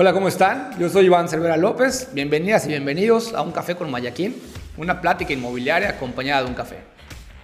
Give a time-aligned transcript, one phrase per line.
[0.00, 0.78] Hola, ¿cómo están?
[0.78, 2.10] Yo soy Iván Cervera López.
[2.12, 4.36] Bienvenidas y bienvenidos a Un Café con Mayaquín,
[4.76, 6.76] una plática inmobiliaria acompañada de un café.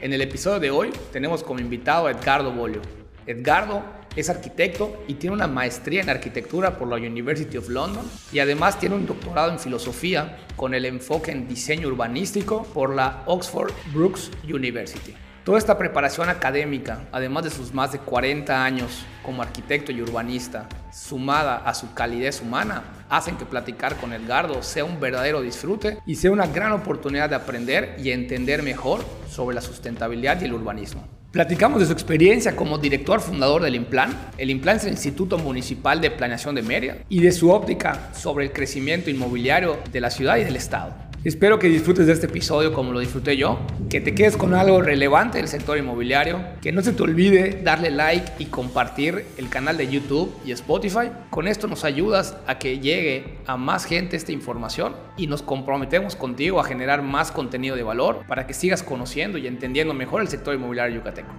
[0.00, 2.80] En el episodio de hoy tenemos como invitado a Edgardo Bolio.
[3.26, 3.82] Edgardo
[4.14, 8.78] es arquitecto y tiene una maestría en arquitectura por la University of London y además
[8.78, 14.30] tiene un doctorado en filosofía con el enfoque en diseño urbanístico por la Oxford Brookes
[14.44, 15.12] University.
[15.44, 20.66] Toda esta preparación académica, además de sus más de 40 años como arquitecto y urbanista,
[20.90, 26.14] sumada a su calidez humana, hacen que platicar con Edgardo sea un verdadero disfrute y
[26.14, 31.06] sea una gran oportunidad de aprender y entender mejor sobre la sustentabilidad y el urbanismo.
[31.30, 34.16] Platicamos de su experiencia como director fundador del Implan.
[34.38, 38.46] El Implan es el Instituto Municipal de Planeación de Mérida y de su óptica sobre
[38.46, 40.94] el crecimiento inmobiliario de la ciudad y del Estado.
[41.24, 44.82] Espero que disfrutes de este episodio como lo disfruté yo, que te quedes con algo
[44.82, 49.78] relevante del sector inmobiliario, que no se te olvide darle like y compartir el canal
[49.78, 51.10] de YouTube y Spotify.
[51.30, 56.14] Con esto nos ayudas a que llegue a más gente esta información y nos comprometemos
[56.14, 60.28] contigo a generar más contenido de valor para que sigas conociendo y entendiendo mejor el
[60.28, 61.32] sector inmobiliario yucateco.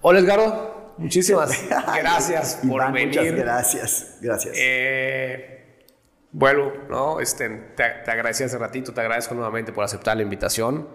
[0.00, 3.20] Hola Edgardo, Muchísimas gracias por venir.
[3.20, 4.54] Muchas gracias, gracias.
[4.58, 5.84] Eh,
[6.32, 7.20] vuelvo, ¿no?
[7.20, 10.88] Este, te, agradecí hace ratito, te agradezco nuevamente por aceptar la invitación.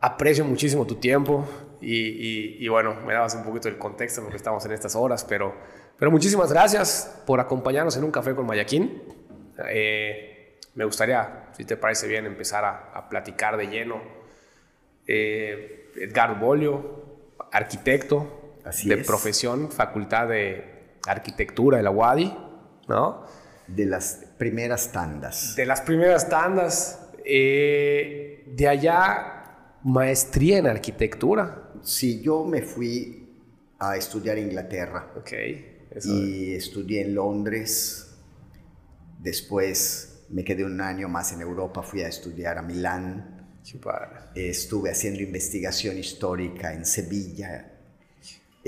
[0.00, 1.46] Aprecio muchísimo tu tiempo
[1.80, 4.96] y, y, bueno, me dabas un poquito el contexto en lo que estamos en estas
[4.96, 5.54] horas, pero,
[5.98, 9.02] pero muchísimas gracias por acompañarnos en un café con Mayaquín.
[9.68, 14.00] Eh, me gustaría, si te parece bien, empezar a, a platicar de lleno.
[15.06, 17.06] Eh, Edgar Bolio,
[17.52, 18.35] arquitecto,
[18.84, 22.36] de profesión, facultad de arquitectura de la UADI,
[22.88, 23.24] ¿no?
[23.66, 25.56] De las primeras tandas.
[25.56, 27.00] De las primeras tandas.
[27.24, 31.72] Eh, de allá, maestría en arquitectura.
[31.82, 33.28] Sí, yo me fui
[33.78, 35.12] a estudiar en Inglaterra.
[35.16, 35.32] Ok.
[36.04, 38.14] y estudié en Londres.
[39.18, 43.32] Después me quedé un año más en Europa, fui a estudiar a Milán.
[44.34, 47.75] Estuve haciendo investigación histórica en Sevilla,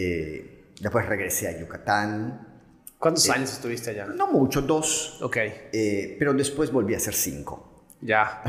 [0.00, 2.62] eh, después regresé a Yucatán.
[2.98, 4.06] ¿Cuántos eh, años estuviste allá?
[4.06, 5.18] No mucho, dos.
[5.22, 5.36] Ok.
[5.72, 7.86] Eh, pero después volví a ser cinco.
[8.00, 8.42] Ya.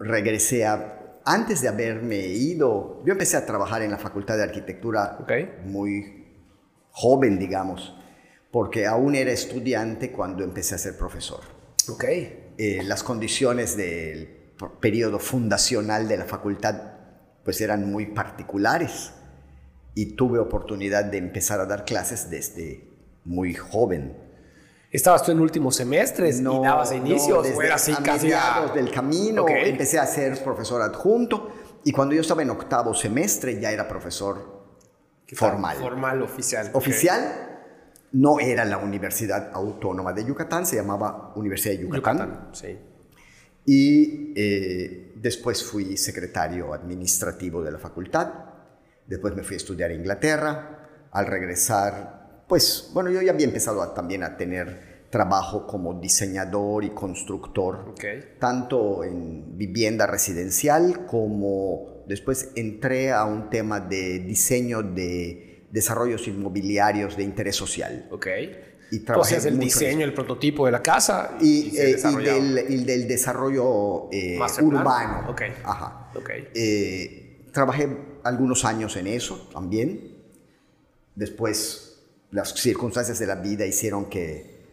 [0.00, 1.00] regresé a...
[1.24, 5.24] Antes de haberme ido, yo empecé a trabajar en la Facultad de Arquitectura
[5.64, 6.26] muy
[6.90, 7.96] joven, digamos,
[8.50, 11.40] porque aún era estudiante cuando empecé a ser profesor.
[11.88, 12.04] Ok.
[12.58, 16.92] las condiciones del periodo fundacional de la facultad
[17.44, 19.12] pues eran muy particulares
[19.94, 22.88] y tuve oportunidad de empezar a dar clases desde
[23.24, 24.16] muy joven.
[24.90, 27.28] ¿Estabas tú en últimos semestres no, y dabas inicios?
[27.28, 28.30] No, desde así a casi
[28.74, 31.52] del camino empecé a ser profesor adjunto
[31.84, 34.64] y cuando yo estaba en octavo semestre ya era profesor
[35.32, 35.76] formal.
[35.78, 36.70] Formal, oficial.
[36.74, 37.50] Oficial.
[38.12, 42.16] No era la Universidad Autónoma de Yucatán, se llamaba Universidad de Yucatán.
[42.16, 42.78] Yucatán sí.
[43.66, 48.53] Y eh, después fui secretario administrativo de la facultad
[49.06, 50.88] Después me fui a estudiar a Inglaterra.
[51.12, 56.90] Al regresar, pues bueno, yo ya había empezado también a tener trabajo como diseñador y
[56.90, 57.94] constructor,
[58.40, 67.16] tanto en vivienda residencial como después entré a un tema de diseño de desarrollos inmobiliarios
[67.16, 68.08] de interés social.
[68.10, 68.58] Okay.
[68.90, 75.30] Y trabajé el diseño, el prototipo de la casa y, eh, del, desarrollo eh, urbano.
[75.30, 75.52] Okay.
[75.62, 76.10] Ajá.
[76.14, 76.48] Okay.
[76.54, 77.88] Eh, trabajé
[78.24, 80.16] algunos años en eso también.
[81.14, 84.64] Después las circunstancias de la vida hicieron que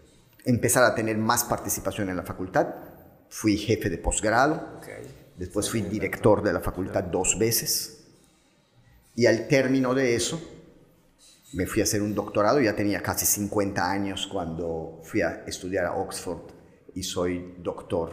[0.45, 2.67] empezara a tener más participación en la facultad.
[3.29, 4.79] Fui jefe de posgrado.
[5.37, 7.99] Después fui director de la facultad dos veces.
[9.15, 10.41] Y al término de eso,
[11.53, 12.59] me fui a hacer un doctorado.
[12.61, 16.51] Ya tenía casi 50 años cuando fui a estudiar a Oxford
[16.95, 18.11] y soy doctor.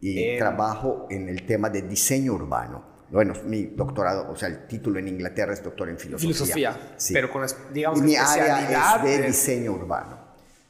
[0.00, 4.98] Y trabajo en el tema de diseño urbano bueno, mi doctorado, o sea, el título
[4.98, 6.34] en Inglaterra es doctor en filosofía.
[6.34, 7.12] Filosofía, sí.
[7.12, 10.18] pero con, digamos, y mi área es de diseño urbano.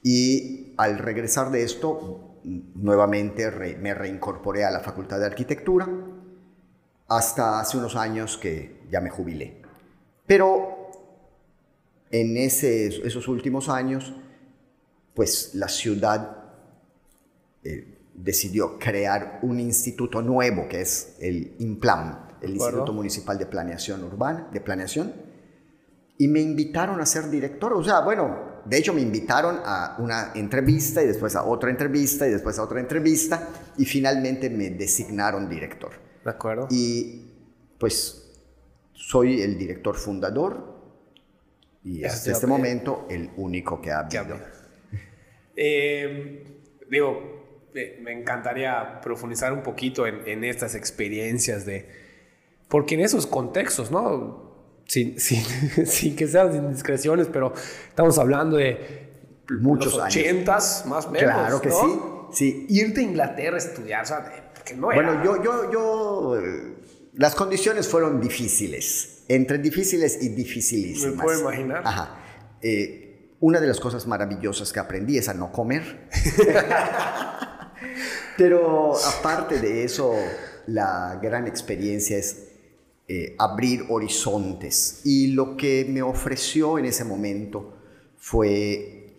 [0.02, 5.88] Y al regresar de esto, nuevamente me reincorporé a la Facultad de Arquitectura
[7.08, 9.60] hasta hace unos años que ya me jubilé.
[10.26, 10.90] Pero
[12.10, 14.14] en ese, esos últimos años,
[15.14, 16.38] pues la ciudad
[17.64, 24.04] eh, decidió crear un instituto nuevo que es el IMPLAN, el Instituto Municipal de Planeación
[24.04, 25.12] Urbana, de Planeación,
[26.18, 27.72] y me invitaron a ser director.
[27.72, 32.26] O sea, bueno, de hecho me invitaron a una entrevista y después a otra entrevista
[32.26, 33.48] y después a otra entrevista
[33.78, 35.92] y finalmente me designaron director.
[36.24, 36.68] De acuerdo.
[36.70, 37.26] Y
[37.78, 38.30] pues
[38.92, 40.78] soy el director fundador
[41.82, 44.38] y hasta este momento el único que ha habido.
[45.56, 46.44] Eh,
[46.90, 47.40] digo,
[47.74, 51.99] me encantaría profundizar un poquito en, estas experiencias de...
[52.70, 54.48] Porque en esos contextos, ¿no?
[54.86, 57.52] Sin, sin, que sean indiscreciones, pero
[57.88, 59.10] estamos hablando de
[59.60, 61.30] muchos los ochentas, más o menos.
[61.30, 62.00] Claro que sí,
[62.32, 62.66] sí.
[62.70, 65.02] Irte a Inglaterra a estudiar, o sea, porque no era...
[65.02, 66.76] Bueno, yo, yo, yo, eh,
[67.14, 71.16] las condiciones fueron difíciles, entre difíciles y dificilísimas.
[71.16, 71.82] Me puedo imaginar.
[71.84, 72.20] Ajá.
[72.62, 76.08] Eh, una de las cosas maravillosas que aprendí es a no comer.
[78.36, 80.14] Pero aparte de eso,
[80.66, 82.49] la gran experiencia es
[83.12, 85.00] eh, abrir horizontes.
[85.02, 87.76] Y lo que me ofreció en ese momento
[88.16, 89.16] fue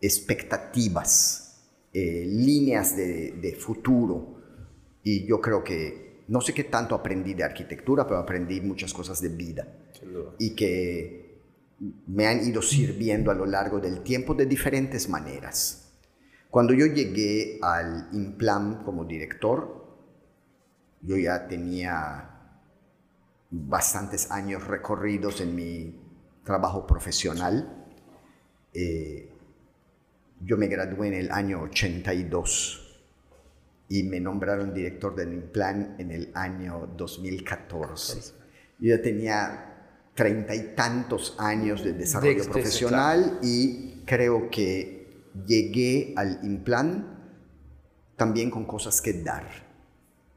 [0.00, 1.60] expectativas,
[1.92, 4.36] eh, líneas de, futuro.
[5.02, 9.20] Y yo creo que, no sé qué tanto aprendí de arquitectura, pero aprendí muchas cosas
[9.20, 9.66] de vida.
[10.38, 11.40] Y que
[12.06, 15.90] me han ido sirviendo a lo largo del tiempo de diferentes maneras.
[16.48, 19.84] Cuando yo llegué al Implan como director,
[21.00, 22.31] yo ya tenía
[23.52, 26.00] bastantes años recorridos en mi
[26.42, 27.86] trabajo profesional.
[28.72, 29.30] Eh,
[30.40, 33.04] yo me gradué en el año 82
[33.88, 38.32] y me nombraron director del Implan en el año 2014.
[38.78, 39.68] Yo ya tenía
[40.14, 47.18] treinta y tantos años de desarrollo profesional y creo que llegué al Implan
[48.16, 49.46] también con cosas que dar.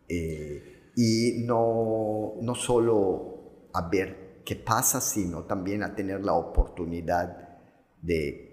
[0.07, 7.59] Eh, y no, no solo a ver qué pasa, sino también a tener la oportunidad
[8.01, 8.45] de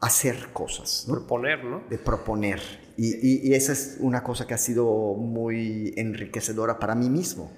[0.00, 1.06] hacer cosas.
[1.08, 1.84] Proponer, ¿no?
[1.88, 2.60] De proponer.
[2.96, 7.50] Y, y, esa es una cosa que ha sido muy enriquecedora para mí mismo.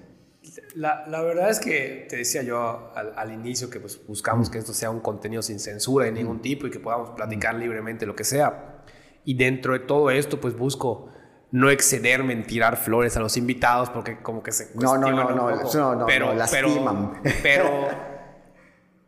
[0.75, 4.73] La, la verdad es que te decía yo al, inicio que pues, buscamos que esto
[4.73, 8.25] sea un contenido sin censura de ningún tipo y que podamos platicar libremente lo que
[8.25, 8.85] sea.
[9.25, 11.11] Y dentro de todo esto, pues busco
[11.51, 15.31] no excederme en tirar flores a los invitados porque como que se no no no
[15.31, 17.21] no, no, no, pero, lastiman.
[17.23, 17.89] pero, pero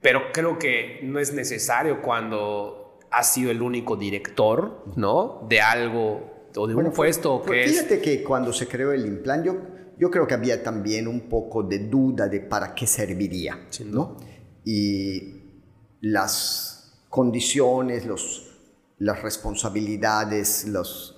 [0.00, 5.46] pero creo que no es necesario cuando ha sido el único director, ¿no?
[5.48, 9.56] De algo o de un puesto que fíjate que cuando se creó el Implan, yo,
[9.98, 14.16] yo creo que había también un poco de duda de para qué serviría, ¿no?
[14.64, 15.40] Y
[16.00, 18.58] las condiciones, los,
[18.98, 21.16] las responsabilidades, las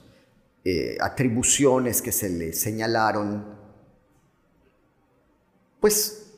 [0.64, 3.58] eh, atribuciones que se le señalaron,
[5.80, 6.32] pues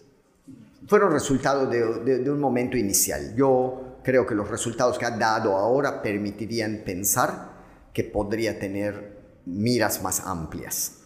[0.87, 3.35] fueron resultado de, de un momento inicial.
[3.37, 7.53] Yo creo que los resultados que ha dado ahora permitirían pensar
[7.93, 9.15] que podría tener
[9.47, 10.99] miras más amplias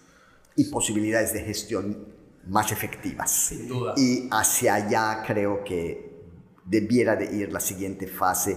[0.57, 2.07] y posibilidades de gestión
[2.47, 3.31] más efectivas.
[3.31, 3.95] Sin duda.
[3.97, 6.23] Y hacia allá creo que
[6.65, 8.57] debiera de ir la siguiente fase.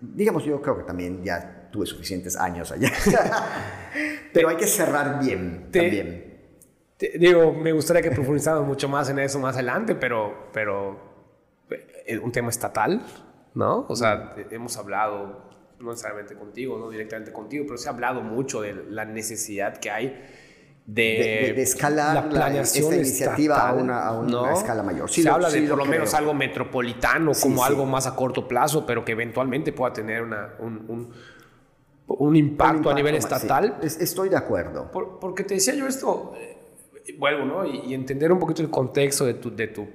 [0.00, 2.92] Digamos, yo creo que también ya tuve suficientes años allá.
[4.32, 6.40] Pero hay que cerrar bien también.
[7.18, 10.98] digo, me gustaría que profundizáramos mucho más en eso más adelante, pero, pero
[12.06, 13.02] eh, un tema estatal
[13.58, 13.86] ¿no?
[13.88, 15.42] O sea, hemos hablado,
[15.80, 19.90] no necesariamente contigo, no directamente contigo, pero se ha hablado mucho de la necesidad que
[19.90, 20.24] hay
[20.86, 25.10] de, de, escalar la planeación esta iniciativa a una, escala mayor.
[25.10, 29.04] se habla de por lo, menos algo metropolitano, como algo más a corto plazo, pero
[29.04, 31.12] que eventualmente pueda tener una, un, un,
[32.36, 33.78] impacto a nivel estatal.
[33.82, 34.90] estoy de acuerdo.
[35.20, 37.66] porque te decía yo esto, eh, vuelvo, ¿no?
[37.66, 39.88] Y, y, entender un poquito el contexto de tu, de tu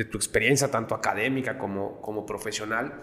[0.00, 3.02] de tu experiencia tanto académica como, como profesional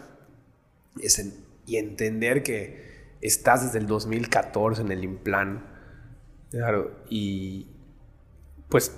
[1.00, 1.24] es
[1.66, 5.66] y entender que estás desde el 2014 en el Implan.
[6.50, 7.68] Claro, y
[8.70, 8.98] pues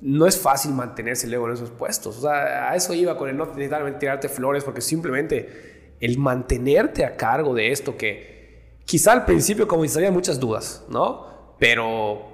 [0.00, 2.18] no es fácil mantenerse luego en esos puestos.
[2.18, 7.04] O sea, a eso iba con el no necesariamente tirarte flores, porque simplemente el mantenerte
[7.04, 8.39] a cargo de esto que
[8.90, 11.54] quizá al principio como había muchas dudas, ¿no?
[11.60, 12.26] Pero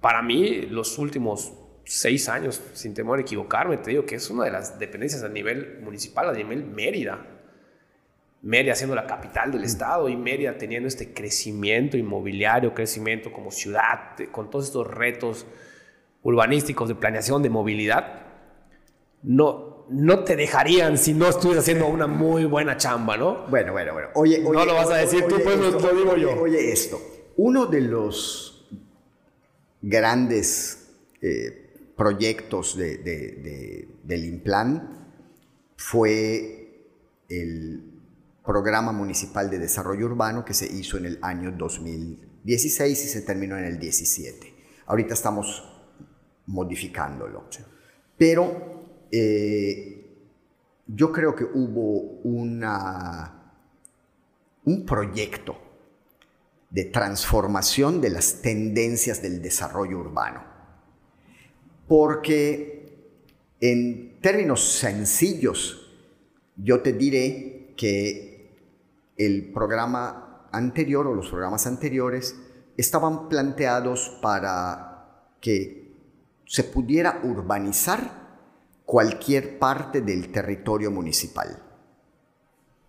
[0.00, 1.52] para mí los últimos
[1.84, 5.28] seis años, sin temor a equivocarme, te digo que es una de las dependencias a
[5.28, 7.24] nivel municipal, a nivel Mérida.
[8.42, 14.16] Mérida siendo la capital del estado y Mérida teniendo este crecimiento inmobiliario, crecimiento como ciudad,
[14.32, 15.46] con todos estos retos
[16.24, 18.20] urbanísticos de planeación, de movilidad,
[19.22, 23.46] no, no te dejarían si no estuvieras haciendo una muy buena chamba, ¿no?
[23.48, 24.08] Bueno, bueno, bueno.
[24.14, 26.40] Oye, no lo vas a decir tú, pues lo digo yo.
[26.40, 27.00] Oye, esto.
[27.36, 28.68] Uno de los
[29.82, 30.88] grandes
[31.20, 35.10] eh, proyectos de, del Implan
[35.76, 36.88] fue
[37.28, 37.94] el
[38.44, 43.58] programa municipal de desarrollo urbano que se hizo en el año 2016 y se terminó
[43.58, 44.54] en el 17.
[44.86, 45.64] Ahorita estamos
[46.46, 47.48] modificándolo.
[48.16, 48.73] Pero
[49.10, 50.04] eh,
[50.86, 52.60] yo creo que hubo un
[54.86, 55.56] proyecto
[56.70, 60.42] de transformación de las tendencias del desarrollo urbano.
[61.86, 62.96] Porque
[63.60, 65.92] en términos sencillos,
[66.56, 68.50] yo te diré que
[69.16, 72.36] el programa anterior o los programas anteriores
[72.76, 75.92] estaban planteados para que
[76.46, 78.23] se pudiera urbanizar
[78.84, 81.62] cualquier parte del territorio municipal.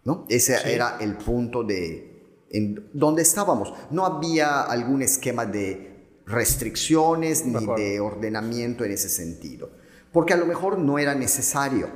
[0.05, 0.25] ¿no?
[0.29, 2.15] Ese era el punto de
[2.51, 3.73] en donde estábamos.
[3.91, 9.71] No había algún esquema de restricciones ni de ordenamiento en ese sentido,
[10.11, 11.89] porque a lo mejor no era necesario,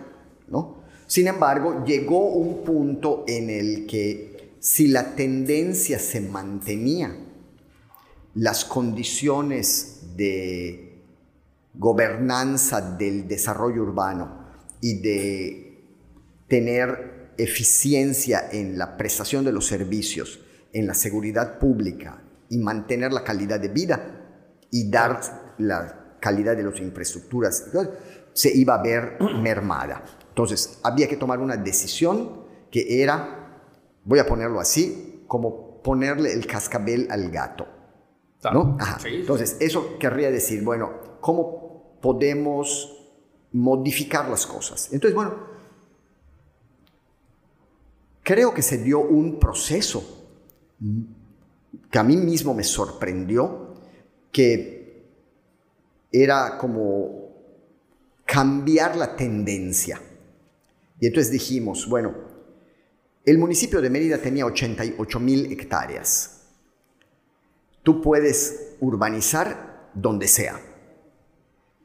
[0.48, 0.84] ¿no?
[1.08, 7.15] Sin embargo, llegó un punto en el que si la tendencia se mantenía,
[8.36, 10.88] las condiciones de
[11.79, 14.45] gobernanza del desarrollo urbano
[14.81, 15.69] y de
[16.48, 20.41] tener eficiencia en la prestación de los servicios,
[20.74, 25.21] en la seguridad pública y mantener la calidad de vida y dar
[25.57, 27.71] la calidad de las infraestructuras,
[28.33, 30.03] se iba a ver mermada.
[30.27, 33.63] Entonces, había que tomar una decisión que era,
[34.03, 37.67] voy a ponerlo así, como ponerle el cascabel al gato.
[38.53, 38.77] ¿no?
[39.05, 41.68] Entonces, eso querría decir, bueno, ¿cómo
[42.01, 42.96] podemos
[43.51, 44.91] modificar las cosas?
[44.91, 45.36] Entonces, bueno,
[48.24, 50.27] creo que se dio un proceso
[51.89, 53.74] que a mí mismo me sorprendió,
[54.32, 55.08] que
[56.12, 57.29] era como
[58.25, 60.01] cambiar la tendencia.
[61.00, 62.13] Y entonces dijimos, bueno,
[63.25, 66.41] el municipio de Mérida tenía 88 mil hectáreas.
[67.84, 70.68] Tú puedes urbanizar donde sea.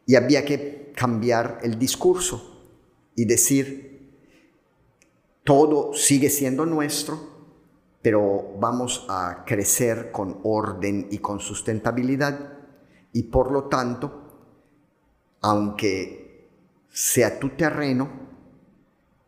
[0.07, 2.69] Y había que cambiar el discurso
[3.15, 3.95] y decir,
[5.45, 7.35] todo sigue siendo nuestro,
[8.03, 12.55] pero vamos a crecer con orden y con sustentabilidad
[13.15, 14.23] y por lo tanto,
[15.41, 16.51] aunque
[16.91, 18.25] sea tu terreno,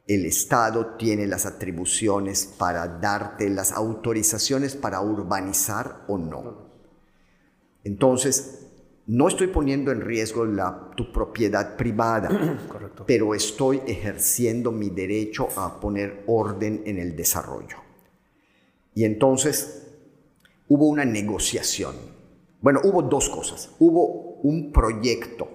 [0.06, 6.66] el Estado tiene las atribuciones para darte las autorizaciones para urbanizar o no.
[7.84, 8.65] Entonces,
[9.06, 12.28] no estoy poniendo en riesgo la, tu propiedad privada,
[13.06, 17.76] pero estoy ejerciendo mi derecho a poner orden en el desarrollo.
[18.94, 19.86] Y entonces
[20.68, 21.94] hubo una negociación.
[22.60, 23.70] Bueno, hubo dos cosas.
[23.78, 25.48] Hubo un proyecto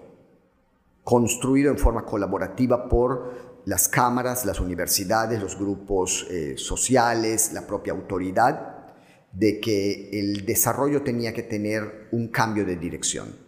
[1.04, 7.94] construido en forma colaborativa por las cámaras, las universidades, los grupos eh, sociales, la propia
[7.94, 8.86] autoridad,
[9.32, 13.41] de que el desarrollo tenía que tener un cambio de dirección.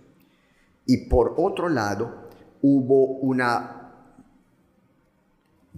[0.86, 2.30] Y por otro lado,
[2.62, 3.92] hubo una,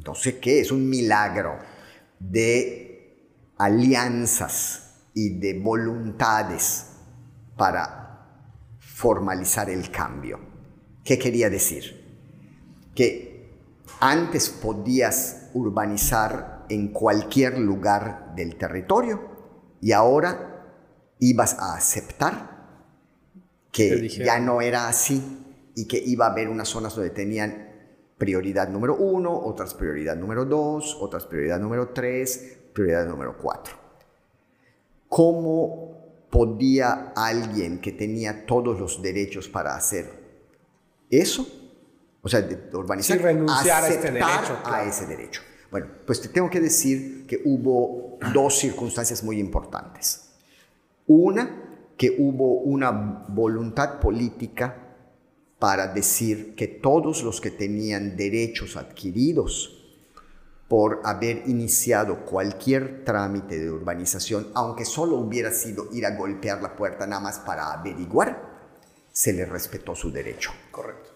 [0.03, 1.57] no sé qué, es un milagro
[2.19, 6.91] de alianzas y de voluntades
[7.55, 8.05] para
[8.79, 10.39] formalizar el cambio.
[11.03, 12.03] ¿Qué quería decir?
[12.95, 13.49] Que
[13.99, 20.65] antes podías urbanizar en cualquier lugar del territorio y ahora
[21.19, 22.54] ibas a aceptar
[23.75, 25.21] que ya no era así
[25.75, 27.73] y que iba a haber unas zonas donde tenían
[28.17, 33.75] prioridad número uno, otras prioridad número dos, otras prioridad número tres, prioridad número cuatro.
[35.09, 40.09] ¿Cómo podía alguien que tenía todos los derechos para hacer
[41.09, 41.45] eso,
[42.21, 45.41] o sea, de urbanizar, renunciar a, este derecho, a ese derecho?
[45.69, 50.29] Bueno, pues te tengo que decir que hubo dos circunstancias muy importantes.
[51.07, 51.64] Una,
[51.97, 52.91] que hubo una
[53.27, 54.85] voluntad política
[55.59, 59.81] para decir que todos los que tenían derechos adquiridos
[60.67, 66.75] por haber iniciado cualquier trámite de urbanización, aunque solo hubiera sido ir a golpear la
[66.75, 68.55] puerta nada más para averiguar,
[69.11, 70.51] se le respetó su derecho.
[70.71, 71.11] Correcto.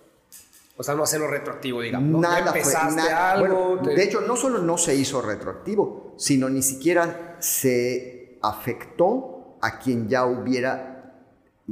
[0.78, 2.22] O sea, no hacerlo retroactivo, digamos.
[2.22, 2.74] Nada fue,
[3.12, 9.29] algo, De hecho, no solo no se hizo retroactivo, sino ni siquiera se afectó
[9.62, 11.14] a quien ya hubiera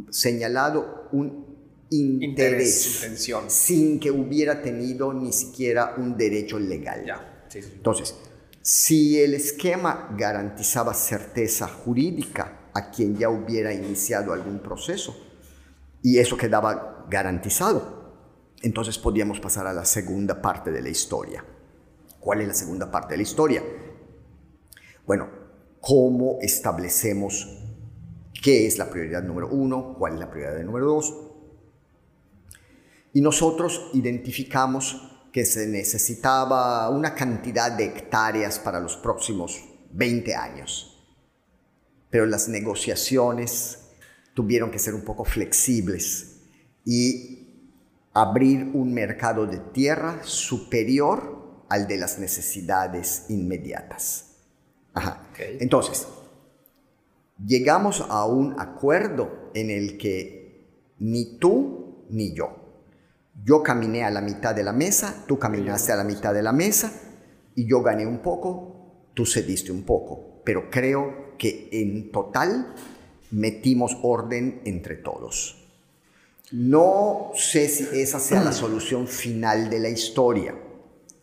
[0.09, 1.47] señalado un
[1.89, 3.49] interés, intención.
[3.49, 7.05] sin que hubiera tenido ni siquiera un derecho legal.
[7.05, 7.47] Ya.
[7.53, 8.15] Entonces,
[8.61, 15.15] si el esquema garantizaba certeza jurídica a quien ya hubiera iniciado algún proceso,
[16.01, 17.97] y eso quedaba garantizado,
[18.61, 21.43] entonces podíamos pasar a la segunda parte de la historia.
[22.19, 23.63] ¿Cuál es la segunda parte de la historia?
[25.05, 25.29] Bueno,
[25.79, 27.56] ¿cómo establecemos
[28.41, 31.13] qué es la prioridad número uno, cuál es la prioridad número dos?
[33.13, 35.01] Y nosotros identificamos
[35.31, 41.05] que se necesitaba una cantidad de hectáreas para los próximos 20 años.
[42.09, 43.79] Pero las negociaciones
[44.33, 46.41] tuvieron que ser un poco flexibles
[46.85, 47.37] y
[48.13, 54.37] abrir un mercado de tierra superior al de las necesidades inmediatas.
[54.93, 55.27] Ajá.
[55.59, 56.07] Entonces,
[57.45, 62.67] llegamos a un acuerdo en el que ni tú ni yo
[63.43, 66.51] yo caminé a la mitad de la mesa, tú caminaste a la mitad de la
[66.51, 66.91] mesa
[67.55, 70.41] y yo gané un poco, tú cediste un poco.
[70.43, 72.73] Pero creo que en total
[73.31, 75.65] metimos orden entre todos.
[76.51, 80.55] No sé si esa sea la solución final de la historia.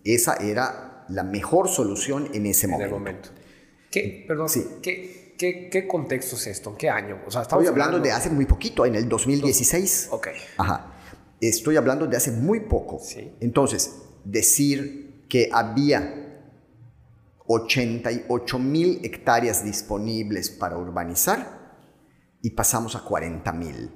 [0.04, 3.30] Esa era la mejor solución en ese momento.
[3.90, 4.48] ¿Qué, perdón,
[4.82, 6.70] ¿qué, qué, contexto es esto?
[6.70, 7.20] ¿En qué año?
[7.26, 10.08] O sea, Estoy hablando, de hace muy poquito, en el 2016.
[10.10, 10.28] Ok.
[10.56, 10.92] Ajá.
[11.40, 13.00] Estoy hablando de hace muy poco.
[13.40, 16.24] Entonces, decir que había
[17.46, 21.64] 88 mil hectáreas disponibles para urbanizar
[22.40, 23.90] y pasamos a 40 mil.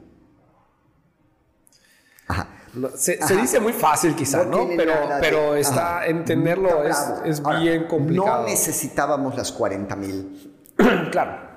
[2.96, 4.68] Se, dice muy fácil quizá, ¿no?
[4.76, 8.42] Pero, pero está, entenderlo es, bien complicado.
[8.42, 10.57] No necesitábamos las 40 mil.
[11.10, 11.48] claro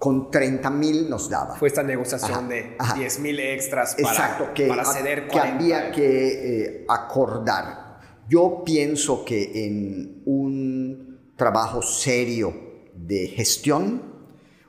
[0.00, 1.56] con 30 mil nos daba.
[1.56, 5.30] Fue esta negociación de 10 mil extras para, Exacto, que, para ceder 40.
[5.30, 7.98] que había que eh, acordar.
[8.26, 14.02] Yo pienso que en un trabajo serio de gestión,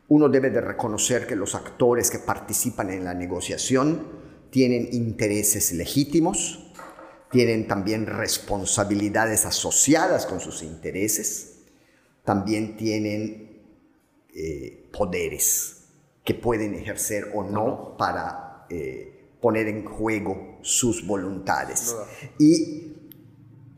[0.09, 4.07] uno debe de reconocer que los actores que participan en la negociación
[4.49, 6.73] tienen intereses legítimos,
[7.31, 11.59] tienen también responsabilidades asociadas con sus intereses,
[12.25, 13.50] también tienen
[14.33, 15.87] eh, poderes
[16.23, 21.95] que pueden ejercer o no para eh, poner en juego sus voluntades.
[22.39, 22.93] Y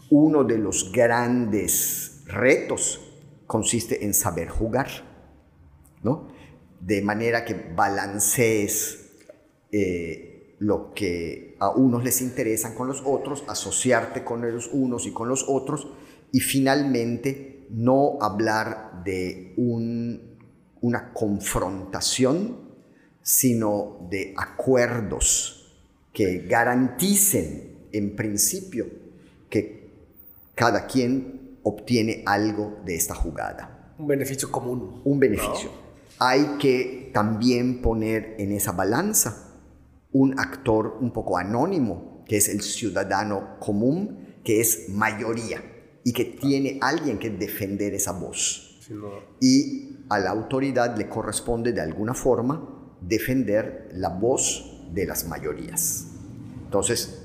[0.09, 2.99] uno de los grandes retos
[3.47, 4.87] consiste en saber jugar,
[6.03, 6.27] ¿no?
[6.79, 9.11] De manera que balancees
[9.71, 15.11] eh, lo que a unos les interesan con los otros, asociarte con los unos y
[15.11, 15.87] con los otros,
[16.31, 20.32] y finalmente no hablar de un
[20.83, 22.57] una confrontación,
[23.21, 25.73] sino de acuerdos
[26.11, 28.85] que garanticen en principio
[29.49, 29.89] que
[30.53, 33.93] cada quien obtiene algo de esta jugada.
[33.97, 35.01] Un beneficio común.
[35.05, 35.71] Un beneficio.
[36.19, 39.53] Hay que también poner en esa balanza
[40.11, 45.63] un actor un poco anónimo, que es el ciudadano común, que es mayoría
[46.03, 48.72] y que tiene alguien que defender esa voz.
[49.39, 56.07] Y a la autoridad le corresponde de alguna forma defender la voz de las mayorías.
[56.65, 57.23] Entonces,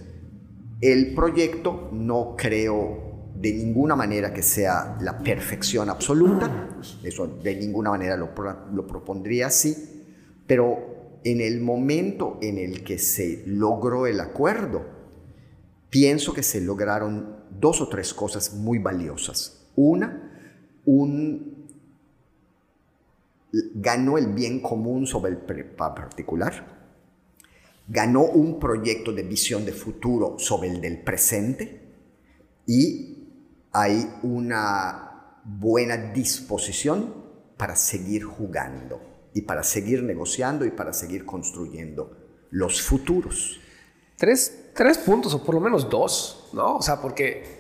[0.81, 7.91] el proyecto no creo de ninguna manera que sea la perfección absoluta, eso de ninguna
[7.91, 8.31] manera lo,
[8.73, 10.05] lo propondría así,
[10.47, 14.87] pero en el momento en el que se logró el acuerdo,
[15.91, 19.69] pienso que se lograron dos o tres cosas muy valiosas.
[19.77, 20.28] Una,
[20.89, 21.59] un
[23.75, 26.67] ganó el bien común sobre el particular,
[27.87, 31.81] ganó un proyecto de visión de futuro sobre el del presente
[32.67, 33.29] y
[33.73, 37.15] hay una buena disposición
[37.57, 39.01] para seguir jugando
[39.35, 42.17] y para seguir negociando y para seguir construyendo
[42.51, 43.61] los futuros.
[44.17, 46.77] Tres, tres puntos, o por lo menos dos, ¿no?
[46.77, 47.58] O sea, porque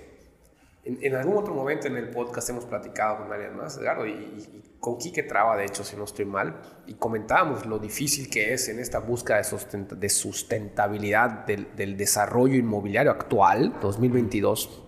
[0.88, 4.96] en, algún otro momento en el podcast hemos platicado con alguien más, Edgardo, y, con
[4.96, 8.78] Quique Traba, de hecho, si no estoy mal, y comentábamos lo difícil que es en
[8.78, 14.82] esta búsqueda de, de sustentabilidad del, del, desarrollo inmobiliario actual, 2022,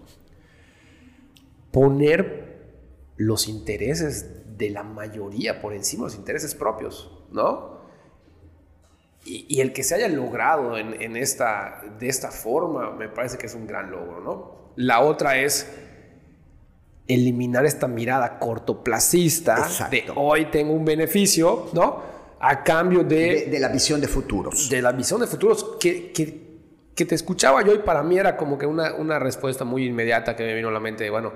[1.70, 2.60] poner
[3.16, 7.80] los intereses de la mayoría por encima de los intereses propios, ¿no?
[9.26, 13.36] Y, y el que se haya logrado en, en, esta, de esta forma me parece
[13.36, 14.60] que es un gran logro, ¿no?
[14.76, 15.66] La otra es
[17.14, 22.02] eliminar esta mirada cortoplacista de hoy tengo un beneficio, ¿no?
[22.38, 23.58] A cambio de, de...
[23.58, 24.68] la visión de futuros.
[24.70, 26.60] De la visión de futuros que, que,
[26.94, 30.36] que, te escuchaba yo y para mí era como que una, una respuesta muy inmediata
[30.36, 31.32] que me vino a la mente de, bueno,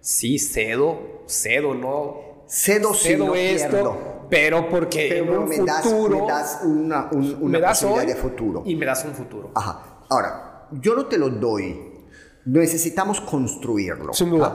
[0.00, 2.44] sí, cedo, cedo, ¿no?
[2.46, 6.26] Cedo, cedo esto, pero porque en un me futuro...
[6.28, 8.62] Das, una, una posibilidad de futuro.
[8.66, 9.50] Y me das un futuro.
[9.54, 10.02] Ajá.
[10.10, 11.93] Ahora, yo no te lo doy
[12.46, 14.12] Necesitamos construirlo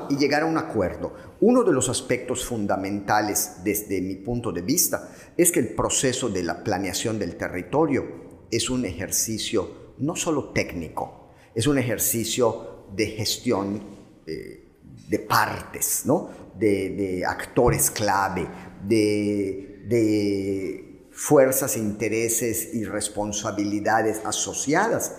[0.10, 1.14] y llegar a un acuerdo.
[1.42, 6.44] Uno de los aspectos fundamentales desde mi punto de vista es que el proceso de
[6.44, 11.16] la planeación del territorio es un ejercicio no solo técnico,
[11.56, 13.82] Es un ejercicio de gestión
[14.26, 14.70] eh,
[15.10, 16.30] de partes, ¿no?
[16.58, 18.48] de, actores clave,
[18.86, 25.16] de, de fuerzas, intereses y responsabilidades asociadas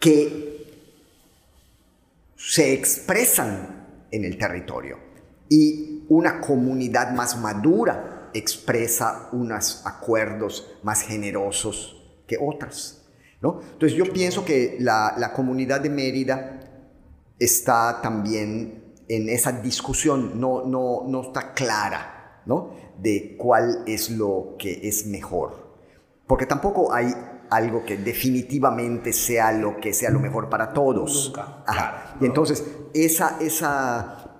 [0.00, 0.51] que
[2.44, 4.98] se expresan en el territorio.
[5.48, 13.06] Y una comunidad más madura expresa unos acuerdos más generosos que otras.
[13.40, 13.60] ¿no?
[13.72, 16.60] Entonces yo pienso que la, la comunidad de Mérida
[17.38, 22.74] está también en esa discusión, no, no, no está clara, ¿no?
[22.98, 25.76] De cuál es lo que es mejor.
[26.26, 27.12] Porque tampoco hay
[27.52, 31.26] algo que definitivamente sea lo que sea lo mejor para todos.
[31.26, 32.14] Nunca.
[32.20, 34.30] Y entonces, esa, esa,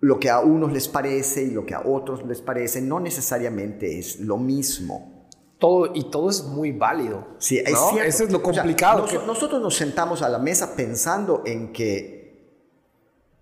[0.00, 3.98] lo que a unos les parece y lo que a otros les parece, no necesariamente
[3.98, 5.28] es lo mismo.
[5.58, 7.36] Todo, y todo es muy válido.
[7.38, 7.90] Sí, es ¿no?
[7.90, 8.08] cierto.
[8.08, 9.04] Eso es lo complicado.
[9.04, 12.48] que- Nosotros nos sentamos a la mesa pensando en que,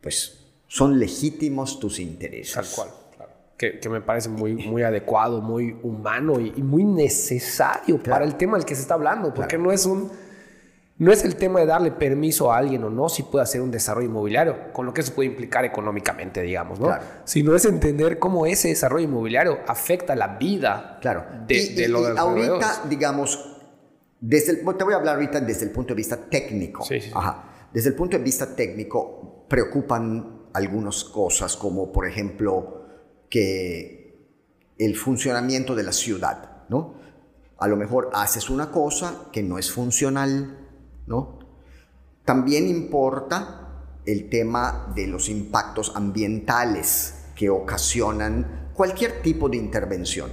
[0.00, 2.54] pues, son legítimos tus intereses.
[2.54, 3.01] Tal cual.
[3.62, 8.34] Que, que me parece muy, muy adecuado, muy humano y, y muy necesario para el
[8.34, 10.10] tema del que se está hablando, porque no es un
[10.98, 13.70] no es el tema de darle permiso a alguien o no si puede hacer un
[13.70, 16.86] desarrollo inmobiliario, con lo que eso puede implicar económicamente, digamos, ¿no?
[16.86, 17.04] Claro.
[17.24, 21.24] Sino es entender cómo ese desarrollo inmobiliario afecta la vida Claro.
[21.46, 23.60] de, y, de y- los y ahorita, digamos,
[24.20, 26.82] desde el- te voy a hablar ahorita desde el punto de vista técnico.
[26.84, 27.10] Sí, sí.
[27.14, 27.44] Ajá.
[27.72, 32.81] Desde el punto de vista técnico, preocupan algunas cosas, como por ejemplo
[33.32, 34.28] que
[34.76, 36.96] el funcionamiento de la ciudad, ¿no?
[37.56, 40.58] A lo mejor haces una cosa que no es funcional,
[41.06, 41.38] ¿no?
[42.26, 50.30] También importa el tema de los impactos ambientales que ocasionan cualquier tipo de intervención.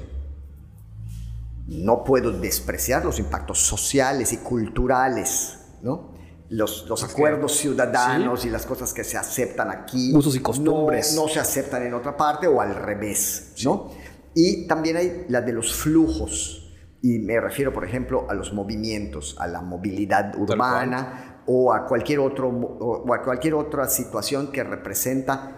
[1.67, 6.18] No puedo despreciar los impactos sociales y culturales, ¿no?
[6.49, 10.13] Los, los acuerdos ciudadanos y las cosas que se aceptan aquí.
[10.15, 11.13] Usos y costumbres.
[11.15, 13.91] No, no se aceptan en otra parte o al revés, ¿no?
[14.33, 16.75] Y también hay la de los flujos.
[17.01, 22.19] Y me refiero, por ejemplo, a los movimientos, a la movilidad urbana o a cualquier,
[22.19, 25.57] otro, o a cualquier otra situación que representa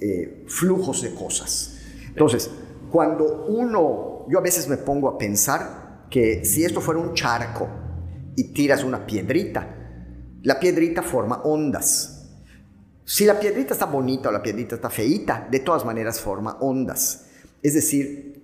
[0.00, 1.76] eh, flujos de cosas.
[2.08, 2.50] Entonces,
[2.90, 7.68] cuando uno, yo a veces me pongo a pensar que si esto fuera un charco
[8.34, 9.77] y tiras una piedrita,
[10.42, 12.26] la piedrita forma ondas.
[13.04, 17.26] Si la piedrita está bonita o la piedrita está feita, de todas maneras forma ondas.
[17.62, 18.42] Es decir,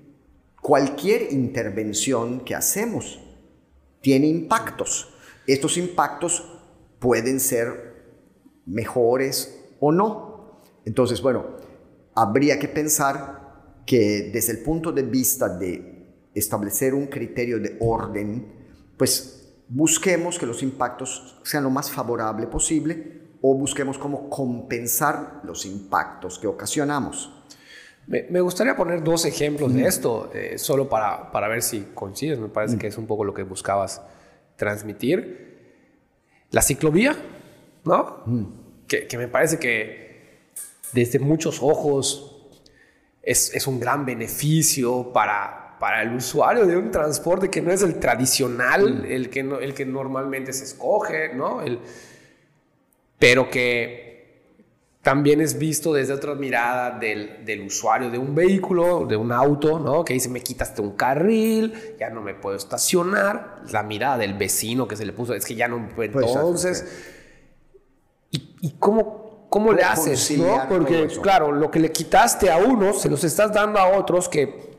[0.60, 3.20] cualquier intervención que hacemos
[4.00, 5.14] tiene impactos.
[5.46, 6.50] Estos impactos
[6.98, 7.94] pueden ser
[8.66, 10.62] mejores o no.
[10.86, 11.44] Entonces, bueno,
[12.14, 18.46] habría que pensar que desde el punto de vista de establecer un criterio de orden,
[18.96, 25.66] pues busquemos que los impactos sean lo más favorable posible o busquemos cómo compensar los
[25.66, 27.30] impactos que ocasionamos.
[28.06, 32.38] Me, me gustaría poner dos ejemplos de esto, eh, solo para, para ver si coincides.
[32.38, 34.02] Me parece que es un poco lo que buscabas
[34.56, 35.54] transmitir.
[36.50, 37.16] La ciclovía,
[37.84, 38.22] ¿no?
[38.86, 40.52] Que, que me parece que
[40.92, 42.50] desde muchos ojos
[43.22, 47.82] es, es un gran beneficio para, para el usuario de un transporte que no es
[47.82, 51.60] el tradicional, el, que no- el que normalmente se escoge, ¿no?
[51.60, 51.78] El,
[53.18, 54.54] pero que
[55.02, 59.78] también es visto desde otra mirada del, del usuario de un vehículo, de un auto,
[59.78, 60.06] ¿no?
[60.06, 63.56] Que dice, me quitaste un carril, ya no me puedo estacionar.
[63.70, 66.12] La mirada del vecino que se le puso, es que ya no me puedo.
[66.12, 66.86] Pues, Entonces,
[68.30, 70.30] ¿y, y cómo, cómo le ¿Cómo haces?
[70.38, 70.66] ¿no?
[70.66, 74.72] Porque, claro, lo que le quitaste a unos, se los estás dando a otros que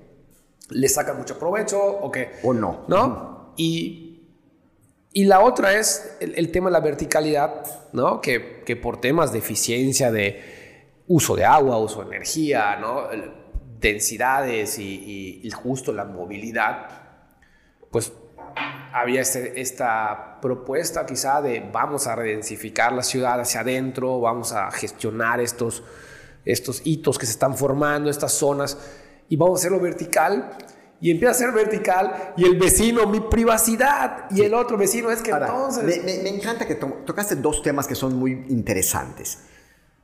[0.69, 2.31] le sacan mucho provecho o que...
[2.43, 2.85] O no.
[2.87, 3.53] ¿No?
[3.57, 4.27] Y,
[5.13, 8.19] y la otra es el, el tema de la verticalidad, ¿no?
[8.21, 13.09] Que, que por temas de eficiencia, de uso de agua, uso de energía, ¿no?
[13.11, 13.31] El-
[13.79, 16.87] densidades y, y- y justo la movilidad,
[17.91, 18.11] pues
[18.93, 24.71] había este- esta propuesta quizá de vamos a redensificar la ciudad hacia adentro, vamos a
[24.71, 25.83] gestionar estos,
[26.45, 28.77] estos hitos que se están formando, estas zonas,
[29.29, 30.57] y vamos a hacerlo vertical.
[31.01, 35.21] Y empieza a ser vertical y el vecino, mi privacidad, y el otro vecino es
[35.21, 35.83] que Ahora, entonces...
[35.83, 39.39] me, me- me encanta que to- tocaste dos temas que son muy interesantes.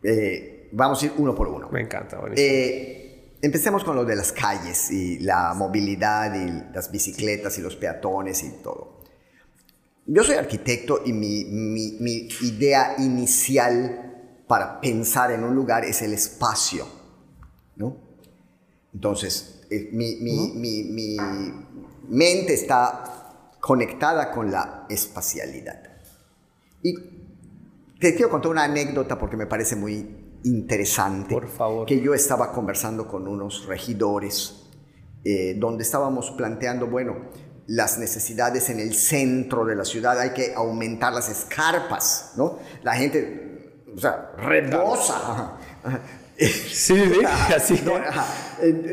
[0.04, 1.70] Eh, vamos a ir uno por uno.
[1.72, 2.46] Me encanta, buenísimo.
[2.48, 7.78] Eh, empecemos con lo de las calles y la movilidad y las bicicletas y los
[7.78, 9.00] peatones y todo.
[10.06, 16.02] Yo soy arquitecto y mi, mi- mi idea inicial para pensar en un lugar es
[16.02, 16.86] el espacio,
[17.78, 18.11] ¿no?
[18.94, 21.18] Entonces, eh, mi, mi- mi- mi
[22.10, 25.82] mente está conectada con la espacialidad.
[26.84, 26.94] Y
[28.00, 31.34] Te quiero contar una anécdota porque me parece muy interesante.
[31.36, 31.86] Por favor.
[31.86, 34.64] Que yo estaba conversando con unos regidores
[35.24, 37.30] eh, donde estábamos planteando, bueno,
[37.68, 42.58] las necesidades en el centro de la ciudad, hay que aumentar las escarpas, ¿no?
[42.82, 45.60] La gente, o sea, rebosa.
[46.72, 47.26] Sí, sí,
[47.56, 47.82] así.
[47.86, 48.00] No,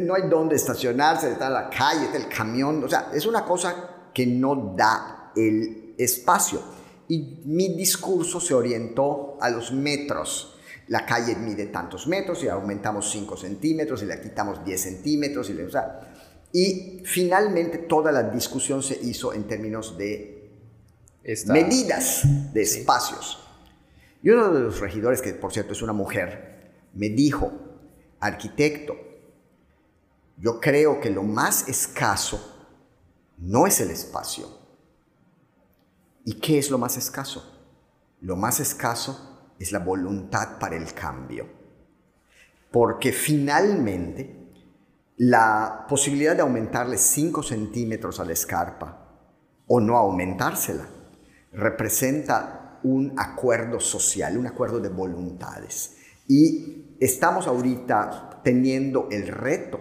[0.02, 4.10] no, hay dónde estacionarse, está la calle, está el camión, o sea, es una cosa
[4.12, 6.60] que no da el espacio.
[7.08, 10.58] Y mi discurso se orientó a los metros.
[10.88, 15.48] La calle mide tantos metros y aumentamos 5 centímetros y le quitamos 10 centímetros.
[15.48, 16.00] Y, le, o sea,
[16.52, 20.50] y finalmente toda la discusión se hizo en términos de
[21.46, 23.38] medidas de espacios.
[24.22, 26.57] Y uno de los regidores, que por cierto es una mujer,
[26.98, 27.52] me dijo,
[28.18, 28.96] arquitecto,
[30.36, 32.66] yo creo que lo más escaso
[33.38, 34.48] no es el espacio.
[36.24, 37.56] ¿Y qué es lo más escaso?
[38.20, 41.46] Lo más escaso es la voluntad para el cambio.
[42.72, 44.36] Porque finalmente
[45.18, 49.20] la posibilidad de aumentarle 5 centímetros a la escarpa
[49.68, 50.88] o no aumentársela
[51.52, 55.94] representa un acuerdo social, un acuerdo de voluntades.
[56.26, 59.80] Y estamos ahorita teniendo el reto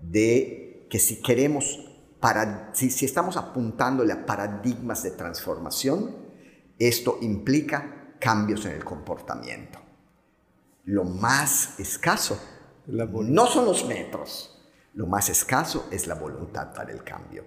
[0.00, 6.16] de que si queremos, para, si, si estamos apuntándole a paradigmas de transformación,
[6.78, 9.80] esto implica cambios en el comportamiento.
[10.84, 12.38] Lo más escaso
[12.86, 14.50] no son los metros,
[14.94, 17.44] lo más escaso es la voluntad para el cambio.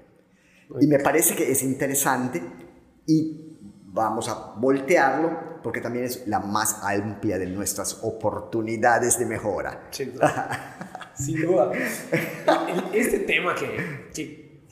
[0.80, 2.44] Y me parece que es interesante
[3.06, 3.47] y
[3.98, 9.88] vamos a voltearlo porque también es la más amplia de nuestras oportunidades de mejora.
[9.92, 11.12] Sin duda.
[11.14, 11.72] Sin duda.
[12.94, 14.64] Este tema que,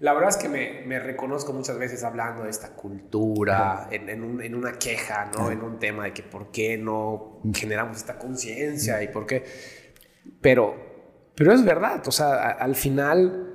[0.00, 4.54] la verdad es que me, me, reconozco muchas veces hablando de esta cultura, en, en,
[4.54, 5.50] una queja, ¿no?
[5.50, 9.44] En un tema de que por qué no generamos esta conciencia y por qué...
[10.40, 10.92] Pero
[11.34, 13.51] pero es verdad, o sea, al final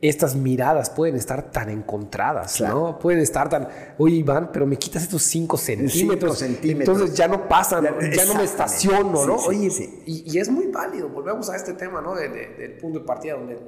[0.00, 2.98] estas miradas pueden estar tan encontradas, ¿no?
[2.98, 7.48] Pueden estar tan, oye Iván, pero me quitas estos 5 centímetros, centímetros, entonces ya no
[7.48, 9.36] pasan, ya, no me estaciono, ¿no?
[9.36, 9.68] oye,
[10.04, 12.14] y, es muy válido, volvemos a este tema, ¿no?
[12.14, 13.58] del punto de partida donde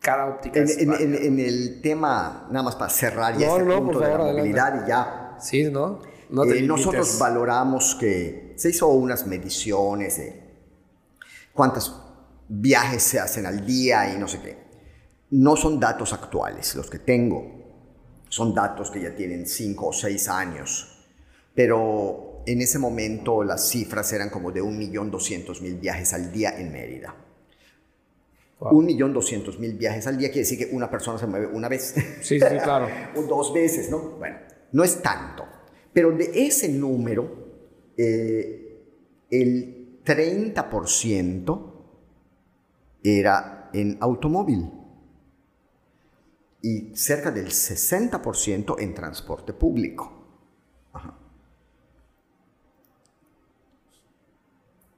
[0.00, 4.00] cada óptica en, es en, en, el tema, nada más para cerrar ya este punto
[4.00, 5.36] de la movilidad y ya.
[5.40, 6.00] Sí, ¿no?
[6.46, 10.42] Eh, nosotros valoramos que se hizo unas mediciones de
[11.52, 11.94] cuántas
[12.48, 14.63] viajes se hacen al día y no sé qué.
[15.34, 17.44] No son datos actuales los que tengo,
[18.28, 21.04] son datos que ya tienen cinco o seis años,
[21.52, 27.16] pero en ese momento las cifras eran como de 1.200.000 viajes al día en Mérida.
[28.60, 31.68] Un millón doscientos mil viajes al día quiere decir que una persona se mueve una
[31.68, 31.94] vez.
[32.22, 32.86] Sí, sí, claro.
[33.16, 34.10] o dos veces, ¿no?
[34.10, 34.36] Bueno,
[34.70, 35.44] no es tanto.
[35.92, 37.28] Pero de ese número,
[37.96, 38.78] eh,
[39.30, 41.72] el 30%
[43.02, 44.83] era en automóvil
[46.64, 50.10] y cerca del 60% en transporte público.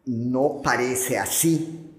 [0.04, 1.90] No parece así,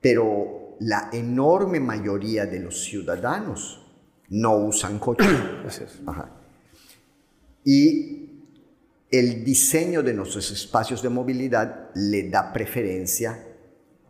[0.00, 3.86] pero la enorme mayoría de los ciudadanos
[4.30, 5.28] no usan coche.
[7.64, 8.30] Y
[9.10, 13.46] el diseño de nuestros espacios de movilidad le da preferencia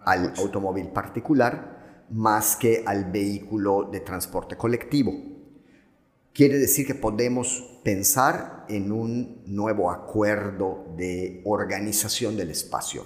[0.04, 1.77] al automóvil particular
[2.10, 5.12] más que al vehículo de transporte colectivo.
[6.32, 13.04] Quiere decir que podemos pensar en un nuevo acuerdo de organización del espacio.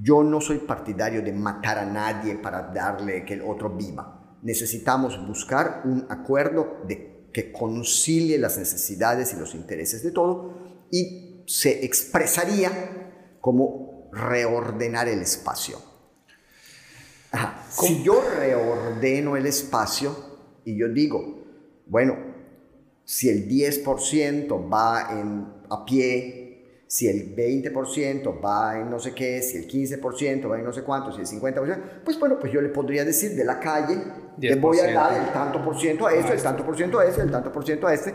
[0.00, 4.38] Yo no soy partidario de matar a nadie para darle que el otro viva.
[4.42, 10.54] Necesitamos buscar un acuerdo de, que concilie las necesidades y los intereses de todo
[10.90, 15.89] y se expresaría como reordenar el espacio.
[17.68, 20.16] Si yo reordeno el espacio
[20.64, 21.44] y yo digo,
[21.86, 22.16] bueno,
[23.04, 29.40] si el 10% va en, a pie, si el 20% va en no sé qué,
[29.42, 32.60] si el 15% va en no sé cuánto, si el 50%, pues bueno, pues yo
[32.60, 34.02] le podría decir de la calle,
[34.38, 37.04] le voy a dar el tanto por ciento a eso, el tanto por ciento a
[37.04, 38.14] ese, el tanto por ciento a este,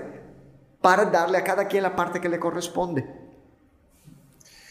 [0.82, 3.24] para darle a cada quien la parte que le corresponde.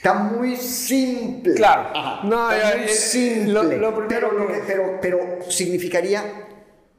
[0.04, 1.54] Está muy simple.
[1.54, 1.88] Claro.
[2.24, 3.80] No, Está muy simple.
[4.66, 6.22] pero, pero, significaría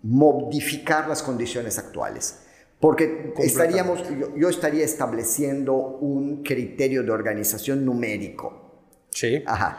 [0.02, 2.40] modificar las condiciones actuales.
[2.80, 4.04] Porque estaríamos,
[4.36, 8.88] yo, estaría estableciendo un criterio de organización numérico.
[9.12, 9.44] Sí.
[9.46, 9.78] Ajá.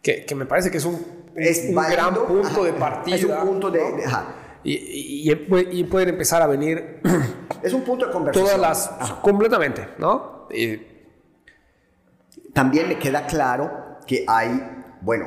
[0.00, 3.16] Que, que me parece que es un, es un gran punto de partida.
[3.16, 3.80] Es un punto de...
[4.62, 5.32] Y, y,
[5.72, 7.00] y, pueden empezar a venir
[7.60, 8.46] es un punto de conversación.
[8.46, 9.20] Todas las, Ajá.
[9.20, 10.46] completamente, ¿no?
[10.54, 10.91] Y-
[12.52, 14.50] También me queda claro que hay,
[15.00, 15.26] bueno,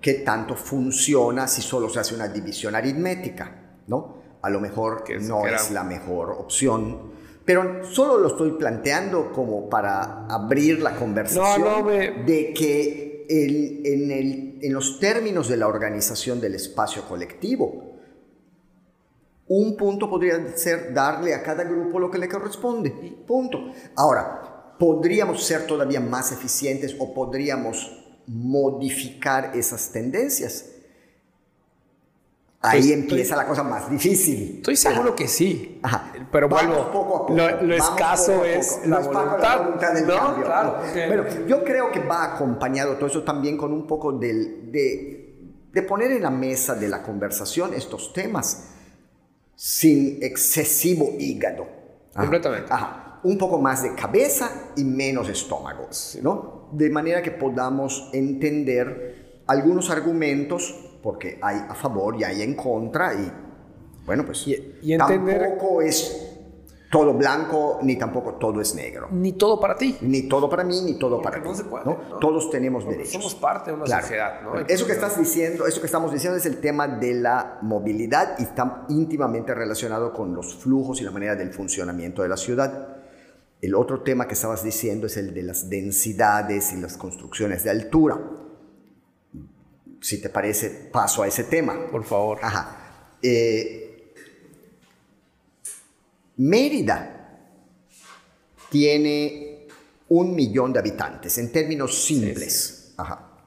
[0.00, 4.22] qué tanto funciona si solo se hace una división aritmética, ¿no?
[4.42, 7.12] A lo mejor Que no era- es la mejor opción,
[7.44, 13.24] pero solo lo estoy planteando como para abrir la conversación No, no, me- de que
[13.28, 17.92] el- en, el- en los términos de la organización del espacio colectivo,
[19.46, 22.90] un punto podría ser darle a cada grupo lo que le corresponde.
[23.26, 23.58] Punto.
[23.96, 30.66] Ahora, ¿podríamos ser todavía más eficientes o podríamos modificar esas tendencias?
[32.60, 34.54] Ahí empieza la cosa más difícil.
[34.56, 35.14] Estoy seguro Ajá.
[35.16, 35.78] que sí.
[35.82, 36.12] Ajá.
[36.32, 37.34] Pero vuelvo, poco a poco.
[37.34, 39.58] lo, lo escaso poco es la No es para voluntad.
[39.64, 40.16] voluntad del ¿no?
[40.16, 40.44] cambio.
[40.46, 40.78] Claro.
[40.94, 45.82] Bueno, yo creo que va acompañado todo eso también con un poco del- de, de
[45.82, 48.70] poner en la mesa de la conversación estos temas
[49.54, 51.66] sin excesivo hígado.
[52.14, 52.22] Ajá.
[52.22, 52.72] Completamente.
[52.72, 53.03] Ajá.
[53.24, 55.88] Un poco más de cabeza y menos estómago,
[56.22, 56.68] ¿no?
[56.72, 63.14] De manera que podamos entender algunos argumentos, porque hay a favor y hay en contra,
[63.14, 63.32] y
[64.06, 66.30] bueno, pues Y- y entender- tampoco es
[66.90, 69.08] todo blanco, ni tampoco todo es negro.
[69.10, 69.96] Ni todo para ti.
[70.02, 71.58] Ni todo para mí, ni todo Porque para no ti.
[71.58, 71.98] se puede, ¿no?
[72.08, 72.16] ¿no?
[72.18, 73.20] Todos tenemos Porque derechos.
[73.20, 74.02] somos parte de una Claro.
[74.02, 74.54] sociedad, ¿no?
[74.68, 78.44] Eso que estás diciendo, eso que estamos diciendo es el tema de la movilidad y
[78.44, 82.93] está íntimamente relacionado con los flujos y la manera del funcionamiento de la ciudad.
[83.64, 87.70] El otro tema que estabas diciendo es el de las densidades y las construcciones de
[87.70, 88.20] altura.
[90.02, 91.90] Si te parece, paso a ese tema.
[91.90, 92.40] Por favor.
[92.42, 93.16] Ajá.
[93.22, 94.12] Eh,
[96.36, 97.40] Mérida
[98.68, 99.66] tiene
[100.10, 102.92] un millón de habitantes en términos simples.
[102.98, 103.46] Ajá.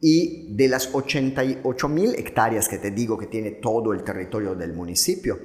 [0.00, 4.72] Y de las 88 mil hectáreas que te digo que tiene todo el territorio del
[4.72, 5.38] municipio,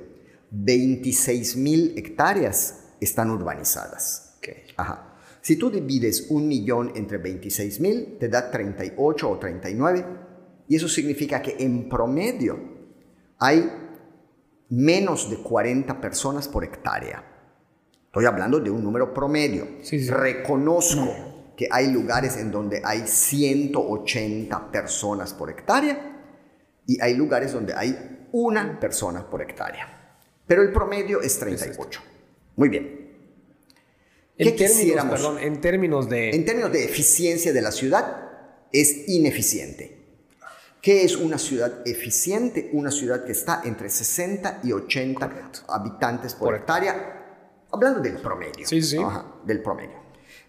[0.49, 4.37] 26 mil hectáreas están urbanizadas.
[4.77, 5.09] Ajá.
[5.41, 10.05] Si tú divides un millón entre 26 mil, te da 38 o 39.
[10.67, 12.59] Y eso significa que en promedio
[13.39, 13.71] hay
[14.69, 17.23] menos de 40 personas por hectárea.
[18.05, 19.67] Estoy hablando de un número promedio.
[19.81, 20.09] Sí, sí.
[20.09, 26.17] Reconozco que hay lugares en donde hay 180 personas por hectárea
[26.85, 30.17] y hay lugares donde hay una persona por hectárea.
[30.45, 32.01] Pero el promedio es 38.
[32.59, 33.15] Muy bien.
[34.37, 36.31] ¿Qué En términos, perdón, en términos de...
[36.31, 38.31] En términos de eficiencia de la ciudad,
[38.73, 39.97] es ineficiente.
[40.81, 42.69] ¿Qué es una ciudad eficiente?
[42.73, 48.67] Una ciudad que está entre 60 y 80 habitantes por, Por hectárea, hablando del promedio.
[48.67, 48.97] Sí, sí.
[48.97, 49.95] Ajá, del promedio.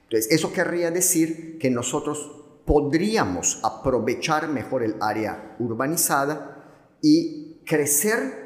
[0.02, 8.39] Entonces, eso querría decir que nosotros podríamos aprovechar mejor el área urbanizada y crecer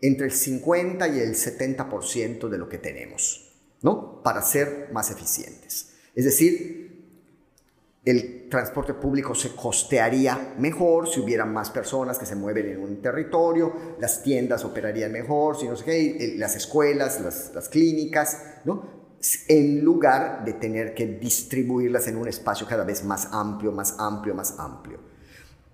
[0.00, 4.22] entre el 50 y el 70% de lo que tenemos, ¿no?
[4.22, 5.90] Para ser más eficientes.
[6.14, 6.86] Es decir,
[8.04, 13.02] el transporte público se costearía mejor si hubiera más personas que se mueven en un
[13.02, 18.40] territorio, las tiendas operarían mejor, si no sé qué, el- las escuelas, las, las clínicas,
[18.64, 18.94] ¿no?
[19.48, 24.34] En lugar de tener que distribuirlas en un espacio cada vez más amplio, más amplio,
[24.34, 25.00] más amplio.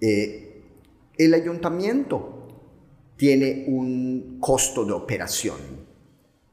[0.01, 0.63] Eh,
[1.19, 2.42] el ayuntamiento
[3.23, 5.55] tiene un costo de operación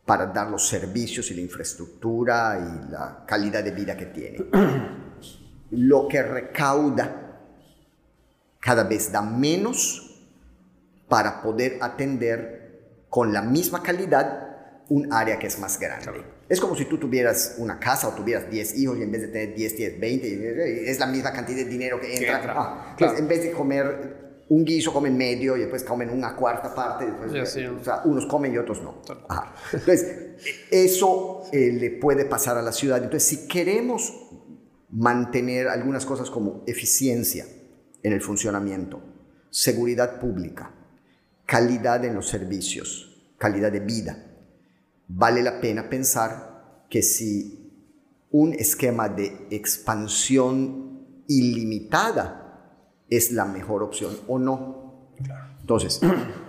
[0.05, 4.37] para dar los servicios y la infraestructura y la calidad de vida que tiene.
[5.71, 7.41] Lo que recauda
[8.59, 10.29] cada vez da menos
[11.07, 16.23] para poder atender con la misma calidad un área que es más grande.
[16.47, 19.27] Es como si tú tuvieras una casa o tuvieras 10 hijos y en vez de
[19.29, 22.35] tener 10, 10, 20, es la misma cantidad de dinero que entra.
[22.35, 22.89] entra, Ah, claro.
[22.91, 27.05] entonces, en vez de comer un guiso, comen medio y después comen una cuarta parte.
[27.05, 27.65] después- sí.
[27.65, 29.01] o sea, unos comen y otros no.
[29.27, 29.53] Ajá.
[29.71, 30.35] Entonces,
[30.71, 32.97] eso eh, le puede pasar a la ciudad.
[32.97, 34.11] Entonces, si queremos
[34.89, 37.45] mantener algunas cosas como eficiencia
[38.01, 39.01] en el funcionamiento,
[39.51, 40.73] seguridad pública,
[41.45, 44.25] calidad en los servicios, calidad de vida,
[45.07, 47.71] vale la pena pensar que si
[48.31, 52.48] un esquema de expansión ilimitada
[53.09, 55.09] es la mejor opción o no.
[55.59, 56.01] Entonces,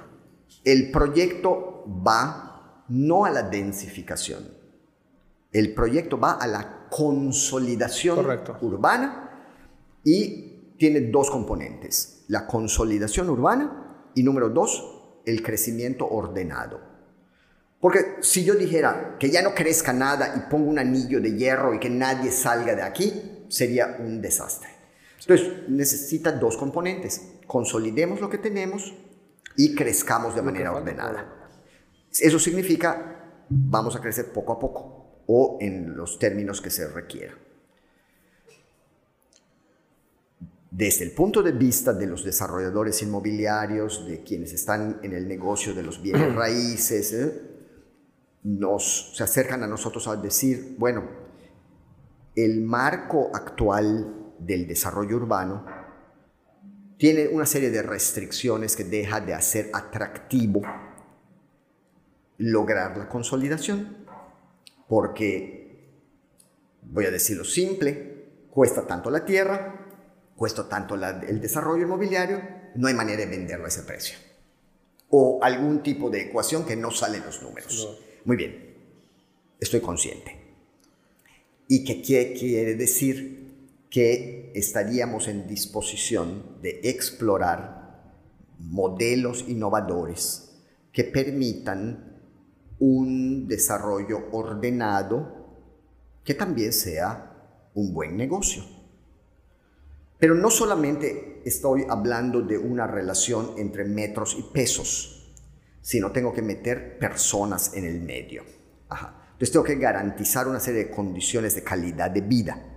[0.65, 4.49] el proyecto va no a la densificación,
[5.53, 8.57] el proyecto va a la consolidación Correcto.
[8.63, 9.45] urbana
[10.05, 16.81] y tiene dos componentes, la consolidación urbana y número dos, el crecimiento ordenado.
[17.81, 21.75] Porque si yo dijera que ya no crezca nada y pongo un anillo de hierro
[21.75, 24.80] y que nadie salga de aquí, sería un desastre.
[25.21, 27.33] Entonces, necesita dos componentes.
[27.47, 28.95] Consolidemos lo que tenemos
[29.57, 31.51] y crezcamos de manera ordenada.
[32.11, 33.17] Eso significa
[33.49, 37.35] vamos a crecer poco a poco o en los términos que se requiera.
[40.71, 45.75] Desde el punto de vista de los desarrolladores inmobiliarios, de quienes están en el negocio
[45.75, 47.43] de los bienes raíces, ¿eh?
[48.45, 51.05] nos, se acercan a nosotros a decir, bueno,
[52.37, 55.65] el marco actual del desarrollo urbano
[57.01, 60.63] tiene una serie de restricciones que deja de hacer atractivo
[62.37, 64.07] lograr la consolidación,
[64.87, 65.89] porque,
[66.83, 69.87] voy a decirlo simple, cuesta tanto la tierra,
[70.37, 72.43] cuesta tanto el desarrollo inmobiliario,
[72.75, 74.19] no hay manera de venderlo a ese precio.
[75.09, 77.99] O algún tipo de ecuación que no sale en los números.
[78.27, 78.75] Muy bien,
[79.59, 80.37] estoy consciente.
[81.67, 83.40] ¿Y qué quiere decir?
[83.91, 88.15] Que estaríamos en disposición de explorar
[88.59, 90.51] modelos innovadores
[90.93, 92.11] que permitan
[92.79, 95.41] un desarrollo ordenado
[96.25, 98.63] que también sea un buen negocio.
[100.19, 105.35] Pero no solamente estoy hablando de una relación entre metros y pesos,
[105.81, 108.45] sino tengo que meter personas en el medio.
[108.91, 112.70] Entonces tengo que garantizar una serie de condiciones de calidad de vida.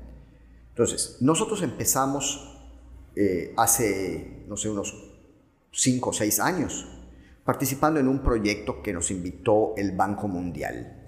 [0.74, 2.50] Entonces, nosotros empezamos
[3.16, 4.92] eh, hace, no sé, unos
[5.72, 6.88] 5 o 6 años,
[7.46, 11.00] participando en un proyecto que nos invitó el Banco Mundial.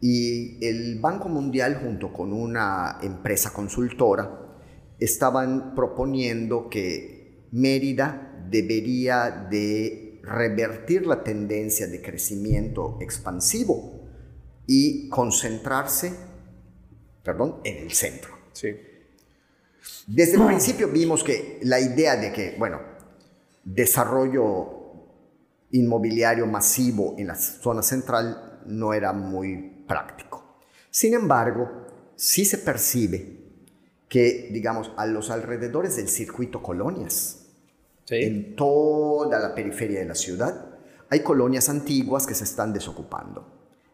[0.00, 4.46] Y el Banco Mundial, junto con una empresa consultora,
[5.00, 14.04] estaban proponiendo que Mérida debería de revertir la tendencia de crecimiento expansivo
[14.68, 16.14] y concentrarse,
[17.24, 18.37] perdón, en el centro.
[18.58, 18.76] Sí.
[20.08, 22.80] Desde el principio vimos que la idea de que, bueno,
[23.62, 24.78] desarrollo
[25.70, 30.58] inmobiliario masivo en la zona central no era muy práctico.
[30.90, 31.86] Sin embargo,
[32.16, 33.38] sí se percibe
[34.08, 37.46] que, digamos, a los alrededores del circuito colonias,
[38.10, 40.78] en toda la periferia de la ciudad,
[41.10, 43.46] hay colonias antiguas que se están desocupando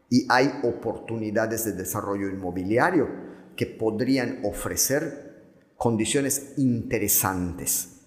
[0.09, 3.24] y hay oportunidades de desarrollo inmobiliario
[3.55, 5.43] que podrían ofrecer
[5.77, 8.01] condiciones interesantes.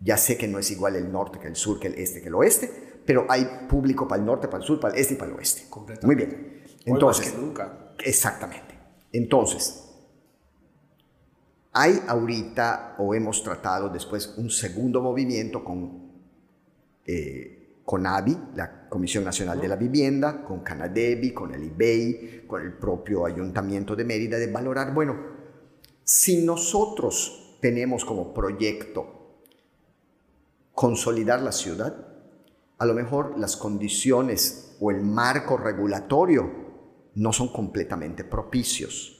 [0.00, 2.28] Ya sé que no es igual el norte que el sur, que el este que
[2.28, 2.70] el oeste,
[3.06, 5.38] pero hay público para el norte, para el sur, para el este y para el
[5.38, 5.64] oeste.
[6.02, 6.64] Muy bien.
[6.84, 7.94] Entonces, nunca.
[8.04, 8.74] Exactamente.
[9.12, 9.84] Entonces,
[11.72, 16.12] hay ahorita, o hemos tratado después, un segundo movimiento con,
[17.06, 22.62] eh, con AVI, la Comisión Nacional de la Vivienda, con Canadevi, con el IBEI, con
[22.62, 25.16] el propio Ayuntamiento de Mérida, de valorar, bueno,
[26.04, 29.40] si nosotros tenemos como proyecto
[30.72, 32.06] consolidar la ciudad,
[32.78, 36.48] a lo mejor las condiciones o el marco regulatorio
[37.16, 39.14] no son completamente propicios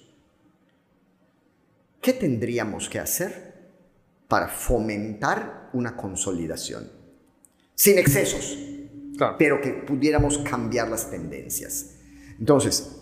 [2.00, 3.72] ¿Qué tendríamos que hacer
[4.28, 6.88] para fomentar una consolidación?
[7.74, 8.58] Sin excesos,
[9.38, 11.96] pero que pudiéramos cambiar las tendencias.
[12.38, 13.00] Entonces,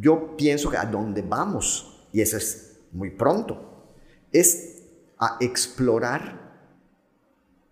[0.00, 3.94] yo pienso que a dónde vamos, y eso es muy pronto,
[4.32, 4.82] es
[5.18, 6.42] a explorar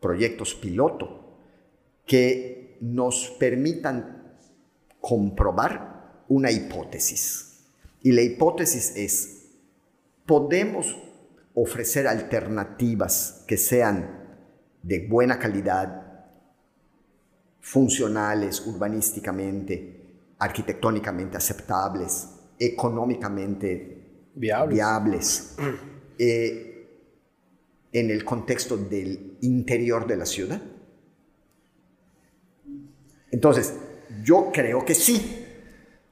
[0.01, 1.37] proyectos piloto
[2.07, 4.37] que nos permitan
[5.01, 7.65] comprobar una hipótesis.
[8.03, 9.47] Y la hipótesis es,
[10.27, 10.97] podemos
[11.55, 14.39] ofrecer alternativas que sean
[14.83, 16.10] de buena calidad,
[17.61, 20.01] funcionales, urbanísticamente,
[20.39, 25.57] arquitectónicamente aceptables, económicamente viables,
[26.19, 26.67] eh,
[27.93, 30.61] en el contexto del interior de la ciudad.
[33.31, 33.75] Entonces,
[34.23, 35.47] yo creo que sí.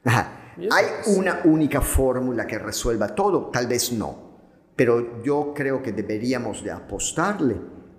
[0.05, 0.87] ¿Hay
[1.17, 3.51] una única fórmula que resuelva todo?
[3.51, 4.39] Tal vez no,
[4.75, 7.57] pero yo creo que deberíamos de apostarle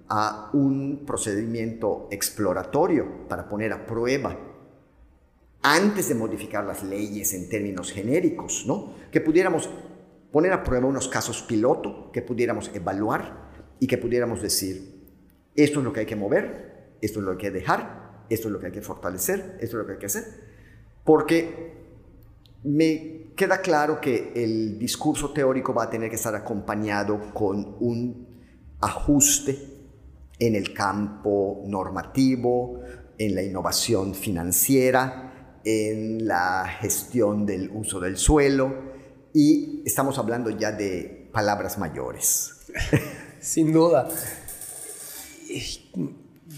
[0.10, 4.38] a un procedimiento exploratorio para poner a prueba
[5.62, 8.93] antes de modificar las leyes en términos genéricos, ¿no?
[9.12, 9.70] Que pudiéramos
[10.32, 13.49] poner a prueba unos casos piloto, que pudiéramos evaluar
[13.80, 15.05] y que pudiéramos decir,
[15.55, 18.47] esto es lo que hay que mover, esto es lo que hay que dejar, esto
[18.47, 20.24] es lo que hay que fortalecer, esto es lo que hay que hacer,
[21.03, 21.78] porque
[22.64, 28.28] me queda claro que el discurso teórico va a tener que estar acompañado con un
[28.82, 29.69] ajuste
[30.40, 32.82] en el campo normativo,
[33.18, 38.74] en la innovación financiera, en la gestión del uso del suelo
[39.34, 42.66] y estamos hablando ya de palabras mayores.
[43.40, 44.08] Sin duda.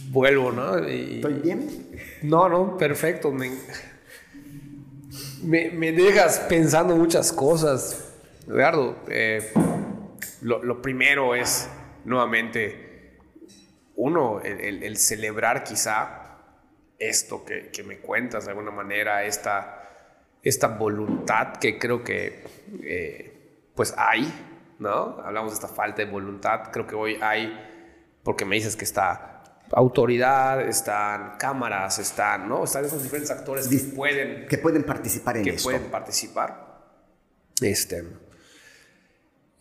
[0.09, 0.77] Vuelvo, ¿no?
[0.77, 1.89] ¿Estoy bien?
[2.23, 3.31] No, no, perfecto.
[3.31, 3.51] Me
[5.43, 8.13] me, me dejas pensando muchas cosas.
[8.47, 9.51] Eduardo, eh,
[10.41, 11.69] lo, lo, primero es
[12.05, 12.90] nuevamente,
[13.95, 16.37] uno, el, el, celebrar quizá
[16.97, 19.89] esto que, que, me cuentas de alguna manera, esta,
[20.43, 22.43] esta voluntad que creo que
[22.83, 24.31] eh, pues hay,
[24.79, 25.19] ¿no?
[25.23, 27.57] Hablamos de esta falta de voluntad, creo que hoy hay,
[28.23, 29.31] porque me dices que está
[29.73, 32.63] autoridad, están cámaras, están, ¿no?
[32.63, 34.47] Están esos diferentes actores que pueden...
[34.47, 35.63] Que pueden participar en que esto.
[35.63, 36.81] pueden participar.
[37.61, 38.03] Este,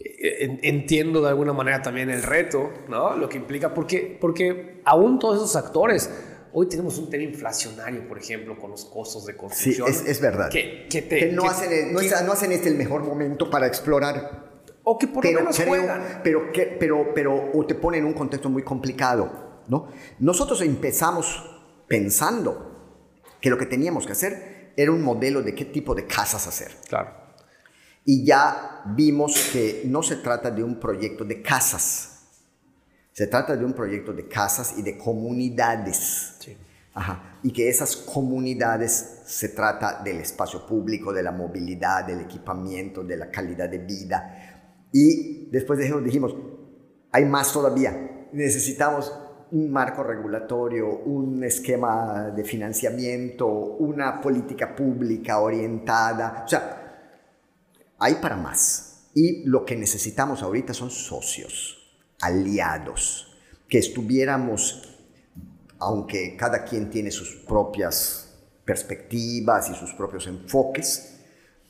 [0.01, 3.17] entiendo de alguna manera también el reto, ¿no?
[3.17, 6.11] Lo que implica, porque, porque aún todos esos actores,
[6.53, 9.93] hoy tenemos un tema inflacionario, por ejemplo, con los costos de construcción.
[9.93, 10.51] Sí, es, verdad.
[10.51, 14.63] Que, que, te, no, hacen, no, no, hacen este el mejor momento para explorar.
[14.85, 16.21] O que por lo menos juegan.
[16.25, 19.89] Pero, que, pero, pero o te ponen en un contexto muy complicado, ¿no?
[20.19, 21.45] Nosotros empezamos
[21.87, 22.71] pensando
[23.41, 26.73] que lo que teníamos que hacer era un modelo de qué tipo de casas hacer.
[26.89, 27.20] Claro.
[28.05, 32.11] Y ya vimos que no se trata de un proyecto de casas,
[33.13, 36.39] se trata de un proyecto de casas y de comunidades.
[36.95, 37.39] Ajá.
[37.43, 43.17] Y que esas comunidades se trata del espacio público, de la movilidad, del equipamiento, de
[43.17, 44.89] la calidad de vida.
[44.93, 46.35] Y después dijimos,
[47.13, 48.29] hay más todavía.
[48.33, 49.13] Necesitamos
[49.53, 56.43] un marco regulatorio, un esquema de financiamiento, una política pública orientada.
[56.45, 56.80] O sea,
[58.01, 59.11] hay para más.
[59.15, 61.79] Y lo que necesitamos ahorita son socios,
[62.21, 63.37] aliados,
[63.69, 64.83] que estuviéramos,
[65.79, 68.35] aunque cada quien tiene sus propias
[68.65, 71.19] perspectivas y sus propios enfoques,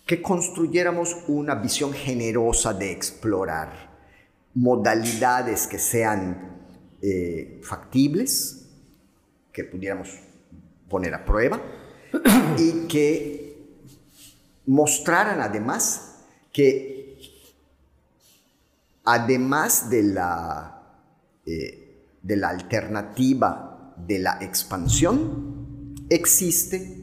[0.07, 3.91] que construyéramos una visión generosa de explorar
[4.55, 6.59] modalidades que sean
[7.01, 8.67] eh, factibles,
[9.53, 10.11] que pudiéramos
[10.89, 11.61] poner a prueba
[12.59, 13.41] y que
[14.67, 16.10] mostraran además
[16.53, 17.17] que
[19.05, 20.83] además de la,
[21.47, 27.01] eh, de la alternativa de la expansión, existe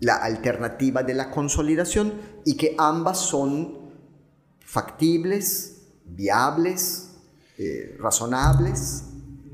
[0.00, 2.12] la alternativa de la consolidación
[2.44, 3.90] y que ambas son
[4.60, 7.10] factibles, viables,
[7.58, 9.04] eh, razonables.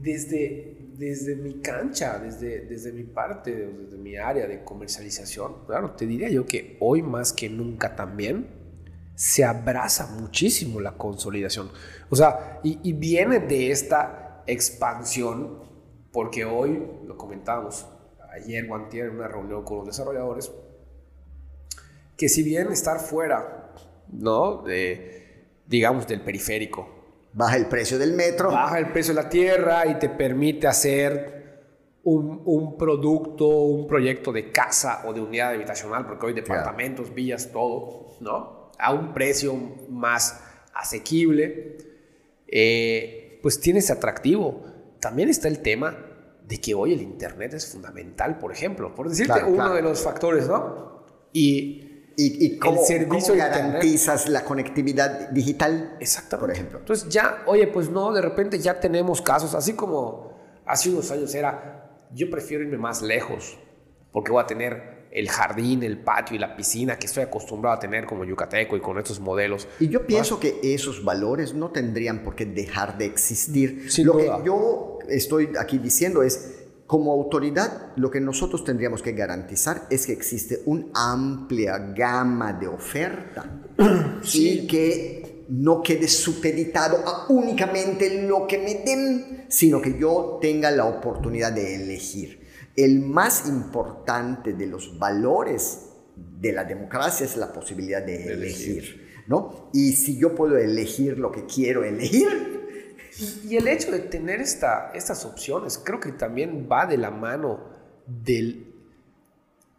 [0.00, 6.06] Desde, desde mi cancha, desde, desde mi parte, desde mi área de comercialización, claro, te
[6.06, 8.59] diría yo que hoy más que nunca también
[9.20, 11.70] se abraza muchísimo la consolidación.
[12.08, 15.58] O sea, y, viene de esta expansión,
[16.10, 17.86] porque hoy, lo comentábamos
[18.32, 20.50] ayer o en una reunión con los desarrolladores,
[22.16, 23.74] que si bien estar fuera,
[24.08, 24.62] ¿no?
[24.62, 26.88] De, digamos, del periférico.
[27.34, 28.50] Baja el precio del metro.
[28.50, 31.60] Baja el precio de la tierra y te permite hacer
[32.04, 37.52] un, un, producto, un proyecto de casa o de unidad habitacional, porque hoy departamentos, villas,
[37.52, 38.59] todo, ¿no?
[38.80, 39.54] A un precio
[39.88, 40.40] más
[40.74, 41.76] asequible,
[42.46, 44.62] eh, pues tiene ese atractivo.
[45.00, 46.06] También está el tema
[46.46, 50.48] de que hoy el Internet es fundamental, por ejemplo, por decirte uno de los factores,
[50.48, 51.04] ¿no?
[51.32, 56.40] Y, y, cómo, el servicio garantizas la conectividad digital, Exactamente.
[56.40, 56.78] por ejemplo.
[56.80, 61.34] Entonces ya, oye, pues no, de repente ya tenemos casos, así como hace unos años
[61.34, 63.56] era, yo prefiero irme más lejos,
[64.12, 67.80] porque voy a tener el jardín, el patio y la piscina que estoy acostumbrado a
[67.80, 69.66] tener como yucateco y con estos modelos.
[69.80, 73.88] Y yo pienso que esos valores no tendrían por qué dejar de existir.
[74.04, 76.56] lo que yo estoy aquí diciendo es,
[76.86, 82.68] como autoridad, lo que nosotros tendríamos que garantizar es que existe una amplia gama de
[82.68, 83.62] oferta.
[84.34, 90.70] Y que no quede supeditado a únicamente lo que me den, sino que yo tenga
[90.70, 92.39] la oportunidad de elegir
[92.76, 99.70] el más importante de los valores de la democracia es la posibilidad de, elegir, ¿no?
[99.72, 102.58] Y si yo puedo elegir lo que quiero elegir...
[103.44, 107.60] Y, el hecho de tener esta, estas opciones creo que también va de la mano
[108.06, 108.70] del,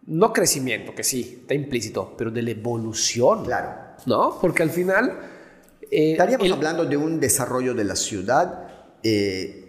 [0.05, 3.45] no crecimiento, que sí, está implícito, pero de la evolución.
[3.45, 3.95] Claro.
[4.05, 4.37] ¿No?
[4.39, 5.19] Porque al final...
[5.89, 8.67] Eh, Estaríamos hablando de un desarrollo de la ciudad
[9.03, 9.60] eh,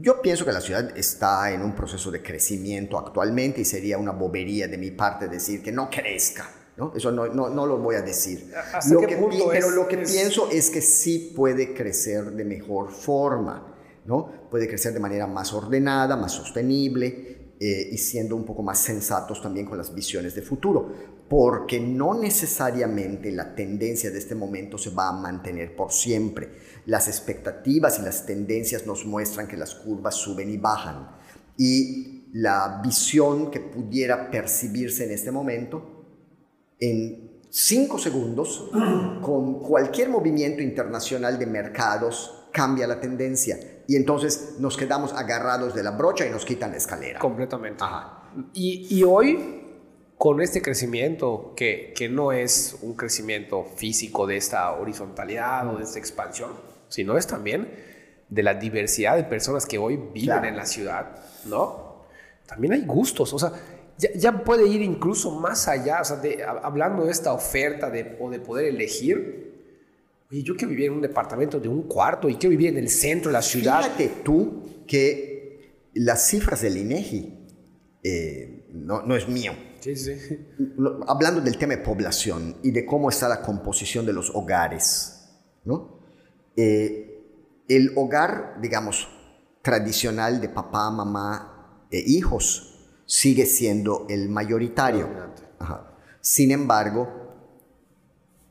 [0.00, 4.12] yo pienso que la ciudad está en un proceso de crecimiento actualmente y sería una
[4.12, 6.48] bobería de mi parte decir que no crezca.
[6.76, 6.92] ¿no?
[6.94, 8.52] Eso no, no, no lo voy a decir.
[8.90, 9.18] Lo que,
[9.50, 13.74] pero lo que pienso es que sí puede crecer de mejor forma.
[14.04, 14.48] ¿no?
[14.50, 19.42] Puede crecer de manera más ordenada, más sostenible eh, y siendo un poco más sensatos
[19.42, 20.90] también con las visiones de futuro,
[21.28, 26.48] porque no necesariamente la tendencia de este momento se va a mantener por siempre
[26.86, 31.10] las expectativas y las tendencias nos muestran que las curvas suben y bajan.
[31.56, 36.00] Y la visión que pudiera percibirse en este momento
[36.78, 38.70] en cinco segundos,
[39.22, 43.58] con cualquier movimiento internacional de mercados, cambia la tendencia.
[43.86, 47.18] Y entonces nos quedamos agarrados de la brocha y nos quitan la escalera.
[47.18, 47.84] Completamente.
[48.54, 49.59] Y, y, hoy,
[50.20, 55.84] con este crecimiento, que, que no es un crecimiento físico de esta horizontalidad o de
[55.84, 56.50] esta expansión,
[56.90, 57.72] sino es también
[58.28, 61.16] de la diversidad de personas que hoy viven en la ciudad,
[61.46, 62.04] ¿no?
[62.46, 63.52] También hay gustos, o sea,
[63.96, 68.28] ya, puede ir incluso más allá, o sea, de, hablando de esta oferta de, o
[68.28, 69.54] de poder elegir.
[70.30, 72.90] Oye, yo quiero vivir en un departamento de un cuarto y quiero vivir en el
[72.90, 73.84] centro de la ciudad.
[73.84, 77.38] Fíjate tú que las cifras del INEGI
[78.02, 79.52] eh, no, no, es mío.
[79.80, 80.14] Sí, sí.
[81.06, 85.28] Hablando del tema de población y de cómo está la composición de los hogares,
[85.64, 86.00] ¿no?
[86.56, 87.10] Eh,
[87.68, 89.08] el hogar, digamos,
[89.62, 92.70] tradicional de papá, mamá e hijos
[93.06, 95.08] sigue siendo el mayoritario.
[96.20, 97.20] Sin embargo,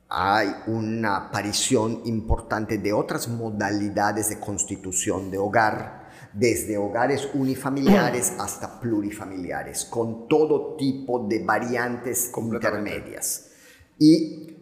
[0.10, 5.99] hay una aparición importante de otras modalidades de constitución de hogar,
[6.34, 13.52] desde hogares unifamiliares hasta plurifamiliares, con todo tipo de variantes intermedias.
[13.98, 14.56] Y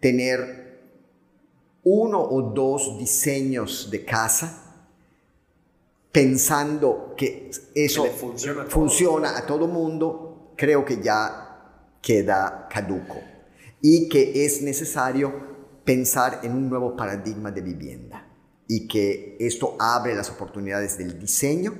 [0.00, 0.80] tener
[1.84, 4.64] uno o dos diseños de casa
[6.12, 9.66] pensando que eso funciona, a, todo.
[9.66, 13.16] mundo, creo que ya queda caduco
[13.80, 15.32] y que es necesario
[15.84, 18.27] pensar en un nuevo paradigma de vivienda
[18.68, 21.72] y que esto abre las oportunidades del diseño,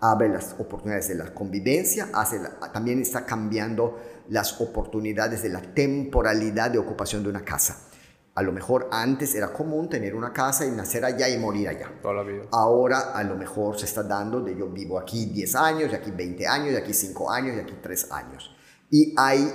[0.00, 2.40] abre las oportunidades de la convivencia, hace
[2.72, 7.86] también está cambiando las oportunidades de la temporalidad de ocupación de una casa.
[8.34, 11.92] A lo mejor antes era común tener una casa y nacer allá y morir allá.
[12.00, 12.44] Toda la vida.
[12.52, 16.10] Ahora a lo mejor se está dando de yo vivo aquí 10 años, y aquí
[16.10, 18.50] 20 años, y aquí 5 años, y aquí 3 años.
[18.88, 19.52] Y hay,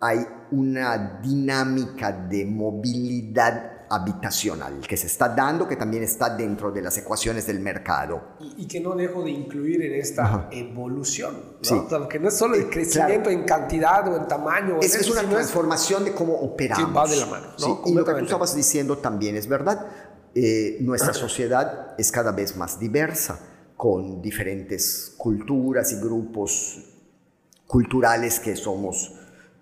[0.00, 6.82] hay una dinámica de movilidad habitacional que se está dando, que también está dentro de
[6.82, 8.36] las ecuaciones del mercado.
[8.56, 11.34] Y, que no dejo de incluir en esta evolución,
[11.70, 12.08] ¿no?
[12.08, 14.78] que no es solo el crecimiento en cantidad o en tamaño.
[14.80, 16.86] Es, es una transformación de cómo operamos.
[16.86, 17.46] Que va de la mano.
[17.86, 19.86] y lo que tú estabas diciendo también es verdad.
[20.34, 23.40] Eh, nuestra sociedad es cada vez más diversa,
[23.76, 26.84] con diferentes culturas y grupos
[27.66, 29.12] culturales que somos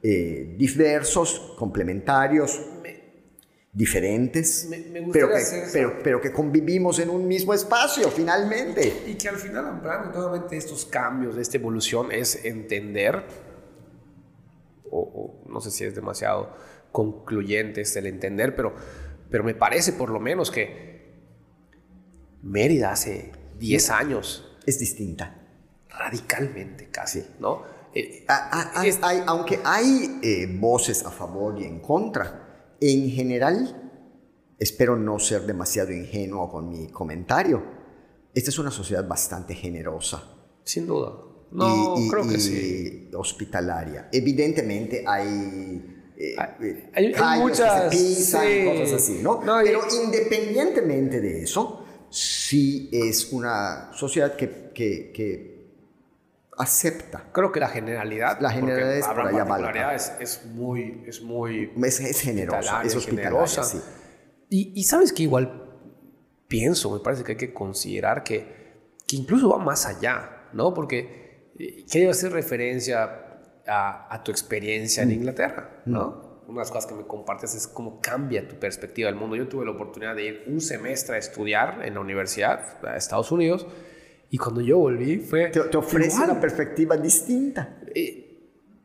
[0.02, 2.60] eh, diversos, complementarios,
[3.76, 4.70] diferentes,
[5.12, 9.02] pero, que, pero, pero, que convivimos en un mismo espacio finalmente.
[9.06, 13.22] Y que, al final, hablando nuevamente estos cambios, esta evolución, es entender,
[14.90, 16.56] o, no sé si es demasiado
[16.90, 18.74] concluyente es el entender, pero,
[19.30, 20.96] pero me parece por lo menos que
[22.42, 25.42] Mérida hace 10 años es distinta.
[25.90, 27.62] Radicalmente casi, ¿no?
[27.94, 32.45] Eh, hay, aunque hay eh, voces a favor y en contra,
[32.80, 33.90] en general,
[34.58, 37.62] espero no ser demasiado ingenuo con mi comentario,
[38.34, 40.22] esta es una sociedad bastante generosa.
[40.62, 41.12] Sin duda.
[41.52, 43.08] No, creo que sí.
[43.14, 44.08] Hospitalaria.
[44.12, 46.34] Evidentemente hay eh,
[46.94, 49.40] hay, muchas cosas así, ¿no?
[49.40, 55.55] Pero independientemente de eso, sí es una sociedad que, que
[56.58, 57.28] acepta.
[57.32, 62.82] Creo que la generalidad, la generalidad es, allá es, es, muy, es muy es, generosa,
[62.82, 63.80] es hospitalaria, sí.
[64.48, 65.66] y, y, sabes que igual
[66.48, 70.72] pienso, me parece que hay que considerar que, que incluso va más allá, ¿no?
[70.72, 73.04] Porque eh, quiero hacer referencia
[73.66, 75.12] a, a tu experiencia en mm.
[75.12, 76.10] Inglaterra, ¿no?
[76.10, 76.50] Mm.
[76.50, 79.34] Una de las cosas que me compartes es cómo cambia tu perspectiva del mundo.
[79.34, 83.32] Yo tuve la oportunidad de ir un semestre a estudiar en la universidad a Estados
[83.32, 83.66] Unidos
[84.30, 85.48] y cuando yo volví fue...
[85.48, 87.78] Te, te ofrece una perspectiva distinta.
[87.94, 88.26] Eh,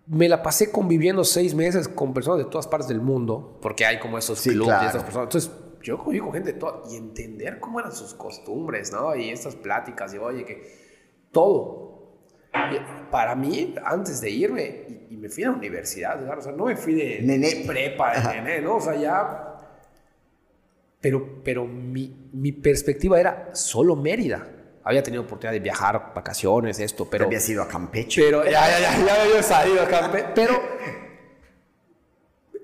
[0.08, 4.00] me la pasé conviviendo seis meses con personas de todas partes del mundo, porque hay
[4.00, 5.28] como esos clubes de esas personas.
[5.28, 9.16] Entonces, yo conviví con gente de toda, y entender cómo eran sus costumbres, ¿no?
[9.16, 10.64] Y estas pláticas, y oye, que
[11.32, 11.90] todo.
[13.10, 16.76] para mí, antes de irme, y, me fui a la universidad, o sea, no me
[16.76, 17.64] fui de, nené.
[17.66, 18.78] prepa, de nené, ¿no?
[18.78, 19.48] O sea, ya...
[21.00, 27.08] Pero, pero mi, mi perspectiva era solo Mérida había tenido oportunidad de viajar, vacaciones, esto,
[27.10, 27.26] pero...
[27.26, 28.22] Había ido a Campeche.
[28.24, 30.28] Pero ya, ya, ya, ya había salido a Campeche.
[30.34, 30.62] Pero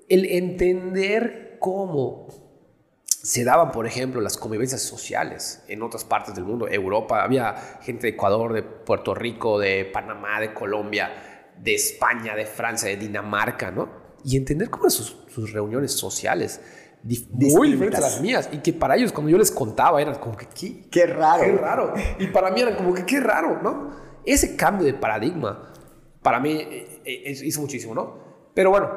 [0.09, 2.27] el entender cómo
[3.05, 8.03] se daban, por ejemplo, las convivencias sociales en otras partes del mundo, Europa, había gente
[8.03, 13.69] de Ecuador, de Puerto Rico, de Panamá, de Colombia, de España, de Francia, de Dinamarca,
[13.69, 13.89] ¿no?
[14.23, 16.61] Y entender cómo eran sus, sus reuniones sociales
[17.03, 18.49] muy diferentes a las mías.
[18.51, 20.89] Y que para ellos, cuando yo les contaba, eran como que, ¿qué?
[20.89, 21.43] Qué raro.
[21.43, 21.93] Qué raro.
[22.19, 23.91] Y para mí eran como que, qué raro, ¿no?
[24.25, 25.73] Ese cambio de paradigma
[26.27, 28.17] para mí eh, eh, hizo muchísimo, ¿no?
[28.53, 28.89] Pero bueno,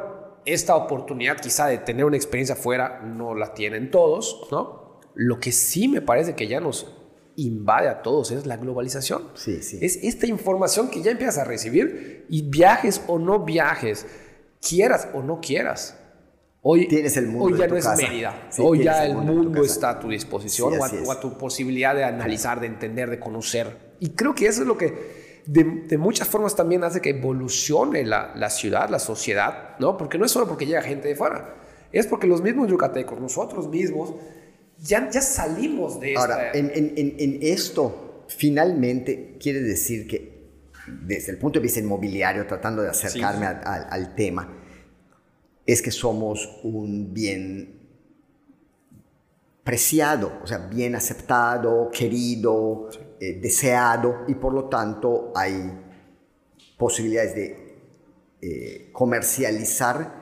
[0.45, 4.99] esta oportunidad quizá de tener una experiencia fuera no la tienen todos, ¿no?
[5.15, 6.93] Lo que sí me parece que ya nos
[7.37, 9.29] invade a todos es la globalización.
[9.35, 9.79] Sí, sí.
[9.81, 14.07] Es esta información que ya empiezas a recibir y viajes o no viajes,
[14.61, 16.00] quieras o no quieras.
[16.63, 18.03] Hoy, tienes el mundo hoy ya en tu no es casa.
[18.03, 18.47] Mérida.
[18.51, 21.09] Sí, hoy ya el mundo mundo está a tu disposición Sí, o, a, es.
[21.09, 23.95] o a tu posibilidad de analizar, de entender, de conocer.
[23.99, 28.05] Y creo que eso es lo que de, de muchas formas también hace que evolucione
[28.05, 29.97] la, la ciudad, la sociedad, ¿no?
[29.97, 31.57] Porque no es solo porque llega gente de fuera,
[31.93, 34.15] es porque los mismos yucatecos, nosotros mismos,
[34.79, 36.59] ya, ya salimos de Ahora, esta...
[36.59, 40.51] en, en- en- esto, finalmente, quiere decir que,
[41.07, 43.53] desde el punto de vista inmobiliario, tratando de acercarme Sí.
[43.53, 44.57] al- al- al tema,
[45.73, 47.81] es que somos un bien
[49.63, 52.89] preciado, o sea, bien aceptado, querido,
[53.21, 55.71] eh, deseado, y por lo tanto hay
[56.77, 57.71] posibilidades de
[58.43, 60.21] eh, comercializar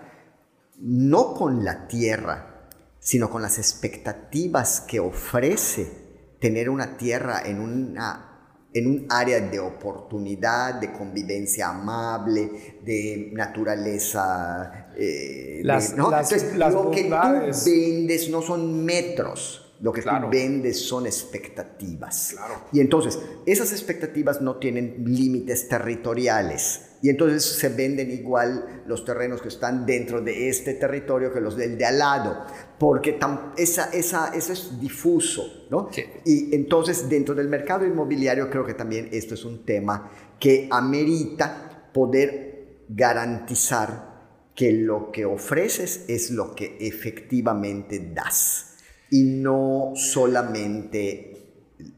[0.80, 2.68] no con la tierra,
[2.98, 6.08] sino con las expectativas que ofrece
[6.40, 8.27] tener una tierra en, una,
[8.74, 14.88] en un área de oportunidad, de convivencia amable, de naturaleza.
[14.96, 16.10] eh, de- Las- ¿no?
[16.10, 19.67] las- Entonces, las lo que tú vendes no son metros.
[19.80, 20.26] Lo que Claro.
[20.26, 22.32] tú vendes son expectativas.
[22.34, 22.54] Claro.
[22.72, 26.84] Y entonces, esas expectativas no tienen límites territoriales.
[27.00, 31.56] Y entonces se venden igual los terrenos que están dentro de este territorio que los
[31.56, 32.44] del de al lado,
[32.76, 35.88] porque tam- esa, esa, eso es difuso, ¿no?
[35.92, 36.02] Sí.
[36.24, 40.10] Y entonces dentro del mercado inmobiliario creo que también esto es un tema
[40.40, 44.08] que amerita poder garantizar
[44.56, 48.67] que lo que ofreces es lo que efectivamente das
[49.10, 51.34] y no solamente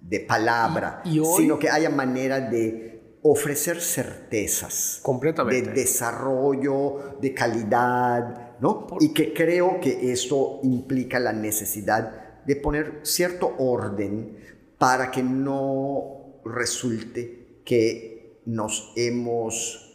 [0.02, 5.70] de palabra, Y- y hoy- sino que haya manera de ofrecer certezas Completamente.
[5.70, 8.86] de desarrollo, de calidad, ¿no?
[9.00, 14.36] Y que creo que esto implica la necesidad de poner cierto orden
[14.78, 19.86] para que no resulte que nos hemos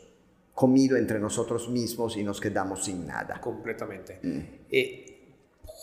[0.53, 3.41] comido entre nosotros mismos y nos quedamos sin nada.
[3.41, 4.19] Completamente.
[4.21, 4.39] Mm.
[4.71, 5.04] Eh,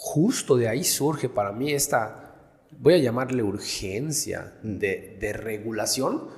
[0.05, 2.35] justo de ahí surge para mí esta,
[2.77, 4.79] voy a llamarle urgencia Mm.
[4.79, 6.29] de, de regulación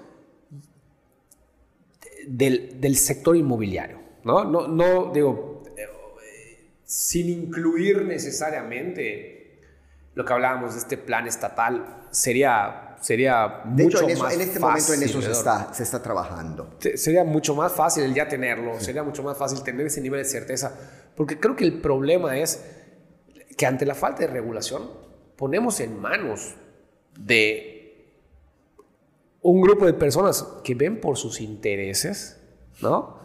[2.27, 3.99] del, del sector inmobiliario.
[4.25, 9.61] No, no, no digo, eh, sin incluir necesariamente
[10.15, 14.35] lo que hablábamos de este plan estatal, sería, sería De mucho hecho, en, eso- más
[14.35, 16.77] en este momento en eso se fácil, está, se está trabajando.
[16.97, 20.29] sería mucho más fácil el ya tenerlo, sería mucho más fácil tener ese nivel de
[20.29, 20.79] certeza,
[21.17, 22.62] porque creo que el problema es
[23.57, 24.91] que ante la falta de regulación
[25.37, 26.55] ponemos en manos
[27.19, 27.71] de
[29.43, 32.41] un grupo de personas que ven por sus intereses,
[32.81, 33.19] ¿no?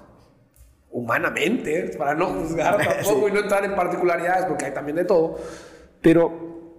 [0.92, 5.38] Humanamente, para no juzgar tampoco y no entrar en particularidades, porque hay también de todo,
[6.02, 6.74] pero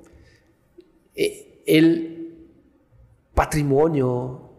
[1.14, 2.46] eh, el
[3.34, 4.50] patrimonio,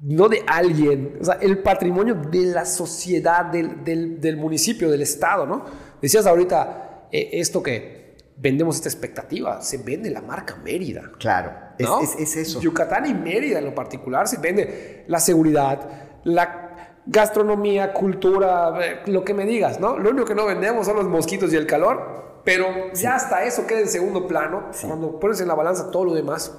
[0.00, 5.02] no de alguien, o sea, el patrimonio de la sociedad, del, del- del municipio, del
[5.02, 5.64] estado, ¿no?
[6.00, 7.97] Decías ahorita eh, esto que
[8.40, 11.02] vendemos esta expectativa, se vende la marca Mérida.
[11.18, 12.00] Claro, es, ¿no?
[12.00, 12.60] es- es eso.
[12.60, 15.80] Yucatán y Mérida en lo particular se vende la seguridad,
[16.24, 19.98] la gastronomía, cultura, eh, lo que me digas, ¿no?
[19.98, 23.66] Lo único que no vendemos son los mosquitos y el calor, pero ya hasta eso
[23.66, 24.70] queda en segundo plano.
[24.86, 26.52] Cuando pones en la balanza todo lo demás,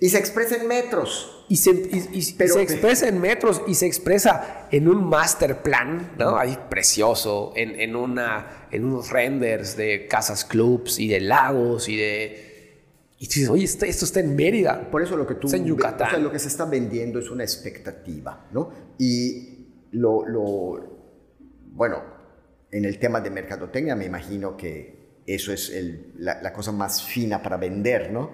[0.00, 1.34] Y se expresa en metros.
[1.50, 5.08] y se, y- y- y Pero- se expresa en metros y se expresa en un
[5.08, 6.36] master plan, ¿no?
[6.36, 11.96] Ahí precioso, en, en, una, en unos renders de casas clubs y de lagos y
[11.96, 12.44] de...
[13.18, 14.90] Y tú dices, oye, esto, esto está en Mérida.
[14.90, 16.06] Por eso lo que tú Está en Yucatán.
[16.08, 18.70] o sea, lo que se está vendiendo es una expectativa, ¿no?
[18.98, 20.98] Y lo, lo-
[21.72, 22.02] bueno,
[22.70, 27.02] en el tema de mercadotecnia me imagino que eso es el- la, la cosa más
[27.02, 28.30] fina para vender, ¿no?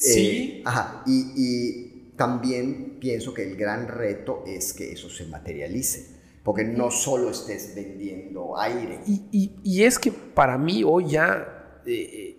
[0.00, 0.18] Sí.
[0.58, 1.02] Eh, ajá.
[1.06, 6.90] Y, y también pienso que el gran reto es que eso se materialice, porque no
[6.90, 9.00] solo estés vendiendo aire.
[9.06, 12.36] Y, y- y es que para mí hoy ya eh, eh,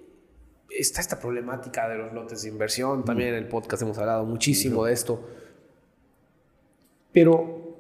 [0.78, 3.06] está esta problemática de los lotes de inversión.
[3.06, 5.24] También en el podcast hemos hablado muchísimo de esto.
[7.12, 7.78] Pero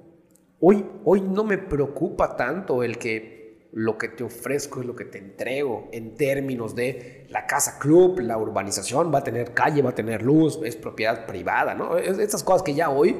[0.59, 3.40] hoy, hoy no me preocupa tanto el que
[3.73, 8.19] lo que te ofrezco es lo que te entrego en términos de la casa club,
[8.19, 11.97] la urbanización, va a tener calle, va a tener luz, es propiedad privada, ¿no?
[11.97, 13.15] Es- Estas cosas que ya hoy,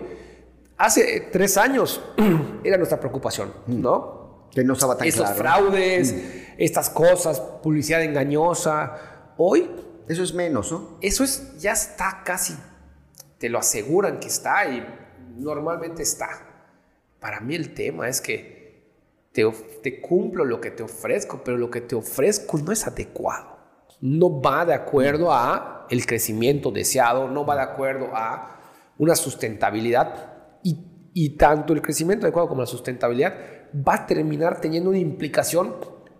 [0.77, 2.01] hace tres años,
[2.63, 4.47] era nuestra preocupación, ¿no?
[4.53, 5.37] Que no estaba tan Estos claro.
[5.39, 6.13] fraudes,
[6.57, 9.33] estas cosas, publicidad engañosa.
[9.37, 9.71] Hoy,
[10.09, 10.97] Eso es menos, ¿no?
[10.99, 12.53] eso es, ya está casi,
[13.37, 14.85] te lo aseguran que está y
[15.37, 16.27] normalmente está.
[17.21, 18.61] Para mí el tema es que
[19.32, 19.49] te,
[19.82, 23.57] te cumplo lo que te ofrezco, pero lo que te ofrezco no es adecuado.
[24.01, 28.59] No va de acuerdo a el crecimiento deseado, no va de acuerdo a
[28.97, 30.77] una sustentabilidad y,
[31.13, 33.36] y tanto el crecimiento adecuado como la sustentabilidad
[33.75, 35.75] va a terminar teniendo una implicación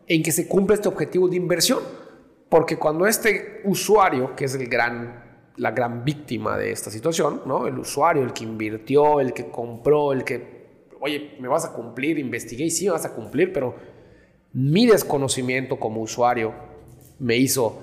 [0.07, 1.80] en que se cumpla este objetivo de inversión.
[2.49, 7.68] Porque cuando este usuario, que es el gran la gran víctima de esta situación, ¿no?
[7.68, 10.61] El usuario, el que invirtió, el que compró, el que,
[11.02, 13.76] oye, me vas a cumplir, investigué y sí me vas a cumplir, pero
[14.54, 16.54] mi desconocimiento como usuario
[17.20, 17.82] me hizo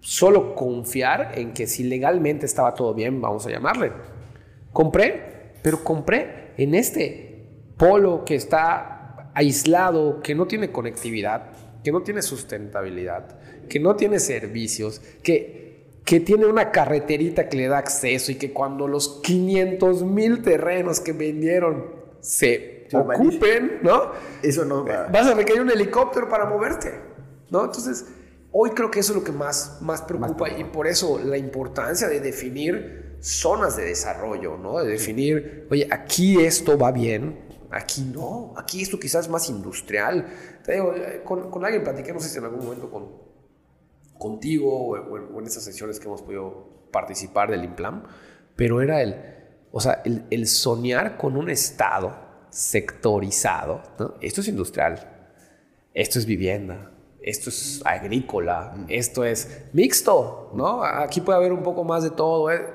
[0.00, 3.92] solo confiar en que si legalmente estaba todo bien, vamos a llamarle.
[4.72, 11.50] Compré, pero compré en este polo que está aislado, que no tiene conectividad,
[11.82, 13.38] que no tiene sustentabilidad,
[13.68, 15.66] que no tiene servicios, que
[16.06, 21.00] que tiene una carreterita que le da acceso y que cuando los 500 mil terrenos
[21.00, 21.95] que vendieron
[22.26, 24.10] se ocupen, ¿no?
[24.42, 25.06] Eso no va.
[25.06, 27.00] Vas a requerir un helicóptero para moverte,
[27.50, 27.64] ¿no?
[27.64, 28.04] Entonces,
[28.50, 32.08] hoy creo que eso es lo que más, más preocupa y por eso la importancia
[32.08, 34.82] de definir zonas de desarrollo, ¿no?
[34.82, 40.26] De definir, oye, aquí esto va bien, aquí no, aquí esto quizás es más industrial.
[40.64, 43.24] Te digo, eh, con, con alguien platiqué, no sé si en algún momento con
[44.18, 48.02] contigo o, en esas sesiones que hemos podido participar del IMPLAM,
[48.56, 49.14] pero era el,
[49.76, 52.16] o sea, el, soñar con un estado
[52.48, 53.82] sectorizado.
[54.22, 55.28] Esto es industrial,
[55.92, 58.84] esto es vivienda, esto es agrícola, mm.
[58.88, 60.82] esto es mixto, ¿no?
[60.82, 62.50] Aquí puede haber un poco más de todo.
[62.50, 62.72] ¿eh?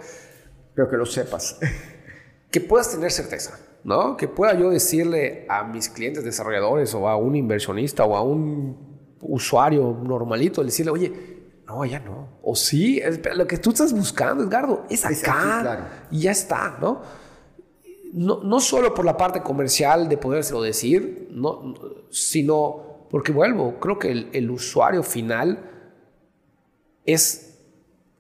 [0.76, 1.58] Pero que lo sepas.
[2.52, 4.18] Que puedas tener certeza, ¿no?
[4.18, 9.00] Que pueda yo decirle a mis clientes desarrolladores o a un inversionista o a un
[9.22, 11.31] usuario normalito, decirle, oye,
[11.72, 12.40] no, ya no.
[12.42, 13.02] O sí,
[13.36, 16.08] lo que tú estás buscando, Edgardo, es acá.
[16.12, 17.02] Y ya está, ¿no?
[18.14, 18.42] ¿no?
[18.44, 21.74] No solo por la parte comercial de podérselo decir, no,
[22.10, 25.70] sino porque vuelvo, creo que el, usuario final
[27.06, 27.58] es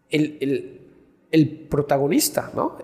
[0.10, 0.82] el,
[1.32, 2.78] el, protagonista, ¿no?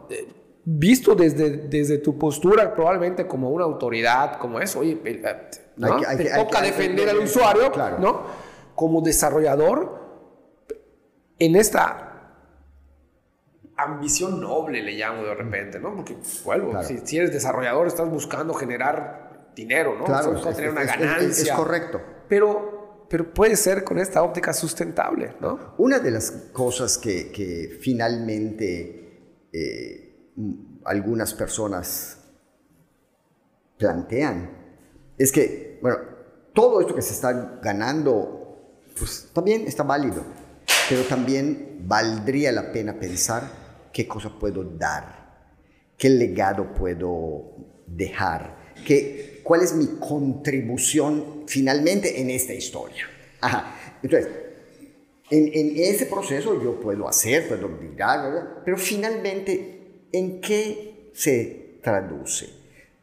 [0.64, 7.10] Visto desde, desde tu postura, probablemente como una autoridad, como eso, oye, te toca defender
[7.10, 8.24] al usuario, ¿no?
[8.74, 10.07] Como desarrollador,
[11.40, 12.08] en esta
[13.78, 15.96] ambición noble, le llamo de repente, ¿no?
[15.96, 20.06] Porque, vuelvo, si, eres desarrollador, estás buscando generar dinero, ¿no?
[20.06, 21.54] Claro, es, tener una ganancia.
[21.54, 22.02] Es, correcto.
[22.28, 25.76] Pero, pero puede ser con esta óptica sustentable, ¿no?
[25.78, 30.34] Una de las cosas que, finalmente eh,
[30.86, 32.18] algunas personas
[33.78, 34.58] plantean
[35.18, 35.98] es que, bueno,
[36.54, 40.24] todo esto que se está ganando, pues también está válido,
[40.90, 45.52] pero también valdría la pena pensar qué cosa puedo dar,
[45.98, 47.56] qué legado puedo
[47.88, 53.06] dejar, qué, cuál es mi contribución finalmente en esta historia.
[54.02, 54.30] Entonces,
[55.30, 62.50] en, en, ese proceso yo puedo hacer, puedo mirar, pero finalmente, ¿en qué se traduce?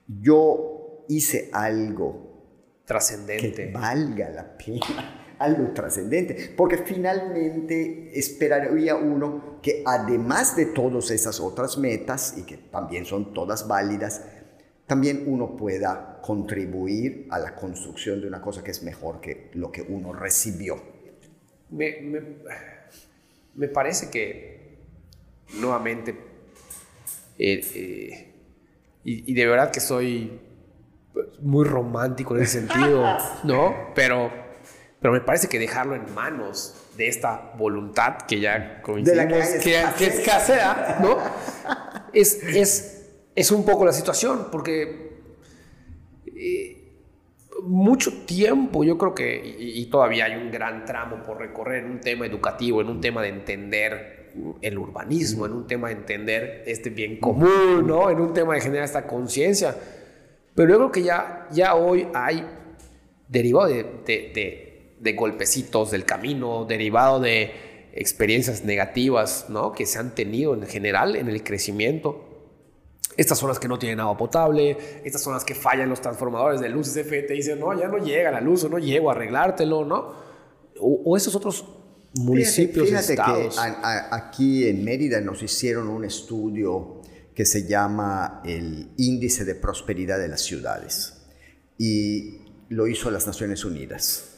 [0.07, 3.53] Yo hice algo trascendente.
[3.53, 6.53] Que valga la pena, algo trascendente.
[6.57, 13.33] Porque finalmente esperaría uno que además de todas esas otras metas, y que también son
[13.33, 14.23] todas válidas,
[14.87, 19.73] también uno pueda contribuir a la construcción de una cosa que es mejor que lo
[19.73, 20.77] que uno recibió.
[21.71, 22.01] Me,
[23.55, 24.79] me, parece que
[25.59, 26.11] nuevamente,
[27.39, 28.35] eh, eh,
[29.03, 30.41] y, y de verdad que soy
[31.41, 33.05] muy romántico en ese sentido,
[33.45, 33.75] ¿no?
[33.95, 34.31] Pero,
[35.05, 40.07] pero me parece que dejarlo en manos de esta voluntad que ya coincidimos que, que,
[40.07, 41.19] escasea, ¿no?
[42.15, 45.21] Es, es, es un poco la situación, porque
[46.25, 46.95] eh,
[47.65, 52.01] mucho tiempo yo creo que, y, todavía hay un gran tramo por recorrer en un
[52.01, 54.33] tema educativo, en un tema de entender
[54.63, 58.09] el urbanismo, en un tema de entender este bien común, ¿no?
[58.09, 59.77] En un tema de generar esta conciencia
[60.55, 62.47] pero yo creo que ya, ya hoy hay,
[63.29, 64.74] derivado de,
[65.15, 69.73] golpecitos del camino, derivado de experiencias negativas ¿no?
[69.73, 72.31] que se han tenido en general en el crecimiento.
[73.17, 76.61] Estas son las que no tienen agua potable, estas son las que fallan los transformadores
[76.61, 79.85] de luz te dicen, no, ya no llega la luz o no llego a arreglártelo,
[79.85, 80.13] ¿no?
[80.81, 81.65] O, esos otros
[82.15, 83.49] municipios, fíjate, que
[84.11, 87.03] aquí en Mérida nos hicieron un estudio
[87.35, 91.25] que se llama el Índice de Prosperidad de las Ciudades
[91.79, 94.34] y lo hizo las Naciones Unidas.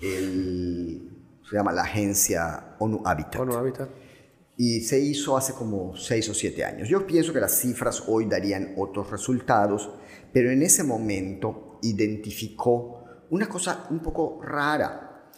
[0.00, 3.40] Se llama la agencia ONU Habitat.
[3.40, 3.88] ONU Habitat.
[4.56, 6.88] y se hizo hace como seis o siete años.
[6.88, 9.90] Yo pienso que las cifras hoy darían otros resultados,
[10.32, 15.30] pero en ese momento identificó una cosa un poco rara.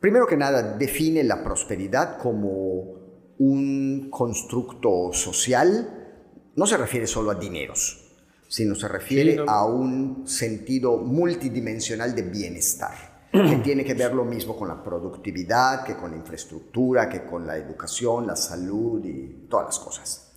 [0.00, 3.02] Primero que nada, define la prosperidad como
[3.38, 6.16] un constructo social,
[6.56, 8.16] no se refiere solo a dineros,
[8.48, 14.54] sino se refiere a un sentido multidimensional de bienestar que tiene que ver lo mismo
[14.54, 19.66] con la productividad, que con la infraestructura, que con la educación, la salud y todas
[19.66, 20.32] las cosas.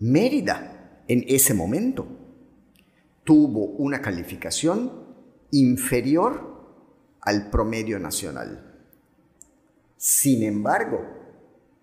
[0.00, 2.04] Mérida, en ese momento,
[3.22, 4.90] tuvo una calificación
[5.52, 6.50] inferior
[7.20, 8.82] al promedio nacional.
[9.96, 11.00] Sin embargo,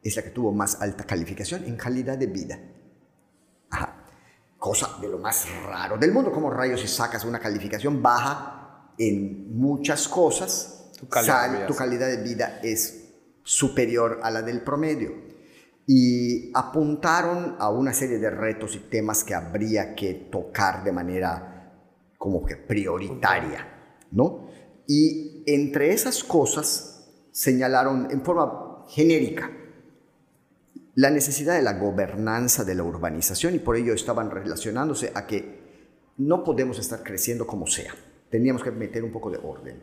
[0.03, 2.59] es la que tuvo más alta calificación en calidad de vida.
[4.57, 6.33] Cosa de lo más raro del mundo.
[6.33, 8.58] ¿Cómo rayos si sacas una calificación baja
[8.99, 15.29] en muchas cosas, tu calidad, de vida es superior a la del promedio.
[15.87, 21.73] Y apuntaron a una serie de retos y temas que habría que tocar de manera
[22.17, 23.65] como que prioritaria,
[24.11, 24.49] ¿no?
[24.85, 29.49] Y entre esas cosas señalaron en forma genérica
[30.95, 35.59] la necesidad de la gobernanza de la urbanización y por ello estaban relacionándose a que
[36.17, 37.93] no podemos estar creciendo como sea
[38.29, 39.81] teníamos que meter un poco de orden.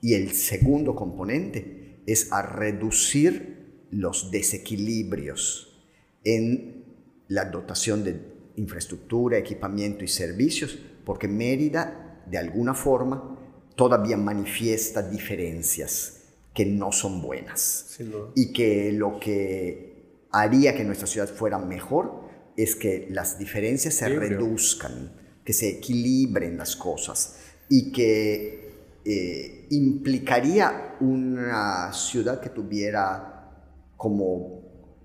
[0.00, 5.82] Y el segundo componente es a reducir los desequilibrios
[6.24, 6.84] en
[7.28, 8.20] la dotación de
[8.56, 13.38] infraestructura, equipamiento y servicios, porque Mérida, de alguna forma,
[13.76, 16.24] todavía manifiesta diferencias
[16.54, 17.98] que no son buenas.
[18.34, 24.08] Y que lo que haría que nuestra ciudad fuera mejor es que las diferencias se
[24.08, 25.12] reduzcan,
[25.44, 27.36] que se equilibren las cosas
[27.70, 28.72] y que
[29.04, 33.48] eh, implicaría una ciudad que tuviera
[33.96, 34.60] como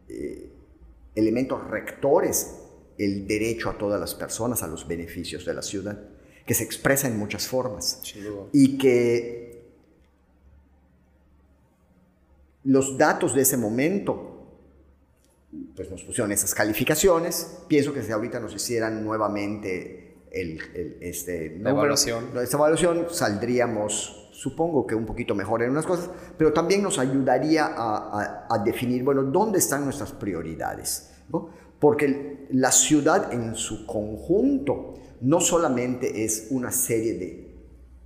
[0.10, 0.52] eh,
[1.14, 2.56] elementos rectores
[2.98, 5.98] el derecho a todas las personas a los beneficios de la ciudad,
[6.46, 8.02] que se expresa en muchas formas.
[8.52, 9.64] Y que
[12.64, 14.32] los datos de ese momento
[15.76, 21.70] pues nos pusieron esas calificaciones, pienso que si ahorita nos hicieran nuevamente el, este, la
[21.72, 22.38] evaluación.
[22.38, 27.66] Esta evaluación saldríamos, supongo que un poquito mejor en unas cosas, pero también nos ayudaría
[27.66, 31.12] a, a, definir, bueno, dónde están nuestras prioridades.
[31.30, 31.50] ¿no?
[31.80, 37.46] Porque la ciudad en su conjunto no solamente es una serie de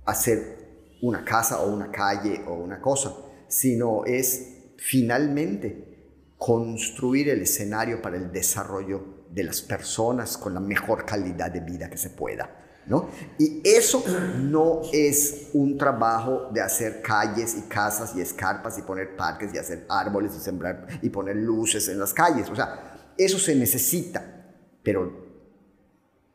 [0.06, 0.60] hacer
[1.02, 3.14] una casa o una calle o una cosa,
[3.48, 11.04] sino es finalmente construir el escenario para el desarrollo de las personas con la mejor
[11.04, 12.50] calidad de vida que se pueda.
[12.86, 13.08] ¿no?
[13.38, 14.02] Y eso
[14.38, 19.58] no es un trabajo de hacer calles y casas y escarpas y poner parques y
[19.58, 22.50] hacer árboles y sembrar y poner luces en las calles.
[22.50, 25.28] O sea, eso se necesita, pero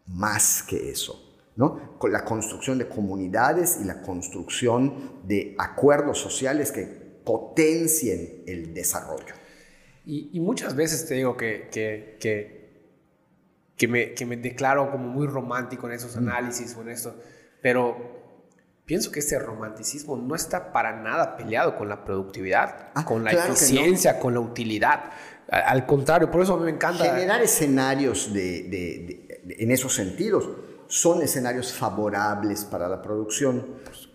[0.07, 1.21] más que eso.
[1.55, 1.97] ¿no?
[1.97, 9.33] Con la construcción de comunidades y la construcción de acuerdos sociales que potencien el desarrollo.
[10.05, 12.55] Y, muchas veces te digo que, que, que
[13.78, 16.19] que me, que me declaro como muy romántico en esos mm.
[16.19, 17.15] análisis o en esto,
[17.61, 18.15] pero
[18.86, 23.32] pienso que este romanticismo no está para nada peleado con la productividad, ah, con la
[23.32, 25.11] eficiencia, con la utilidad.
[25.49, 27.03] Al contrario, por eso a mí me encanta.
[27.03, 30.49] Generar escenarios de, de, en esos sentidos
[30.88, 33.65] son escenarios favorables para la producción.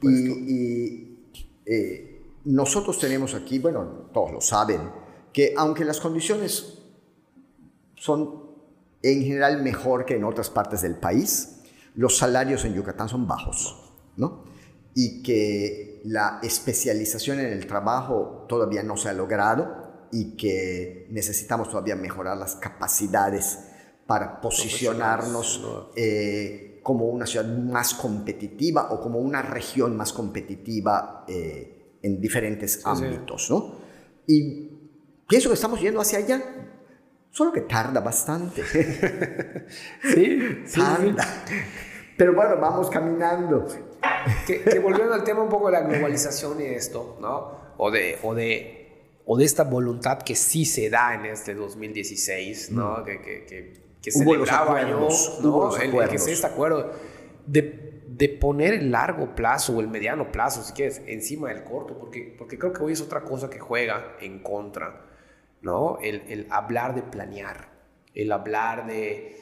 [0.02, 1.18] Y,
[1.66, 2.06] eh,
[2.44, 4.80] nosotros tenemos aquí, bueno, todos lo saben,
[5.32, 6.78] que aunque las condiciones
[7.96, 8.39] son
[9.03, 11.61] en general mejor que en otras partes del país.
[11.94, 14.44] Los salarios en Yucatán son bajos, ¿no?
[14.94, 21.70] Y que la especialización en el trabajo todavía no se ha logrado y que necesitamos
[21.70, 23.59] todavía mejorar las capacidades
[24.07, 31.98] para posicionarnos eh, como una ciudad más competitiva o como una región más competitiva eh,
[32.03, 33.76] en diferentes ámbitos, ¿no?
[34.26, 34.68] Y
[35.28, 36.69] pienso que estamos yendo hacia allá
[37.30, 38.62] Solo que tarda bastante.
[40.02, 41.44] sí, sí, tarda.
[42.16, 43.66] Pero bueno, vamos caminando.
[44.46, 47.74] Que, volviendo al tema un poco de la globalización y esto, ¿no?
[47.78, 52.72] O de, o de, o de esta voluntad que sí se da en este 2016,
[52.72, 52.98] ¿no?
[52.98, 53.04] Mm.
[53.04, 53.72] Que, que, que,
[54.02, 55.08] que celebraba yo,
[55.42, 55.76] ¿no?
[55.76, 56.92] El, el, que se este acuerdo
[57.46, 61.96] de, de poner el largo plazo o el mediano plazo, si quieres, encima del corto,
[61.98, 65.09] porque, porque creo que hoy es otra cosa que juega en contra
[65.62, 65.98] ¿no?
[66.02, 67.70] El, hablar de planear,
[68.14, 69.36] el hablar de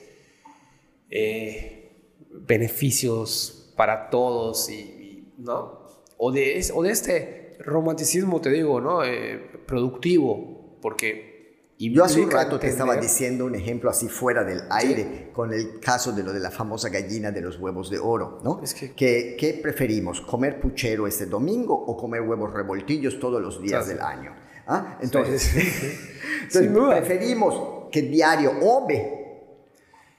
[1.10, 1.96] eh,
[2.32, 5.86] beneficios para todos, y, ¿no?
[6.16, 9.04] O de, o de este romanticismo, te digo, ¿no?
[9.04, 11.36] Eh, productivo, porque...
[11.80, 15.78] Yo hace un rato te estaba diciendo un ejemplo así fuera del aire con el
[15.78, 18.60] caso de lo de la famosa gallina de los huevos de oro, ¿no?
[18.64, 20.20] Es que- ¿Qué preferimos?
[20.22, 23.86] ¿Comer puchero este domingo o comer huevos revoltillos todos los días Claro.
[23.86, 24.34] del año?
[24.68, 24.98] ¿Ah?
[25.00, 25.58] Entonces, Sí,
[26.42, 26.96] entonces, Sin duda.
[26.98, 29.14] preferimos que diario ove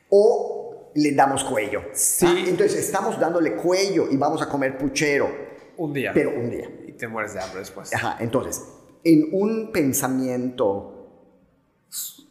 [0.09, 1.83] o le damos cuello.
[1.93, 2.25] Sí.
[2.27, 5.29] Ah, Entonces estamos dándole cuello y vamos a comer puchero,
[5.77, 6.11] Un día.
[6.13, 6.67] pero un día.
[6.87, 7.93] Y te mueres de hambre después.
[7.93, 8.63] Ajá, entonces,
[9.03, 10.95] en un pensamiento,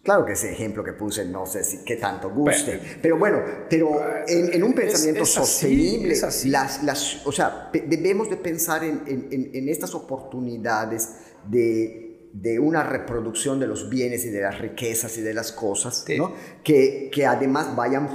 [0.02, 3.40] claro que ese ejemplo que puse no sé si qué tanto guste, pero, bueno,
[3.70, 6.48] pero en, en un Es- pensamiento es así, sostenible, es así.
[6.50, 11.10] Las, las, o sea, debemos de pensar en, en- en- en estas oportunidades
[11.48, 12.07] de,
[12.40, 16.18] de una reproducción de los bienes y de las riquezas y de las cosas, Sí.
[16.18, 16.32] ¿no?
[16.62, 18.08] que, que además vayan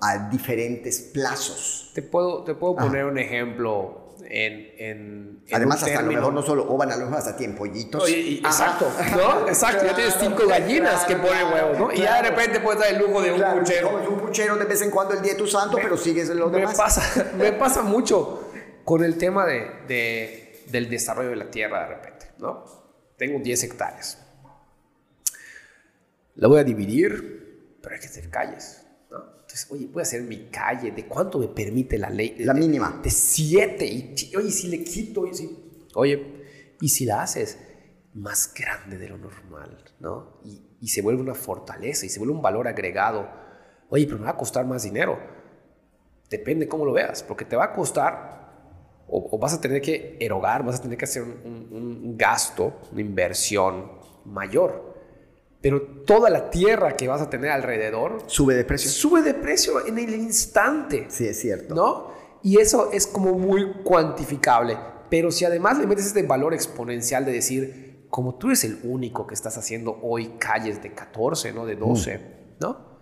[0.00, 1.90] a diferentes plazos.
[1.94, 2.86] Te puedo, te puedo Ajá.
[2.88, 7.04] poner un ejemplo en, en, Además, hasta a lo mejor no solo ovan a lo
[7.04, 8.02] mejor hasta tienen pollitos.
[8.04, 8.48] Oye, y- Ajá.
[8.78, 9.48] exacto, ¿no?
[9.48, 11.92] Exacto, ya tienes Claro, cinco gallinas que claro, ponen huevos, ¿no?
[11.92, 12.36] Y ya de claro.
[12.36, 14.02] repente puedes dar el lujo de un Claro, puchero.
[14.10, 16.48] un puchero de vez en cuando el día de tu santo, pero sigues en lo
[16.50, 16.76] me demás.
[16.76, 18.50] pasa, me pasa mucho
[18.84, 22.81] con el tema de, de- del desarrollo de la tierra de repente, ¿no?
[23.22, 24.18] Tengo 10 hectáreas.
[26.34, 29.18] La voy a dividir, pero hay que hacer calles, ¿no?
[29.42, 30.90] Entonces, oye, voy a hacer mi calle.
[30.90, 32.34] ¿De cuánto me permite la ley?
[32.40, 32.98] La De- mínima.
[33.00, 33.86] De 7.
[33.86, 35.56] Y, oye, si le quito, y si-
[35.94, 36.42] oye,
[36.80, 37.58] y si la haces
[38.14, 40.40] más grande de lo normal, ¿no?
[40.44, 43.30] Y, y se vuelve una fortaleza y se vuelve un valor agregado.
[43.88, 45.16] Oye, pero me va a costar más dinero.
[46.28, 48.41] Depende cómo lo veas, porque te va a costar
[49.12, 52.16] o, o vas a tener que erogar, vas a tener que hacer un, un- un
[52.16, 53.92] gasto, una inversión
[54.24, 54.90] mayor.
[55.60, 58.90] Pero toda la tierra que vas a tener alrededor Sube de precio.
[58.90, 61.74] sube de precio en el instante, Sí, es cierto.
[61.74, 62.08] ¿no?
[62.42, 64.76] Y eso es como muy cuantificable.
[65.08, 69.26] Pero si además le metes este valor exponencial de decir, como tú eres el único
[69.26, 71.64] que estás haciendo hoy calles de 14, ¿no?
[71.66, 72.98] De 12, ¿no?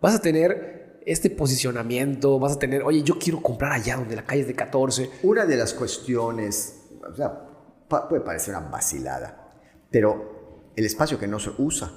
[0.00, 4.24] Vas a tener este posicionamiento, vas a tener, oye, yo quiero comprar allá donde la
[4.24, 5.10] calle es de 14.
[5.22, 7.32] Una de las cuestiones, o sea,
[7.88, 9.52] pa- puede parecer una vacilada,
[9.90, 11.90] pero el espacio que no se usa,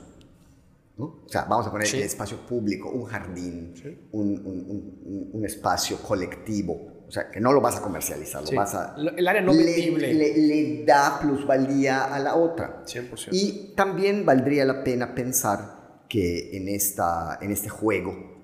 [0.98, 1.06] ¿no?
[1.26, 1.98] O sea, vamos a poner Sí.
[1.98, 3.74] el espacio público, un jardín,
[4.12, 8.46] un, un- un- un- un espacio colectivo, o sea, que no lo vas a comercializar,
[8.46, 8.56] Sí.
[8.56, 8.96] lo vas a...
[8.98, 12.84] El área no le, le- le da plusvalía a la otra.
[12.86, 13.30] 100%.
[13.34, 18.41] Y también valdría la pena pensar que en, esta, en este juego,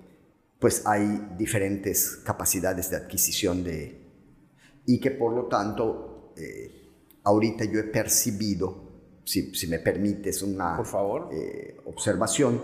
[0.59, 4.05] pues hay diferentes capacidades de adquisición de...
[4.85, 6.87] Y que por lo tanto, eh,
[7.23, 11.29] ahorita yo he percibido, si, si me permites una Por favor.
[11.33, 12.61] eh, observación,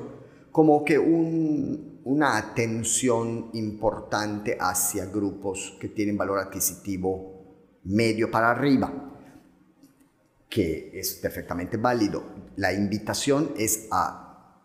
[0.51, 9.09] como que un- una atención importante hacia grupos que tienen valor adquisitivo medio para arriba
[10.49, 12.23] que es perfectamente válido.
[12.57, 14.61] La invitación es a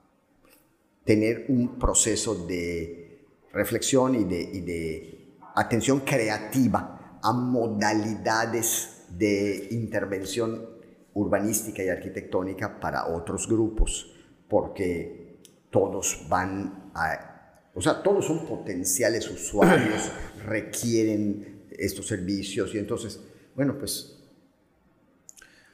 [1.04, 3.07] tener un proceso de
[3.52, 10.78] reflexión y de, y de atención creativa a modalidades de intervención
[11.14, 14.14] urbanística y arquitectónica para otros grupos,
[14.48, 15.38] porque
[15.70, 20.10] todos van a, o sea, todos son potenciales usuarios,
[20.44, 23.20] requieren estos servicios y entonces,
[23.54, 24.18] bueno, pues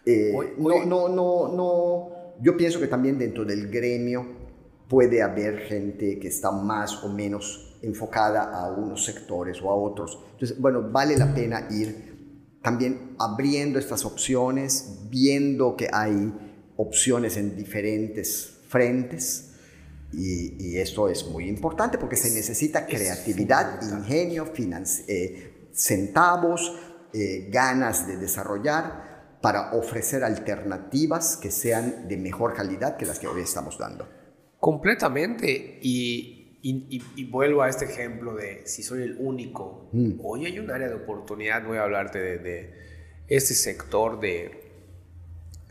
[0.07, 2.09] eh, no, no, no, no.
[2.40, 4.27] Yo pienso que también dentro del gremio
[4.89, 10.19] puede haber gente que está más o menos enfocada a unos sectores o a otros.
[10.32, 16.32] Entonces, bueno, vale la pena ir también abriendo estas opciones, viendo que hay
[16.77, 19.51] opciones en diferentes frentes.
[20.12, 24.52] Y, y esto es muy importante porque se necesita creatividad, ingenio,
[25.09, 26.73] eh, centavos,
[27.12, 33.27] eh, ganas de desarrollar para ofrecer alternativas que sean de mejor calidad que las que
[33.27, 34.09] hoy estamos dando.
[34.59, 35.78] Completamente.
[35.82, 39.89] Y, y- y- y vuelvo a este ejemplo de si soy el único.
[39.93, 40.12] Mm.
[40.23, 41.65] Hoy hay un área de oportunidad.
[41.66, 42.74] Voy a hablarte de, de
[43.28, 44.62] este sector de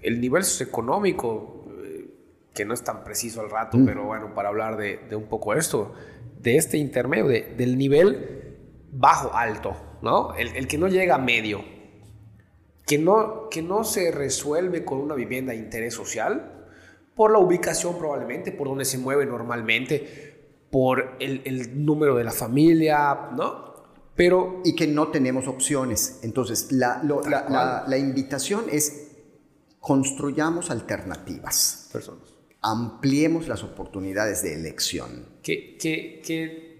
[0.04, 2.06] el nivel socioeconómico, eh,
[2.54, 3.86] que no es tan preciso al rato, Mm.
[3.86, 5.94] pero bueno, para hablar de, de un poco esto,
[6.40, 8.58] de este intermedio, de- del nivel
[8.92, 10.36] bajo-alto, ¿no?
[10.36, 11.64] El, el que no llega a medio,
[12.86, 16.68] que no, que no se resuelve con una vivienda de interés social,
[17.16, 20.33] por la ubicación probablemente, por donde se mueve normalmente,
[20.74, 23.72] por el, el número de la familia, ¿no?
[24.16, 26.20] Pero Y que no tenemos opciones.
[26.24, 29.12] Entonces, la, lo- la- la- la invitación es
[29.80, 32.24] construyamos alternativas, personas
[32.66, 35.28] ampliemos las oportunidades de elección.
[35.44, 36.74] que, que, que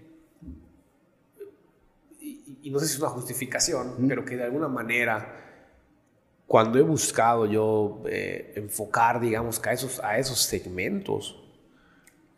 [2.20, 5.40] y, y no sé si es una justificación, pero que de alguna manera
[6.46, 11.38] cuando he buscado yo eh, enfocar, digamos, a esos, a esos segmentos,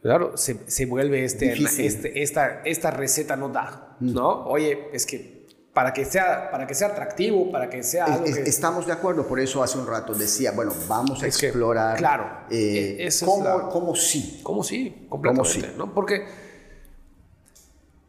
[0.07, 4.12] claro, se, se vuelve este, este, esta, esta receta no da, mm.
[4.15, 4.47] ¿no?
[4.47, 8.43] Oye, es que para que sea, para que sea atractivo, para que sea algo que...
[8.43, 11.99] Estamos de acuerdo, por eso hace un rato decía, bueno, vamos a explorar...
[11.99, 14.41] claro, eh, e-, cómo, cómo, sí.
[14.45, 15.93] Cómo sí, completamente, ¿no?
[15.93, 16.24] Porque...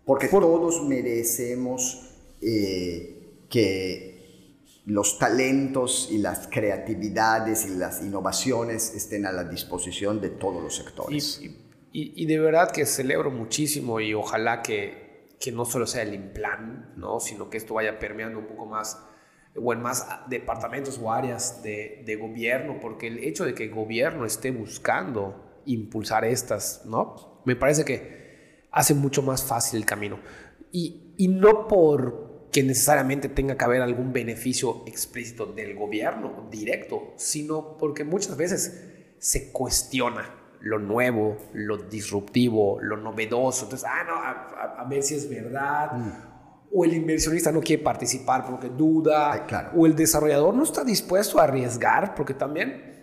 [0.06, 2.12] Porque todos merecemos
[2.42, 10.30] eh, que los talentos y las creatividades y las innovaciones estén a la disposición de
[10.30, 11.42] todos los sectores.
[11.42, 15.08] y de verdad que celebro muchísimo y ojalá que
[15.40, 17.20] que no solo sea el implant, ¿no?
[17.20, 19.04] sino que esto vaya permeando un poco más
[19.60, 23.72] o en más departamentos o áreas de, de, gobierno, porque el hecho de que el
[23.72, 27.42] gobierno esté buscando impulsar estas, ¿no?
[27.44, 30.20] Me parece que hace mucho más fácil el camino.
[30.72, 37.80] Y, y no porque necesariamente tenga que haber algún beneficio explícito del gobierno directo, sino
[37.80, 43.66] porque muchas veces se cuestiona lo nuevo, lo disruptivo, lo novedoso.
[43.66, 45.92] Entonces, ah, no, a, ver si es verdad.
[45.94, 46.12] Mm.
[46.74, 49.48] O el inversionista no quiere participar porque duda.
[49.76, 52.98] O el desarrollador no está dispuesto a arriesgar porque también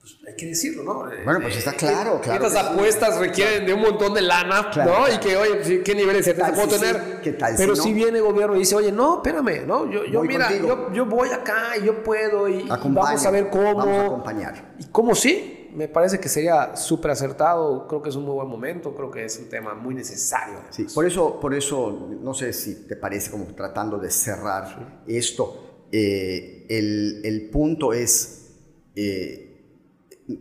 [0.00, 1.08] pues, hay que decirlo, ¿no?
[1.24, 2.44] Bueno, pues está claro, claro.
[2.44, 5.08] Estas apuestas requieren de un montón de lana, ¿no?
[5.12, 7.20] Y que, oye, ¿qué niveles de certeza puedo tener?
[7.22, 9.90] ¿Qué tal Pero si, viene el gobierno y dice, oye, no, espérame, ¿no?
[9.90, 13.74] Yo, yo mira, yo, yo, voy acá y yo puedo y, vamos a ver cómo.
[13.74, 14.74] Vamos a acompañar.
[14.78, 15.61] ¿Y cómo sí?
[15.74, 19.24] Me parece que sería súper acertado, creo que es un muy buen momento, creo que
[19.24, 20.60] es un tema muy necesario.
[20.70, 25.86] Sí, por eso, por eso no sé si te parece como tratando de cerrar esto,
[25.90, 28.50] eh, el, el, punto es,
[28.94, 29.60] eh,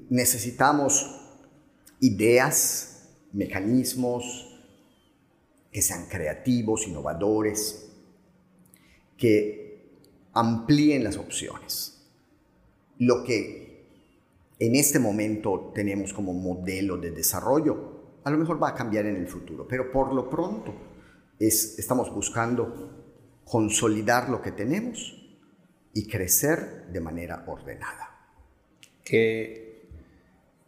[0.09, 1.21] necesitamos
[1.99, 4.59] ideas, mecanismos
[5.71, 7.89] que sean creativos, innovadores,
[9.17, 9.87] que
[10.33, 12.01] amplíen las opciones.
[12.97, 13.60] Lo que
[14.61, 18.19] en este momento tenemos como modelo de desarrollo.
[18.23, 20.71] A lo mejor va a cambiar en el futuro, pero por lo pronto
[21.39, 25.17] es, estamos buscando consolidar lo que tenemos
[25.95, 28.29] y crecer de manera ordenada.
[29.03, 29.89] Que,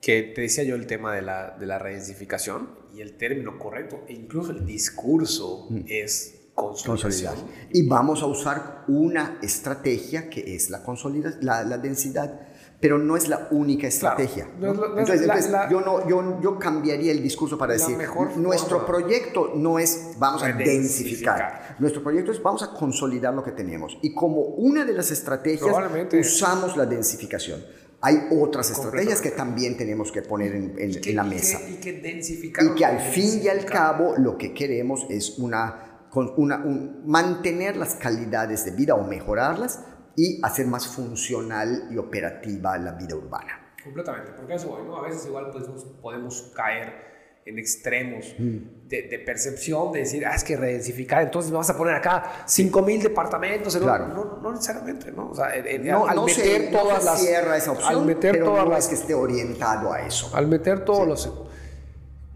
[0.02, 4.06] que te decía yo el tema de la, de la redensificación y el término correcto,
[4.07, 5.82] e incluso el discurso mm.
[5.88, 7.36] es consolidación.
[7.72, 12.53] Y vamos a usar una estrategia que es la, consolidación, la, la densidad
[12.84, 14.46] pero no es la única estrategia.
[14.60, 17.98] entonces, yo, no, yo, yo, cambiaría el discurso para decir,
[18.36, 21.78] nuestro proyecto no es vamos a densificar.
[21.80, 23.98] nuestro proyecto es vamos a consolidar lo que tenemos.
[24.02, 25.74] Y como una de las estrategias
[26.12, 27.64] usamos la densificación.
[28.02, 31.62] Hay otras estrategias que también tenemos que poner en, en, la mesa.
[31.66, 36.02] Y que, densificar y que al fin y al cabo lo que queremos es una,
[36.36, 36.58] una
[37.06, 39.80] mantener las calidades de vida o mejorarlas,
[40.15, 43.76] y hacer más funcional y operativa la vida urbana.
[43.84, 44.98] Completamente, porque eso, ¿no?
[44.98, 45.65] a veces igual pues,
[46.02, 47.14] podemos caer
[47.45, 48.88] en extremos mm.
[48.88, 53.76] de, percepción, de decir, ah, es que redensificar, entonces vamos a poner acá 5.000 departamentos.
[53.76, 54.07] Claro.
[54.07, 55.31] No, no, necesariamente, ¿no?
[55.31, 55.49] O sea,
[55.81, 57.22] no, al meter todas las...
[57.22, 60.31] cierra esa opción, al meter pero todas no las, es que esté orientado a eso.
[60.34, 61.26] Al meter todos los...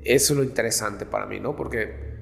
[0.04, 1.56] Eso es lo interesante para mí, ¿no?
[1.56, 2.18] Porque...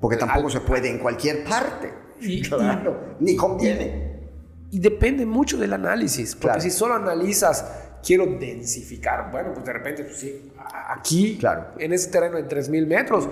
[0.00, 1.90] Porque tampoco se puede en cualquier parte.
[2.20, 4.03] Y, claro, ni conviene.
[4.74, 7.64] Y depende mucho del análisis, porque si solo analizas,
[8.04, 10.50] quiero densificar, bueno, pues de repente, pues sí,
[10.88, 11.66] aquí, claro.
[11.78, 13.28] en ese terreno de 3.000 metros,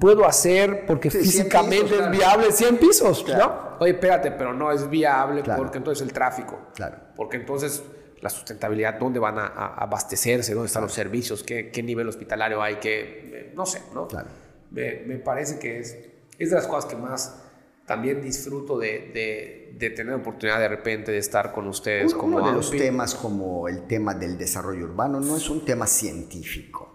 [0.00, 3.76] puedo hacer, porque físicamente es viable, 100 pisos, ¿no?
[3.78, 6.96] Oye, espérate, pero no es viable porque entonces el tráfico, claro.
[7.14, 7.84] porque entonces
[8.20, 12.78] la sustentabilidad, dónde van a, abastecerse, dónde están los servicios, ¿Qué, qué, nivel hospitalario hay,
[12.80, 14.08] qué, no sé, ¿no?
[14.08, 14.26] Claro.
[14.72, 15.96] Me, me, parece que es,
[16.36, 17.44] es de las cosas que más
[17.90, 22.12] también disfruto de, de, tener oportunidad de repente de estar con ustedes.
[22.12, 25.64] Uno, como uno de los temas como el tema del desarrollo urbano no es un
[25.64, 26.88] tema científico.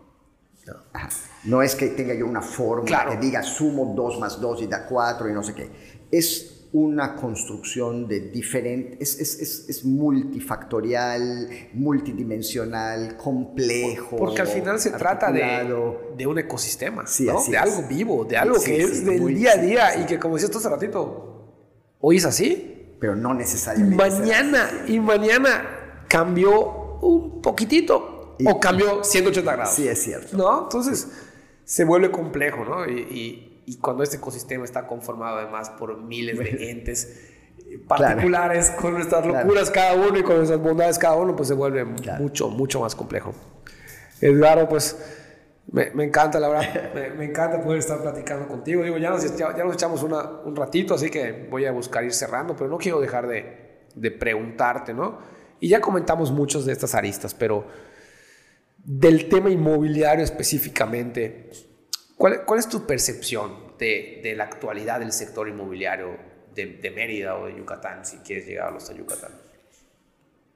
[1.43, 4.85] No, es que tenga yo una fórmula que diga sumo 2 más 2 y da
[4.85, 5.69] 4 y no sé qué.
[6.09, 14.17] Es una construcción de diferentes, es, es, es, multifactorial, multidimensional, complejo.
[14.17, 15.73] Porque al final se trata de,
[16.17, 17.43] de, un ecosistema, ¿no?
[17.49, 20.51] de algo vivo, de algo que es del día a día y que como decías
[20.51, 22.97] tú hace ratito, hoy es así.
[22.99, 23.95] Pero no necesariamente.
[23.95, 29.75] Mañana y mañana cambió un poquitito o cambió 180 grados.
[29.75, 30.35] Sí, es cierto.
[30.35, 30.63] ¿No?
[30.63, 31.07] Entonces
[31.63, 32.85] se vuelve complejo, ¿no?
[32.85, 37.31] y y cuando este ecosistema está conformado además por miles de entes
[37.67, 41.53] eh, particulares con nuestras locuras cada uno y con nuestras bondades cada uno, pues se
[41.53, 43.33] vuelve mucho, mucho más complejo.
[44.21, 44.97] Edgardo, pues
[45.71, 48.83] me, me encanta, la verdad, me, encanta poder estar platicando contigo.
[48.83, 52.13] Digo, ya nos, ya, nos echamos una, un ratito, así que voy a buscar ir
[52.13, 55.17] cerrando, pero no quiero dejar de, de preguntarte, ¿no?
[55.59, 57.65] Y ya comentamos muchos de estas aristas, pero
[58.83, 61.49] del tema inmobiliario específicamente,
[62.15, 66.17] ¿cuál, cuál es tu percepción de, de, la actualidad del sector inmobiliario
[66.53, 69.31] de, de, Mérida o de Yucatán, si quieres llegar hasta Yucatán?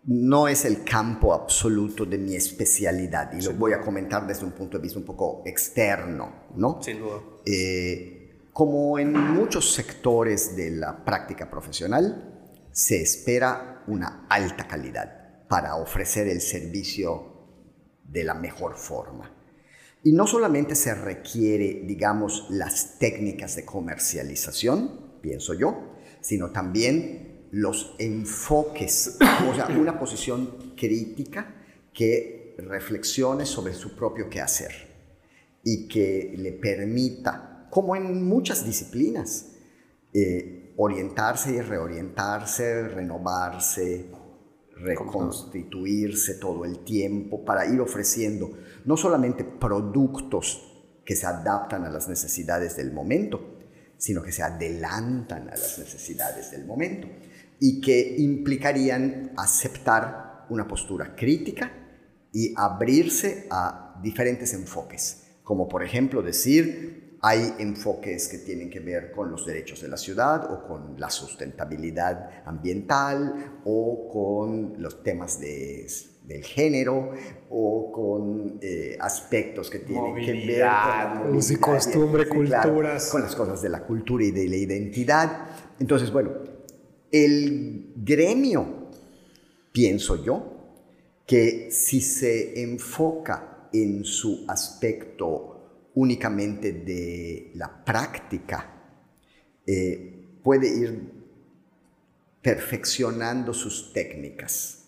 [0.06, 4.54] No es el campo absoluto de mi especialidad y lo voy a comentar desde un
[4.54, 6.82] punto de vista un poco externo, ¿no?
[6.82, 7.22] Sin duda.
[7.46, 8.20] Eh,
[8.54, 16.28] como en muchos sectores de la práctica profesional, se espera una alta calidad para ofrecer
[16.28, 17.40] el servicio
[18.04, 19.39] de la mejor forma.
[20.04, 27.96] Y no solamente se requiere, digamos, las técnicas de comercialización, pienso yo, sino también los
[28.00, 29.18] enfoques,
[29.50, 31.56] o sea, una posición crítica
[31.94, 34.72] que reflexione sobre su propio quehacer
[35.64, 39.48] y que le permita, como en muchas disciplinas,
[40.14, 44.10] eh, orientarse y reorientarse, renovarse,
[44.82, 48.52] reconstituirse todo el tiempo para ir ofreciendo
[48.86, 50.66] no solamente productos
[51.06, 53.58] que se adaptan a las necesidades del momento,
[53.98, 57.08] sino que se adelantan a las necesidades del momento
[57.60, 61.72] y que implicarían aceptar una postura crítica
[62.32, 69.12] y abrirse a diferentes enfoques, como por ejemplo decir, hay enfoques que tienen que ver
[69.12, 75.40] con los derechos de la ciudad o con la sustentabilidad ambiental o con los temas
[75.40, 75.86] de,
[76.24, 77.12] del género
[77.50, 83.10] o con eh, aspectos que tienen que ver con la y costumbre, culturas.
[83.10, 85.48] con las cosas de la cultura y de la identidad.
[85.80, 86.32] Entonces, bueno,
[87.12, 88.90] el gremio,
[89.72, 90.56] pienso yo,
[91.26, 95.49] que si se enfoca en su aspecto
[96.00, 98.74] únicamente de la práctica,
[99.68, 101.12] eh, puede ir
[102.42, 104.86] perfeccionando sus técnicas.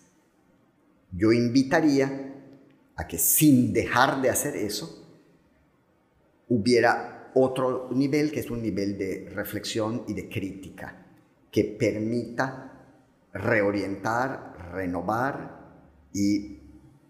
[1.10, 2.34] Yo invitaría
[2.96, 5.06] a que sin dejar de hacer eso,
[6.48, 11.06] hubiera otro nivel que es un nivel de reflexión y de crítica
[11.50, 12.72] que permita
[13.34, 15.76] reorientar, renovar
[16.14, 16.58] y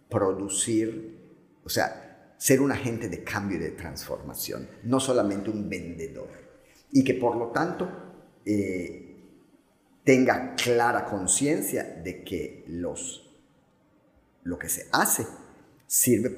[0.09, 1.21] producir,
[1.65, 2.02] o sea,
[2.43, 6.29] ser un agente de cambio y de transformación, no solamente un vendedor.
[6.91, 7.89] Y que por lo tanto
[8.45, 9.15] eh,
[10.03, 13.33] tenga clara conciencia de que los,
[14.43, 15.25] lo que se hace
[15.87, 16.37] sirve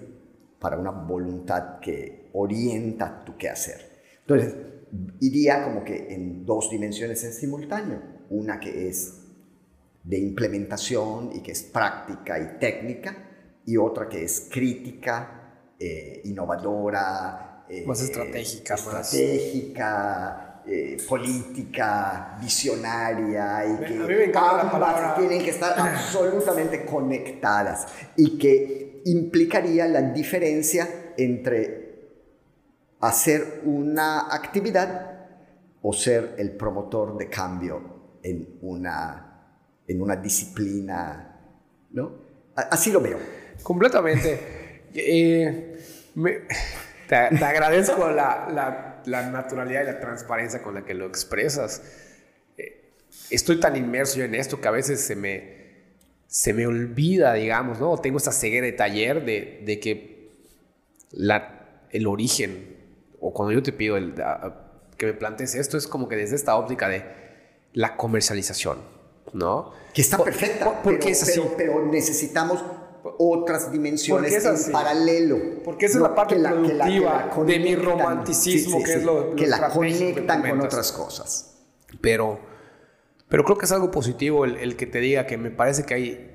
[0.60, 4.02] para una voluntad que orienta tu quehacer.
[4.20, 4.55] Entonces,
[5.20, 8.02] iría como que en dos dimensiones en simultáneo.
[8.28, 9.22] Una que es
[10.02, 13.31] de implementación y que es práctica y técnica,
[13.64, 15.40] y otra que es crítica
[15.78, 24.64] eh, innovadora, eh, más estratégica, estratégica eh, política, visionaria y que a mí me encanta
[24.64, 25.14] la palabra.
[25.14, 27.86] tienen que estar absolutamente conectadas
[28.16, 31.84] y que implicaría la diferencia entre
[33.01, 35.26] hacer una actividad
[35.82, 41.40] o ser el promotor de cambio en una, en una disciplina,
[41.90, 42.10] ¿no?
[42.56, 43.18] Así lo veo.
[43.62, 44.63] Completamente.
[44.94, 45.78] Eh,
[47.08, 51.82] te, agradezco la, naturalidad y la transparencia con la que lo expresas.
[52.56, 52.94] Eh,
[53.30, 55.64] estoy tan inmerso yo en esto que a veces se me,
[56.26, 57.96] se me olvida, digamos, ¿no?
[57.98, 60.30] Tengo esta ceguera de taller de, que
[61.10, 62.76] la, el origen,
[63.20, 64.14] o cuando yo te pido el,
[64.96, 67.04] que me plantees esto, es como que desde esta óptica de
[67.72, 68.78] la comercialización,
[69.32, 69.72] ¿no?
[69.92, 71.42] Que está perfecta, porque es así.
[71.56, 72.64] pero necesitamos
[73.18, 75.39] otras dimensiones en paralelo.
[75.64, 80.43] Porque esa es la parte productiva de mi romanticismo, que es lo, que la conectan
[80.43, 81.56] con otras cosas.
[82.01, 82.40] Pero,
[83.28, 86.31] pero creo que es algo positivo el, que te diga que me parece que hay,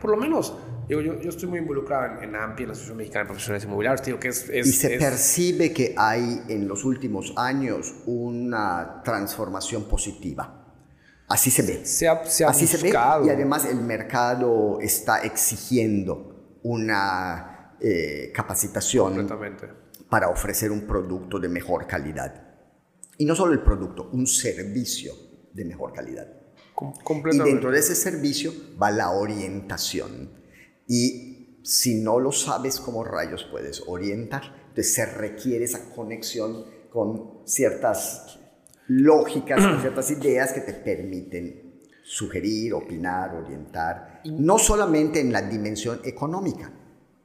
[0.00, 0.54] por lo menos,
[0.88, 4.18] yo, yo, estoy muy involucrado en, AMPI, en la Asociación Mexicana de Profesionales Inmobiliarios, digo
[4.18, 10.63] que es, y se percibe que hay en los últimos años una transformación positiva.
[11.28, 11.86] Así se ve.
[11.86, 19.26] Se ha, Así se ve y además el mercado está exigiendo una eh, capacitación
[20.08, 22.42] para ofrecer un producto de mejor calidad.
[23.16, 25.14] Y no solo el producto, un servicio
[25.52, 26.26] de mejor calidad.
[27.32, 30.30] y dentro de ese servicio va la orientación.
[30.86, 37.40] Y si no lo sabes cómo rayos puedes orientar, entonces se requiere esa conexión con
[37.46, 38.38] ciertas
[38.88, 46.70] lógicas, ciertas ideas que te permiten sugerir, opinar, orientar, no solamente en la dimensión económica,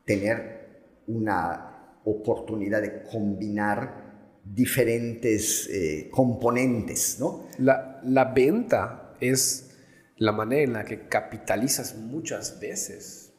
[0.06, 7.48] tener una oportunidad de combinar diferentes eh, componentes, ¿no?
[7.58, 9.78] La, la, venta es
[10.18, 13.34] la manera en la que capitalizas muchas veces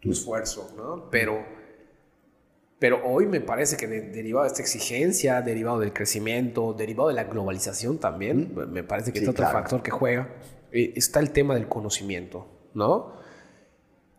[0.00, 1.08] tu esfuerzo, ¿no?
[1.10, 1.46] Pero,
[2.78, 7.24] pero hoy me parece que derivado de esta exigencia, derivado del crecimiento, derivado de la
[7.24, 10.34] globalización también, me parece que es otro factor que juega,
[10.72, 13.14] eh, está el tema del conocimiento, ¿no?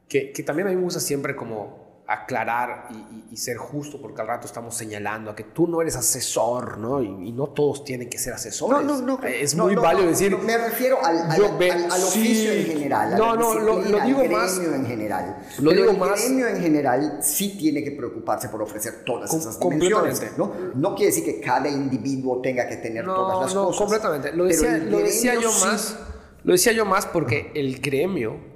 [0.07, 2.87] Que, que también a mí me gusta siempre como aclarar
[3.31, 7.01] y, ser justo, porque al rato estamos señalando a que tú no eres asesor, ¿no?
[7.01, 8.85] Y, no todos tienen que ser asesores.
[8.85, 9.23] No, no, no.
[9.23, 10.37] Es muy válido decir.
[10.37, 13.17] me refiero al, al, oficio en general.
[13.17, 14.57] no, no, lo, digo al más.
[14.57, 15.37] gremio en general.
[15.59, 16.21] Lo Pero digo el más.
[16.21, 20.37] gremio en general sí tiene que preocuparse por ofrecer todas esas dimensiones.
[20.37, 20.53] ¿no?
[20.75, 23.79] no quiere decir que cada individuo tenga que tener todas las no, cosas.
[23.79, 24.31] No, completamente.
[24.31, 25.97] Lo decía, lo decía yo más.
[26.43, 28.54] Lo decía yo más porque el gremio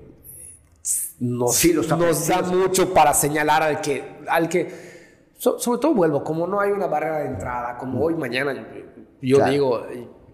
[1.20, 4.90] nos, nos da mucho para señalar al que, al que
[5.40, 8.68] sobre todo vuelvo, como no hay una barrera de entrada, como hoy, mañana,
[9.22, 9.86] yo digo,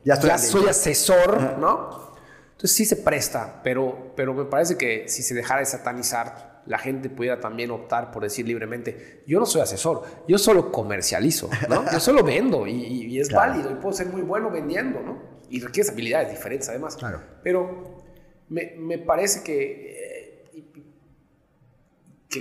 [0.04, 2.06] ya, soy asesor, ¿no?
[2.52, 6.80] Entonces sí se presta, pero, pero me parece que si se dejara de satanizar, la
[6.80, 11.92] gente pudiera también optar por decir libremente, yo no soy asesor, yo solo comercializo, ¿no?
[11.92, 15.22] Yo solo vendo y, es válido y puedo ser muy bueno vendiendo, ¿no?
[15.50, 16.96] Y requiere habilidades diferentes además.
[16.96, 17.22] Claro.
[17.44, 18.02] Pero
[18.50, 20.05] me, me parece que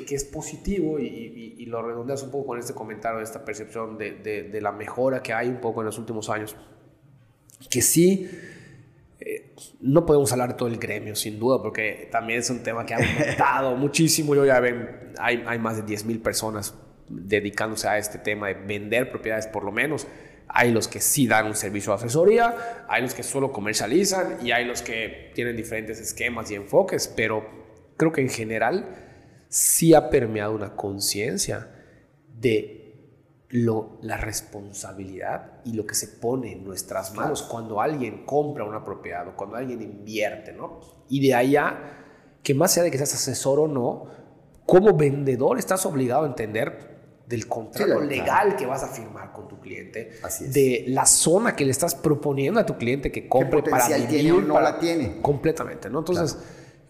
[0.02, 4.12] que, es positivo y, lo redondeas un poco con este comentario, de esta percepción de,
[4.12, 6.56] de, la mejora que hay un poco en los últimos años.
[7.70, 8.28] Que sí,
[9.18, 12.84] eh, no podemos hablar de todo el gremio, sin duda, porque también es un tema
[12.84, 14.34] que ha aumentado muchísimo.
[14.34, 16.74] Yo ya ven, hay, hay más de 10.000 personas
[17.08, 20.06] dedicándose a este tema de vender propiedades por lo menos.
[20.48, 24.52] Hay los que sí dan un servicio de asesoría, hay los que solo comercializan y
[24.52, 27.44] hay los que tienen diferentes esquemas y enfoques, pero
[27.96, 29.03] creo que en general
[29.54, 31.70] sí ha permeado una conciencia
[32.40, 38.64] de lo, la responsabilidad y lo que se pone en nuestras manos cuando alguien compra
[38.64, 40.80] una propiedad o cuando alguien invierte, ¿no?
[41.08, 41.78] Y de allá,
[42.42, 44.06] que más allá de que seas asesor o no,
[44.66, 49.60] como vendedor estás obligado a entender del contrato legal que vas a firmar con tu
[49.60, 50.18] cliente,
[50.48, 54.32] de la zona que le estás proponiendo a tu cliente que compre para vivir, tiene
[54.32, 55.20] o no la tiene.
[55.22, 56.00] Completamente, ¿no?
[56.00, 56.36] Entonces,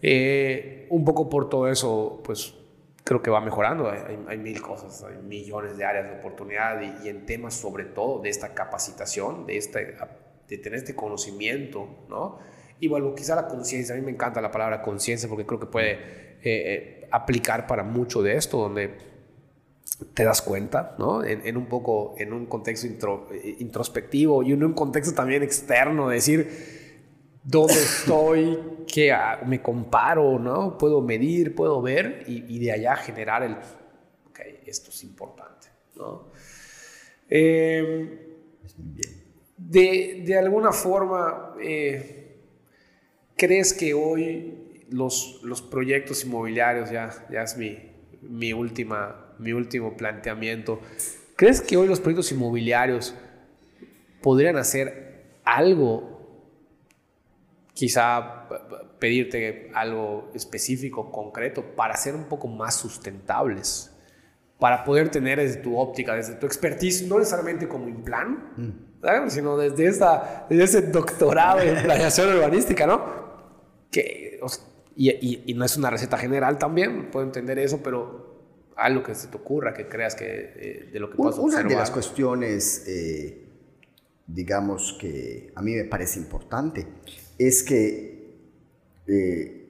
[0.07, 2.53] eh, un poco por todo eso, pues
[3.03, 3.89] creo que va mejorando.
[4.27, 8.29] Hay, mil cosas, hay millones de áreas de oportunidad y, en temas sobre todo de
[8.29, 9.97] esta capacitación, de, este,
[10.47, 12.37] de tener este conocimiento, ¿no?
[12.79, 15.65] Y bueno, quizá la conciencia, a mí me encanta la palabra conciencia porque creo que
[15.65, 18.95] puede eh, eh, aplicar para mucho de esto, donde
[20.13, 21.23] te das cuenta, ¿no?
[21.23, 22.85] En, un poco, en un contexto
[23.57, 26.84] introspectivo y en un contexto también externo, decir,
[27.45, 28.59] dónde estoy,
[28.91, 29.15] que
[29.45, 30.77] me comparo, ¿no?
[30.77, 36.31] Puedo medir, puedo ver y, de allá generar el, ok, esto es importante, ¿no?
[37.29, 38.19] Em,
[39.57, 42.37] de, de, alguna forma, eh,
[43.35, 47.77] ¿crees que hoy los, los proyectos inmobiliarios, ya, ya es mi,
[48.21, 50.79] mi, última, mi último planteamiento,
[51.35, 53.15] ¿crees que hoy los proyectos inmobiliarios
[54.21, 56.14] podrían hacer algo
[57.75, 58.47] quizá
[58.99, 63.91] pedirte algo específico, concreto, para ser un poco más sustentables,
[64.57, 69.29] para poder tener desde tu óptica, desde tu expertise, no necesariamente como implan, mm.
[69.29, 73.03] sino desde, esta, desde ese doctorado en planeación urbanística, ¿no?
[73.91, 74.39] Que,
[74.95, 79.27] y, y, no es una receta general también, puedo entender eso, pero algo que se
[79.27, 83.49] te ocurra, que creas que eh, de lo que puedas Una de las cuestiones, eh,
[84.27, 86.87] digamos, que a mí me parece importante,
[87.37, 88.37] es que
[89.07, 89.69] eh,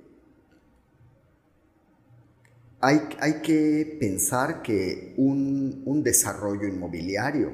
[2.82, 7.52] hay, hay, que pensar que un, un, desarrollo inmobiliario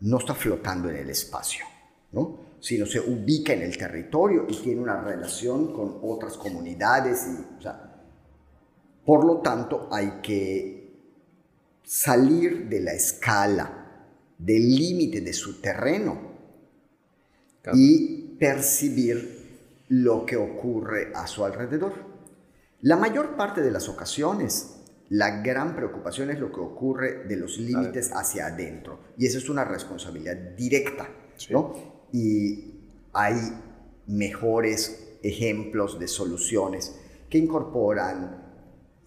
[0.00, 1.64] no está flotando en el espacio,
[2.12, 2.52] ¿no?
[2.62, 7.26] sino se ubica en el territorio y tiene una relación con otras comunidades.
[7.26, 7.64] Y,
[9.04, 10.92] por lo tanto, hay que
[11.82, 14.06] salir de la escala,
[14.38, 16.32] del límite de su terreno
[17.74, 21.92] y percibir lo que ocurre a su alrededor.
[22.80, 27.58] La mayor parte de las ocasiones, la gran preocupación es lo que ocurre de los
[27.58, 28.98] límites hacia adentro.
[29.16, 31.08] Y esa es una responsabilidad directa.
[31.50, 31.72] ¿no?
[32.12, 32.80] Y
[33.12, 33.36] hay
[34.08, 36.96] mejores ejemplos de soluciones
[37.30, 38.41] que incorporan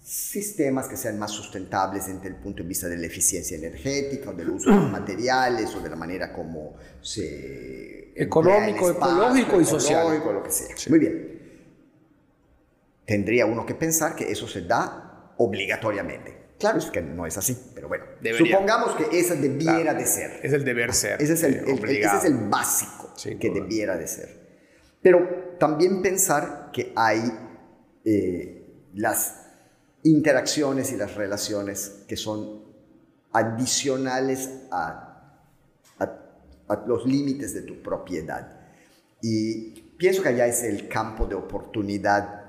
[0.06, 4.34] sistemas que sean más sustentables desde el punto de vista de la eficiencia energética o
[4.34, 10.22] del uso de los materiales o de la manera como se económico, ecológico y social.
[10.24, 10.76] lo que sea.
[10.90, 11.42] Muy bien.
[13.04, 16.54] Tendría uno que pensar que eso se da obligatoriamente.
[16.60, 18.06] Claro, es que no es así, pero bueno.
[18.38, 20.40] Supongamos que esa debiera de ser.
[20.44, 21.20] Es el deber ser.
[21.20, 24.46] Ese es el, ese es el básico que debiera de ser.
[25.02, 27.22] Pero también pensar que hay
[28.06, 29.45] eh, las
[30.06, 32.64] interacciones y las relaciones que son
[33.34, 35.12] adicionales a,
[36.88, 38.60] los límites de tu propiedad.
[39.22, 42.44] Y pienso que allá es el campo de oportunidad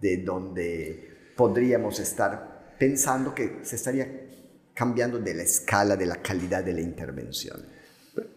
[0.00, 4.08] de donde podríamos estar pensando que se estaría
[4.72, 7.60] cambiando de la escala de la calidad de la intervención.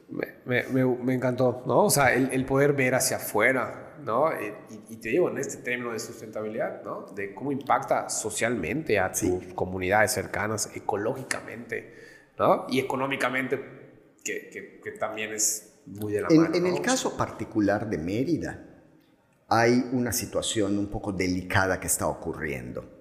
[0.09, 1.85] Me, me, me encantó, ¿no?
[1.85, 4.31] O sea, el, el, poder ver hacia afuera, ¿no?
[4.31, 7.05] Eh, y, y, te digo, en este término de sustentabilidad, ¿no?
[7.13, 9.39] De cómo impacta socialmente a tus sí.
[9.55, 11.93] comunidades cercanas, ecológicamente,
[12.38, 12.65] ¿no?
[12.69, 13.59] Y económicamente,
[14.23, 16.55] que, que, que también es muy de la en, mano.
[16.55, 16.76] En ¿no?
[16.76, 18.65] el caso particular de Mérida,
[19.47, 22.99] hay una situación un poco delicada que está ocurriendo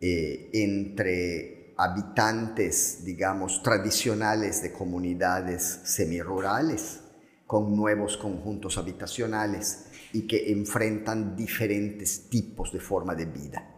[0.00, 7.00] eh, entre habitantes, digamos, tradicionales de comunidades semirurales
[7.46, 13.68] con nuevos conjuntos habitacionales y que enfrentan diferentes tipos de forma de vida.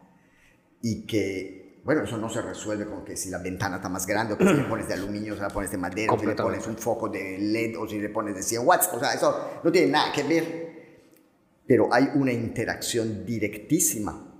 [0.82, 4.34] Y que, bueno, eso no se resuelve con que si la ventana está más grande
[4.34, 6.26] o que si le pones de aluminio, o si la pones de madera, o si
[6.26, 8.90] le pones un foco de LED o si le pones de 100 watts.
[8.92, 10.64] O sea, eso no tiene nada que ver
[11.66, 14.30] pero hay una interacción directísima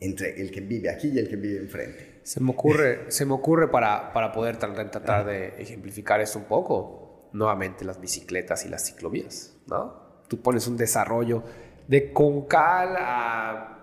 [0.00, 2.20] entre el que vive aquí y el que vive enfrente.
[2.24, 7.30] Se me ocurre, se me ocurre para, para poder tratar de ejemplificar esto un poco,
[7.32, 10.03] nuevamente las bicicletas y las ciclovías, ¿no?
[10.28, 11.42] Tú pones un desarrollo
[11.86, 13.78] de Concal a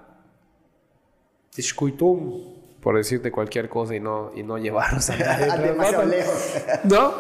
[1.51, 5.13] Tishkuitum, por decirte cualquier cosa y no, y no llevarnos a,
[5.53, 6.55] a demasiado lejos.
[6.85, 7.13] ¿No?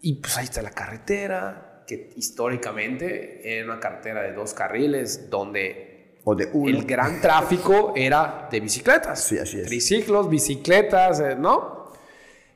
[0.00, 6.20] Y pues ahí está la carretera, que históricamente era una carretera de dos carriles donde
[6.24, 6.68] o de uno.
[6.68, 9.22] el gran tráfico era de bicicletas.
[9.22, 9.66] Sí, así es.
[9.66, 11.92] Triciclos, bicicletas, eh, ¿no?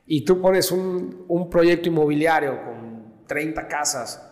[0.06, 4.31] Y tú pones un, un, proyecto inmobiliario con 30 casas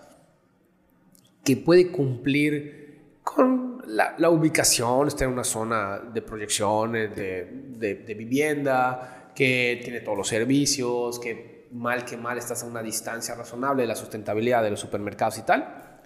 [1.45, 9.81] que puede cumplir con la, ubicación, está en una zona de proyecciones, de, vivienda, que
[9.83, 13.95] tiene todos los servicios, que mal que mal estás a una distancia razonable de la
[13.95, 16.01] sustentabilidad de los supermercados y tal.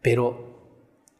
[0.00, 0.52] Pero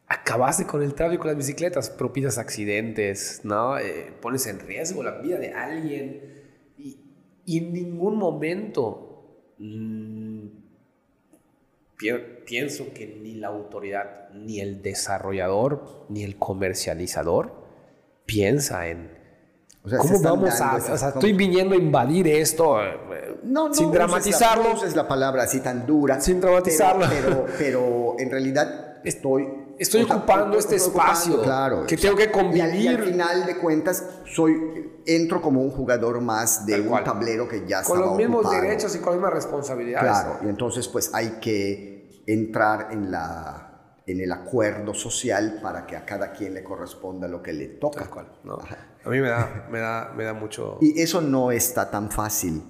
[0.07, 3.77] acabaste con el tráfico las bicicletas, propicias accidentes, ¿no?
[3.77, 6.21] Eh, pones en riesgo la vida de alguien
[6.77, 6.99] y,
[7.57, 9.09] en ningún momento
[9.57, 10.62] pi
[12.45, 17.63] pienso que ni la autoridad, ni el desarrollador, ni el comercializador
[18.25, 19.23] piensa en
[19.85, 20.75] o sea, ¿Cómo vamos a.?
[20.75, 22.77] O sea, estoy viniendo a invadir esto
[23.43, 24.75] no, no, sin dramatizarlo.
[24.75, 26.21] No es la palabra así tan dura.
[26.21, 27.05] Sin dramatizarlo.
[27.09, 29.62] Pero, pero, pero en realidad estoy.
[29.79, 31.33] Estoy ocupando este estoy espacio.
[31.33, 31.85] Ocupando, claro.
[31.85, 32.57] Que tengo que convivir.
[32.57, 37.03] Y al, y al, final de cuentas, soy, entro como un jugador más de un
[37.03, 38.61] tablero que ya Con los mismos ocupado.
[38.61, 40.09] derechos y con las mismas responsabilidades.
[40.09, 43.73] Claro, y entonces, pues hay que entrar en la
[44.05, 48.01] en el acuerdo social para que a cada quien le corresponda lo que le toca.
[48.01, 48.55] Tal cual, ¿no?
[48.55, 50.77] A mí me da, me, da, me da mucho...
[50.81, 52.63] Y eso no está tan fácil,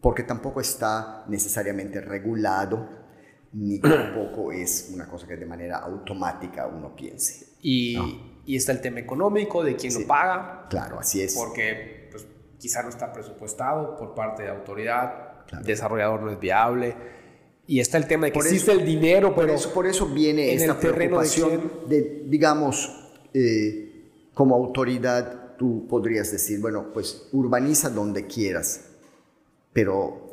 [0.00, 2.88] porque tampoco está necesariamente regulado,
[3.52, 7.54] ni tampoco es una cosa que de manera automática uno piense.
[7.62, 8.42] Y, ¿no?
[8.46, 10.02] y está el tema económico de quién sí.
[10.02, 10.66] lo paga.
[10.68, 11.34] Claro, así es.
[11.34, 12.26] Porque pues,
[12.58, 15.60] quizá no está presupuestado por parte de autoridad, claro.
[15.60, 16.94] el desarrollador no es viable
[17.68, 19.86] y está el tema de que por existe eso, el dinero, pero por eso, por
[19.86, 26.30] eso viene en esta el terreno preocupación de, de digamos, eh, como autoridad, tú podrías
[26.30, 28.84] decir, bueno, pues urbaniza donde quieras,
[29.72, 30.32] pero...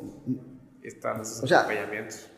[0.82, 2.30] Están esos o sea, acompañamientos.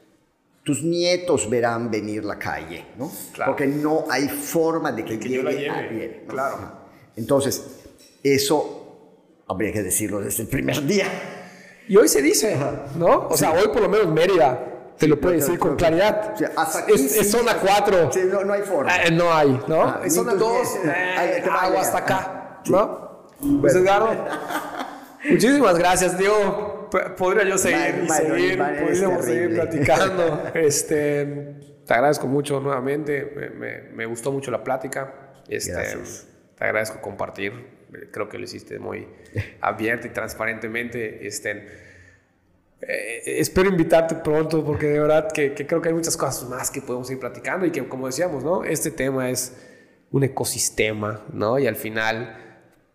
[0.66, 3.08] Tus nietos verán venir la calle, ¿no?
[3.32, 3.52] Claro.
[3.52, 5.68] Porque no hay forma de que, que llegue lleve.
[5.68, 6.22] nadie.
[6.26, 6.32] ¿no?
[6.32, 6.56] Claro.
[7.14, 7.62] Entonces,
[8.20, 11.06] eso habría que decirlo desde el primer día.
[11.86, 12.56] Y hoy se dice,
[12.96, 13.28] ¿no?
[13.28, 13.38] O Sí.
[13.44, 14.58] sea, hoy por lo menos Mérida
[14.98, 16.32] te lo puede decir con claridad.
[16.34, 18.10] O sea, hasta aquí es, sí, es zona 4.
[18.12, 18.96] Sí, no, no hay forma.
[19.04, 19.82] Eh, no hay, ¿no?
[19.82, 20.52] Ah, es zona tus 2.
[20.82, 21.76] diez, Eh, a agua llegar.
[21.84, 22.72] hasta acá, Sí.
[22.72, 23.28] ¿no?
[23.60, 24.08] Pues Edgardo,
[25.30, 26.75] muchísimas gracias, Diego.
[27.16, 30.42] Podría yo seguir y seguir, podríamos seguir platicando.
[30.54, 31.54] este,
[31.86, 33.32] te agradezco mucho nuevamente.
[33.36, 35.32] Me, me- me gustó mucho la plática.
[35.48, 36.26] Este, Gracias.
[36.56, 37.52] Te agradezco compartir.
[38.12, 39.06] Creo que lo hiciste muy
[39.60, 41.26] abierto y transparentemente.
[41.26, 41.66] Este,
[42.80, 46.70] eh, espero invitarte pronto porque de verdad que, que, creo que hay muchas cosas más
[46.70, 48.64] que podemos ir platicando y que como decíamos, ¿no?
[48.64, 49.56] Este tema es
[50.10, 51.58] un ecosistema, ¿no?
[51.58, 52.36] Y al final,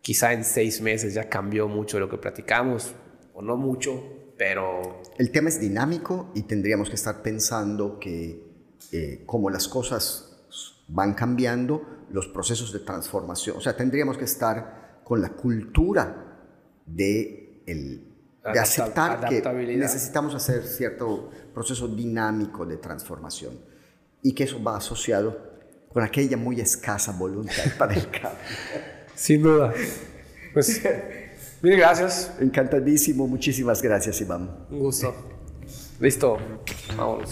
[0.02, 2.94] quizá en seis meses ya cambió mucho lo que platicamos,
[3.34, 5.02] o no mucho, pero...
[5.18, 8.44] El tema es dinámico y tendríamos que estar pensando que
[8.92, 10.28] eh, como las cosas
[10.88, 16.42] van cambiando, los procesos de transformación, o sea, tendríamos que estar con la cultura
[16.86, 18.06] de, el,
[18.54, 19.42] de aceptar que
[19.78, 23.60] necesitamos hacer cierto proceso dinámico de transformación.
[24.24, 25.52] y que eso va asociado
[25.94, 28.40] con aquella muy escasa voluntad para el cambio.
[29.16, 29.74] Sin duda.
[30.54, 30.82] Pues,
[31.62, 32.32] Mil gracias.
[32.40, 33.28] Encantadísimo.
[33.28, 34.50] Muchísimas gracias, Iván.
[34.70, 35.14] Un gusto.
[36.00, 36.38] Listo.
[36.98, 37.30] Vámonos.